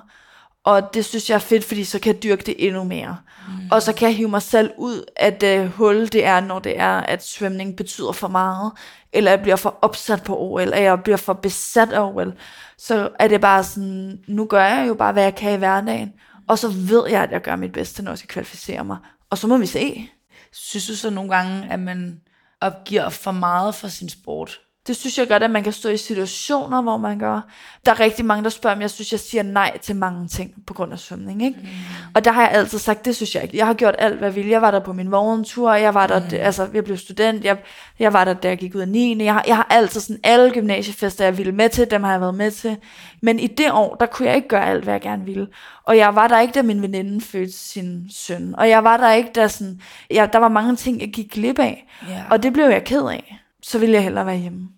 Og 0.65 0.95
det 0.95 1.05
synes 1.05 1.31
jeg 1.31 1.35
er 1.35 1.41
fedt, 1.41 1.65
fordi 1.65 1.85
så 1.85 1.99
kan 1.99 2.15
jeg 2.15 2.23
dyrke 2.23 2.43
det 2.43 2.55
endnu 2.59 2.85
mere. 2.85 3.17
Mm. 3.49 3.69
Og 3.71 3.83
så 3.83 3.93
kan 3.93 4.09
jeg 4.09 4.17
hive 4.17 4.29
mig 4.29 4.43
selv 4.43 4.71
ud 4.79 5.05
af 5.17 5.33
det 5.33 5.59
øh, 5.59 5.67
hul, 5.67 6.13
det 6.13 6.25
er, 6.25 6.41
når 6.41 6.59
det 6.59 6.79
er, 6.79 7.01
at 7.01 7.27
svømning 7.27 7.77
betyder 7.77 8.13
for 8.13 8.29
meget. 8.29 8.73
Eller 9.13 9.31
jeg 9.31 9.43
bliver 9.43 9.57
for 9.57 9.79
opsat 9.83 10.23
på 10.23 10.39
OL, 10.39 10.61
eller 10.61 10.77
jeg 10.77 11.03
bliver 11.03 11.17
for 11.17 11.33
besat 11.33 11.93
af 11.93 12.13
OL. 12.15 12.35
Så 12.79 13.09
er 13.19 13.29
det 13.29 13.41
bare 13.41 13.65
sådan, 13.65 14.19
nu 14.29 14.47
gør 14.47 14.65
jeg 14.65 14.89
jo 14.89 14.95
bare, 14.95 15.13
hvad 15.13 15.23
jeg 15.23 15.35
kan 15.35 15.55
i 15.55 15.57
hverdagen. 15.57 16.13
Og 16.49 16.59
så 16.59 16.69
ved 16.69 17.09
jeg, 17.09 17.23
at 17.23 17.31
jeg 17.31 17.43
gør 17.43 17.57
mit 17.57 17.73
bedste, 17.73 18.03
når 18.03 18.11
jeg 18.11 18.19
skal 18.19 18.29
kvalificere 18.29 18.85
mig. 18.85 18.97
Og 19.31 19.39
så 19.39 19.47
må 19.47 19.57
vi 19.57 19.67
se. 19.67 20.09
Synes 20.53 20.87
du 20.87 20.97
så 20.97 21.11
nogle 21.11 21.35
gange, 21.35 21.73
at 21.73 21.81
man 21.81 22.21
opgiver 22.61 23.09
for 23.09 23.33
meget 23.33 23.75
for 23.75 23.89
sin 23.89 24.09
sport? 24.09 24.61
Det 24.87 24.97
synes 24.97 25.19
jeg 25.19 25.29
godt, 25.29 25.43
at 25.43 25.51
man 25.51 25.63
kan 25.63 25.73
stå 25.73 25.89
i 25.89 25.97
situationer, 25.97 26.83
hvor 26.83 26.97
man 26.97 27.19
gør. 27.19 27.41
Der 27.87 27.93
er 27.93 28.01
rigtig 28.01 28.25
mange, 28.25 28.45
der 28.45 28.51
spørger, 28.51 28.77
om 28.77 28.83
jeg 28.83 28.91
synes, 28.91 29.13
jeg 29.13 29.21
siger 29.21 29.43
nej 29.43 29.79
til 29.79 29.97
mange 29.97 30.29
ting 30.29 30.55
på 30.67 30.75
grund 30.75 30.93
af 30.93 30.99
svømning. 30.99 31.45
Ikke? 31.45 31.59
Mm. 31.61 31.69
Og 32.15 32.25
der 32.25 32.33
har 32.33 32.43
jeg 32.43 32.51
altid 32.51 32.79
sagt, 32.79 33.05
det 33.05 33.17
synes 33.17 33.35
jeg 33.35 33.43
ikke. 33.43 33.57
Jeg 33.57 33.67
har 33.67 33.75
gjort 33.75 33.95
alt, 33.99 34.19
hvad 34.19 34.29
jeg 34.29 34.37
ville. 34.37 34.51
Jeg 34.51 34.63
var 34.63 34.71
der 34.71 34.81
på 34.81 34.93
min 34.93 35.09
morgentur, 35.09 35.73
jeg 35.73 35.95
var 35.95 36.07
der, 36.07 36.21
mm. 36.21 36.27
altså 36.33 36.69
jeg 36.75 36.85
blev 36.85 36.97
student, 36.97 37.45
jeg, 37.45 37.59
jeg 37.99 38.13
var 38.13 38.25
der, 38.25 38.35
da 38.35 38.49
jeg 38.49 38.59
gik 38.59 38.75
ud 38.75 38.81
af 38.81 38.89
9. 38.89 39.25
Jeg 39.25 39.35
har, 39.35 39.45
jeg 39.47 39.57
har 39.57 39.67
altid 39.71 40.01
sådan 40.01 40.21
alle 40.25 40.51
gymnasiefester, 40.51 41.25
jeg 41.25 41.39
ville 41.39 41.53
med 41.53 41.69
til, 41.69 41.91
dem 41.91 42.03
har 42.03 42.11
jeg 42.13 42.21
været 42.21 42.35
med 42.35 42.51
til. 42.51 42.77
Men 43.23 43.39
i 43.39 43.47
det 43.47 43.73
år, 43.73 43.95
der 43.95 44.07
kunne 44.07 44.29
jeg 44.29 44.37
ikke 44.37 44.49
gøre 44.49 44.67
alt, 44.67 44.85
hvad 44.85 44.95
jeg 44.95 45.01
gerne 45.01 45.25
ville. 45.25 45.47
Og 45.85 45.97
jeg 45.97 46.15
var 46.15 46.29
der 46.29 46.41
ikke, 46.41 46.55
da 46.55 46.63
min 46.63 46.83
veninde 46.83 47.21
fødte 47.21 47.53
sin 47.53 48.07
søn. 48.11 48.55
Og 48.59 48.69
jeg 48.69 48.85
var 48.85 48.97
der 48.97 49.13
ikke, 49.13 49.31
da 49.35 49.49
sådan, 49.49 49.81
jeg, 50.11 50.33
der 50.33 50.39
var 50.39 50.49
mange 50.49 50.77
ting, 50.77 51.01
jeg 51.01 51.13
gik 51.13 51.33
glip 51.33 51.59
af. 51.59 51.87
Yeah. 52.11 52.31
Og 52.31 52.43
det 52.43 52.53
blev 52.53 52.65
jeg 52.65 52.85
ked 52.85 53.03
af 53.03 53.39
så 53.63 53.79
ville 53.79 53.95
jeg 53.95 54.03
hellere 54.03 54.27
være 54.27 54.39
hjemme. 54.39 54.69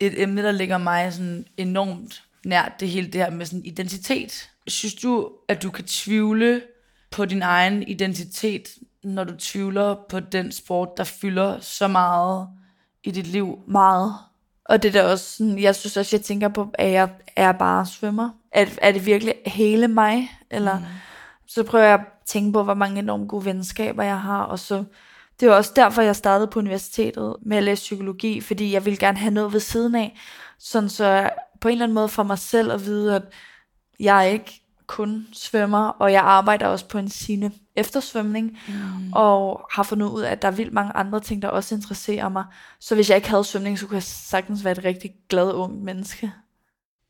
Et 0.00 0.22
emne, 0.22 0.42
der 0.42 0.52
ligger 0.52 0.78
mig 0.78 1.12
sådan 1.12 1.44
enormt 1.56 2.24
nært, 2.44 2.72
det 2.80 2.88
hele 2.88 3.06
det 3.06 3.20
her 3.20 3.30
med 3.30 3.46
sådan 3.46 3.64
identitet. 3.64 4.50
Synes 4.66 4.94
du, 4.94 5.30
at 5.48 5.62
du 5.62 5.70
kan 5.70 5.84
tvivle 5.84 6.62
på 7.10 7.24
din 7.24 7.42
egen 7.42 7.82
identitet, 7.82 8.68
når 9.04 9.24
du 9.24 9.36
tvivler 9.36 9.96
på 10.08 10.20
den 10.20 10.52
sport, 10.52 10.88
der 10.96 11.04
fylder 11.04 11.60
så 11.60 11.88
meget 11.88 12.48
i 13.04 13.10
dit 13.10 13.26
liv? 13.26 13.58
Meget. 13.66 14.14
Og 14.64 14.82
det 14.82 14.94
der 14.94 15.02
også 15.02 15.36
sådan, 15.36 15.58
jeg 15.58 15.74
synes 15.74 15.96
også, 15.96 16.16
jeg 16.16 16.24
tænker 16.24 16.48
på, 16.48 16.70
at 16.74 16.90
jeg 16.90 17.08
er 17.36 17.52
bare 17.52 17.86
svømmer. 17.86 18.30
Er, 18.52 18.66
er 18.82 18.92
det 18.92 19.06
virkelig 19.06 19.34
hele 19.46 19.88
mig? 19.88 20.30
Eller 20.50 20.78
mm. 20.78 20.84
så 21.46 21.62
prøver 21.62 21.84
jeg 21.84 21.94
at 21.94 22.06
tænke 22.26 22.52
på, 22.52 22.62
hvor 22.62 22.74
mange 22.74 22.98
enormt 22.98 23.28
gode 23.28 23.44
venskaber 23.44 24.02
jeg 24.02 24.20
har, 24.20 24.42
og 24.42 24.58
så 24.58 24.84
det 25.40 25.48
var 25.48 25.54
også 25.54 25.72
derfor, 25.76 26.02
jeg 26.02 26.16
startede 26.16 26.46
på 26.46 26.58
universitetet 26.58 27.36
med 27.42 27.56
at 27.56 27.62
læse 27.62 27.80
psykologi, 27.80 28.40
fordi 28.40 28.72
jeg 28.72 28.84
ville 28.84 28.96
gerne 28.96 29.18
have 29.18 29.34
noget 29.34 29.52
ved 29.52 29.60
siden 29.60 29.94
af, 29.94 30.18
sådan 30.58 30.88
så 30.88 31.06
jeg 31.06 31.32
på 31.60 31.68
en 31.68 31.72
eller 31.72 31.84
anden 31.84 31.94
måde 31.94 32.08
for 32.08 32.22
mig 32.22 32.38
selv 32.38 32.72
at 32.72 32.86
vide, 32.86 33.16
at 33.16 33.22
jeg 34.00 34.32
ikke 34.32 34.60
kun 34.86 35.26
svømmer, 35.32 35.88
og 35.88 36.12
jeg 36.12 36.22
arbejder 36.22 36.66
også 36.66 36.88
på 36.88 36.98
en 36.98 37.08
sine 37.08 37.52
eftersvømning, 37.76 38.58
mm. 38.68 39.12
og 39.12 39.66
har 39.72 39.82
fundet 39.82 40.06
ud 40.06 40.22
af, 40.22 40.32
at 40.32 40.42
der 40.42 40.48
er 40.48 40.52
vildt 40.52 40.72
mange 40.72 40.92
andre 40.92 41.20
ting, 41.20 41.42
der 41.42 41.48
også 41.48 41.74
interesserer 41.74 42.28
mig. 42.28 42.44
Så 42.80 42.94
hvis 42.94 43.08
jeg 43.08 43.16
ikke 43.16 43.30
havde 43.30 43.44
svømning, 43.44 43.78
så 43.78 43.86
kunne 43.86 43.94
jeg 43.94 44.02
sagtens 44.02 44.64
være 44.64 44.72
et 44.72 44.84
rigtig 44.84 45.14
glad 45.28 45.52
ung 45.52 45.84
menneske. 45.84 46.32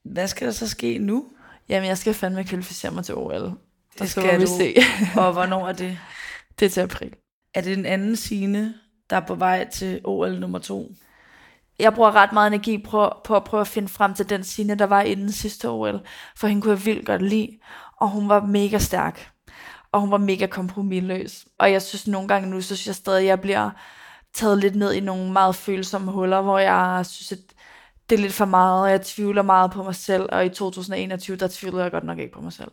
Hvad 0.04 0.28
skal 0.28 0.46
der 0.46 0.52
så 0.52 0.68
ske 0.68 0.98
nu? 0.98 1.24
Jamen, 1.68 1.88
jeg 1.88 1.98
skal 1.98 2.14
fandme 2.14 2.44
kvalificere 2.44 2.92
mig 2.92 3.04
til 3.04 3.14
OL. 3.14 3.52
Det 3.98 4.10
skal 4.10 4.40
vi 4.40 4.44
du. 4.44 4.50
se. 4.58 4.74
og 5.16 5.32
hvornår 5.32 5.68
er 5.68 5.72
det? 5.72 5.98
Det 6.58 6.66
er 6.66 6.70
til 6.70 6.80
april. 6.80 7.14
Er 7.54 7.60
det 7.60 7.78
en 7.78 7.86
anden 7.86 8.16
sine, 8.16 8.74
der 9.10 9.16
er 9.16 9.26
på 9.26 9.34
vej 9.34 9.68
til 9.68 10.00
OL 10.04 10.40
nummer 10.40 10.58
to? 10.58 10.92
Jeg 11.78 11.94
bruger 11.94 12.14
ret 12.14 12.32
meget 12.32 12.46
energi 12.46 12.78
på, 12.78 13.12
på 13.24 13.36
at 13.36 13.44
prøve 13.44 13.60
at 13.60 13.66
finde 13.66 13.88
frem 13.88 14.14
til 14.14 14.30
den 14.30 14.44
sine, 14.44 14.74
der 14.74 14.86
var 14.86 15.00
inden 15.00 15.32
sidste 15.32 15.70
OL. 15.70 16.00
For 16.36 16.46
hende 16.46 16.62
kunne 16.62 16.74
jeg 16.74 16.84
vildt 16.84 17.06
godt 17.06 17.22
lide. 17.22 17.58
Og 18.00 18.10
hun 18.10 18.28
var 18.28 18.46
mega 18.46 18.78
stærk. 18.78 19.30
Og 19.92 20.00
hun 20.00 20.10
var 20.10 20.18
mega 20.18 20.46
kompromilløs. 20.46 21.46
Og 21.58 21.72
jeg 21.72 21.82
synes 21.82 22.06
nogle 22.06 22.28
gange 22.28 22.50
nu, 22.50 22.60
så 22.60 22.66
synes 22.66 22.86
jeg 22.86 22.94
stadig, 22.94 23.20
at 23.20 23.26
jeg 23.26 23.40
bliver 23.40 23.70
taget 24.34 24.58
lidt 24.58 24.76
ned 24.76 24.92
i 24.92 25.00
nogle 25.00 25.32
meget 25.32 25.54
følsomme 25.54 26.12
huller, 26.12 26.42
hvor 26.42 26.58
jeg 26.58 27.06
synes, 27.06 27.32
at 27.32 27.38
det 28.10 28.16
er 28.16 28.20
lidt 28.20 28.32
for 28.32 28.44
meget, 28.44 28.82
og 28.82 28.90
jeg 28.90 29.02
tvivler 29.02 29.42
meget 29.42 29.70
på 29.70 29.82
mig 29.82 29.94
selv, 29.94 30.28
og 30.32 30.46
i 30.46 30.48
2021, 30.48 31.36
der 31.36 31.48
tvivler 31.48 31.82
jeg 31.82 31.90
godt 31.90 32.04
nok 32.04 32.18
ikke 32.18 32.32
på 32.32 32.40
mig 32.40 32.52
selv. 32.52 32.70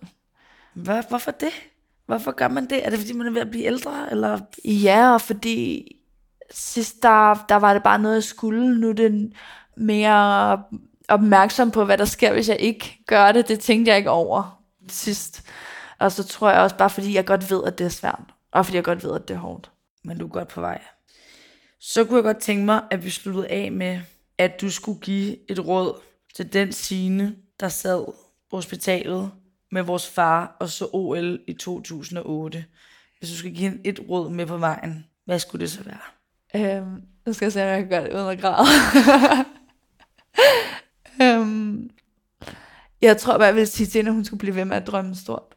Hvad, 0.73 1.03
hvorfor 1.09 1.31
det? 1.31 1.51
Hvorfor 2.11 2.31
gør 2.31 2.47
man 2.47 2.69
det? 2.69 2.85
Er 2.85 2.89
det 2.89 2.99
fordi, 2.99 3.13
man 3.13 3.27
er 3.27 3.31
ved 3.31 3.41
at 3.41 3.51
blive 3.51 3.65
ældre? 3.65 4.11
Eller? 4.11 4.39
Ja, 4.65 5.13
og 5.13 5.21
fordi 5.21 5.87
sidst 6.51 7.03
der, 7.03 7.45
der 7.49 7.55
var 7.55 7.73
det 7.73 7.83
bare 7.83 7.99
noget, 7.99 8.15
jeg 8.15 8.23
skulle. 8.23 8.79
Nu 8.79 8.89
er 8.89 8.93
det 8.93 9.33
mere 9.77 10.63
opmærksom 11.07 11.71
på, 11.71 11.85
hvad 11.85 11.97
der 11.97 12.05
sker, 12.05 12.33
hvis 12.33 12.49
jeg 12.49 12.59
ikke 12.59 12.97
gør 13.07 13.31
det. 13.31 13.47
Det 13.47 13.59
tænkte 13.59 13.89
jeg 13.89 13.97
ikke 13.97 14.09
over 14.09 14.63
sidst. 14.89 15.43
Og 15.99 16.11
så 16.11 16.23
tror 16.23 16.49
jeg 16.49 16.59
også 16.59 16.77
bare, 16.77 16.89
fordi 16.89 17.13
jeg 17.13 17.25
godt 17.25 17.51
ved, 17.51 17.63
at 17.63 17.77
det 17.77 17.85
er 17.85 17.89
svært. 17.89 18.23
Og 18.51 18.65
fordi 18.65 18.75
jeg 18.75 18.83
godt 18.83 19.03
ved, 19.03 19.15
at 19.15 19.27
det 19.27 19.33
er 19.33 19.39
hårdt. 19.39 19.71
Men 20.03 20.17
du 20.17 20.25
er 20.25 20.29
godt 20.29 20.47
på 20.47 20.61
vej. 20.61 20.81
Så 21.79 22.03
kunne 22.03 22.15
jeg 22.15 22.23
godt 22.23 22.39
tænke 22.39 22.65
mig, 22.65 22.83
at 22.91 23.05
vi 23.05 23.09
sluttede 23.09 23.47
af 23.47 23.71
med, 23.71 23.99
at 24.37 24.61
du 24.61 24.71
skulle 24.71 24.99
give 24.99 25.51
et 25.51 25.67
råd 25.67 26.01
til 26.35 26.53
den 26.53 26.71
sine, 26.71 27.35
der 27.59 27.69
sad 27.69 28.05
på 28.49 28.55
hospitalet 28.55 29.31
med 29.71 29.81
vores 29.81 30.07
far 30.07 30.57
og 30.59 30.69
så 30.69 30.89
OL 30.93 31.39
i 31.47 31.53
2008. 31.53 32.65
Hvis 33.19 33.29
du 33.29 33.35
skal 33.35 33.55
give 33.55 33.87
et 33.87 33.99
råd 34.09 34.29
med 34.29 34.45
på 34.45 34.57
vejen, 34.57 35.05
hvad 35.25 35.39
skulle 35.39 35.61
det 35.61 35.71
så 35.71 35.83
være? 35.83 36.77
Øhm, 36.77 37.01
nu 37.25 37.33
skal 37.33 37.45
jeg 37.45 37.53
se, 37.53 37.61
om 37.61 37.67
jeg 37.67 37.79
kan 37.79 37.89
gøre 37.89 38.03
det 38.03 38.13
uden 38.13 38.27
at 38.27 38.41
græde. 38.41 38.67
øhm, 41.23 41.89
jeg 43.01 43.17
tror 43.17 43.37
bare, 43.37 43.47
jeg 43.47 43.55
vil 43.55 43.67
sige 43.67 43.87
til 43.87 43.99
hende, 43.99 44.09
at 44.09 44.15
hun 44.15 44.25
skulle 44.25 44.39
blive 44.39 44.55
ved 44.55 44.65
med 44.65 44.77
at 44.77 44.87
drømme 44.87 45.15
stort. 45.15 45.55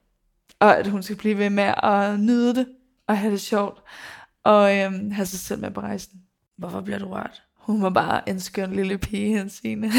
Og 0.61 0.79
at 0.79 0.87
hun 0.87 1.03
skal 1.03 1.17
blive 1.17 1.39
ved 1.39 1.51
med 1.51 1.75
at 1.83 2.21
nyde 2.21 2.55
det, 2.55 2.67
og 3.07 3.19
have 3.19 3.33
det 3.33 3.41
sjovt, 3.41 3.83
og 4.45 4.79
øhm, 4.79 5.11
have 5.11 5.27
sig 5.27 5.41
selv 5.41 5.61
med 5.61 5.71
på 5.71 5.81
rejsen. 5.81 6.23
Hvorfor 6.59 6.81
bliver 6.81 6.99
du 6.99 7.09
rørt? 7.09 7.43
Hun 7.57 7.83
var 7.83 7.91
bare 7.91 8.29
en 8.29 8.41
skøn 8.41 8.73
lille 8.73 8.99
pige, 8.99 9.39
han 9.39 9.51
sine. 9.51 9.93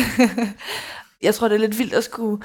jeg 1.21 1.36
tror, 1.36 1.47
det 1.47 1.56
er 1.56 1.60
lidt 1.60 1.80
vildt 1.80 1.93
at 1.93 2.04
skulle 2.04 2.43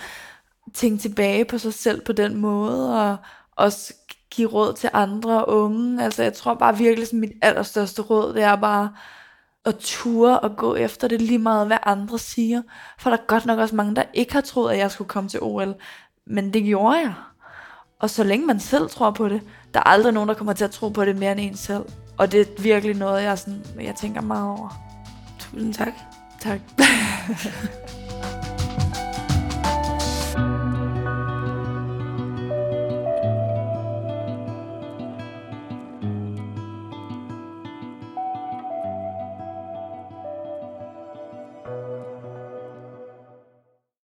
tænke 0.75 0.99
tilbage 0.99 1.45
på 1.45 1.59
sig 1.59 1.75
selv 1.75 2.01
på 2.01 2.13
den 2.13 2.37
måde, 2.37 3.11
og 3.11 3.17
også 3.57 3.95
give 4.31 4.49
råd 4.49 4.73
til 4.73 4.91
andre 4.93 5.49
unge. 5.49 6.05
Altså 6.05 6.23
jeg 6.23 6.33
tror 6.33 6.55
bare 6.55 6.79
virkelig, 6.79 7.07
at 7.07 7.13
mit 7.13 7.33
allerstørste 7.43 8.03
råd, 8.03 8.35
det 8.35 8.43
er 8.43 8.57
bare 8.57 8.91
at 9.65 9.77
ture 9.79 10.41
og 10.41 10.57
gå 10.57 10.75
efter 10.75 11.09
det 11.09 11.23
lige 11.23 11.39
meget, 11.39 11.67
hvad 11.67 11.79
andre 11.83 12.19
siger. 12.19 12.63
For 12.99 13.11
der 13.11 13.17
er 13.17 13.27
godt 13.27 13.47
nok 13.47 13.59
også 13.59 13.77
mange, 13.77 13.97
der 13.97 14.03
ikke 14.15 14.33
har 14.33 14.41
troet, 14.41 14.73
at 14.73 14.79
jeg 14.79 14.91
skulle 14.91 15.09
komme 15.09 15.29
til 15.29 15.41
OL. 15.43 15.75
Men 16.27 16.53
det 16.53 16.65
gjorde 16.65 16.97
jeg. 16.97 17.15
Og 17.99 18.11
så 18.11 18.25
længe 18.25 18.47
man 18.47 18.61
selv 18.61 18.91
tror 18.91 19.11
på 19.11 19.29
det, 19.29 19.43
der 19.75 19.81
er 19.81 19.85
aldrig 19.85 20.13
nogen, 20.13 20.29
der 20.29 20.35
kommer 20.35 20.53
til 20.53 20.65
at 20.65 20.71
tro 20.71 20.89
på 20.89 21.05
det 21.05 21.19
mere 21.19 21.33
end 21.33 21.41
en 21.41 21.57
selv. 21.57 21.85
Og 22.19 22.33
det 22.33 22.41
er 22.41 22.63
virkelig 22.63 22.97
noget, 22.97 23.23
jeg, 23.23 23.39
sådan, 23.39 23.65
jeg 23.81 23.95
tænker 23.95 24.21
meget 24.21 24.49
over. 24.49 24.69
Tusind 25.39 25.75
tak. 25.75 25.93
Tak. 26.41 26.61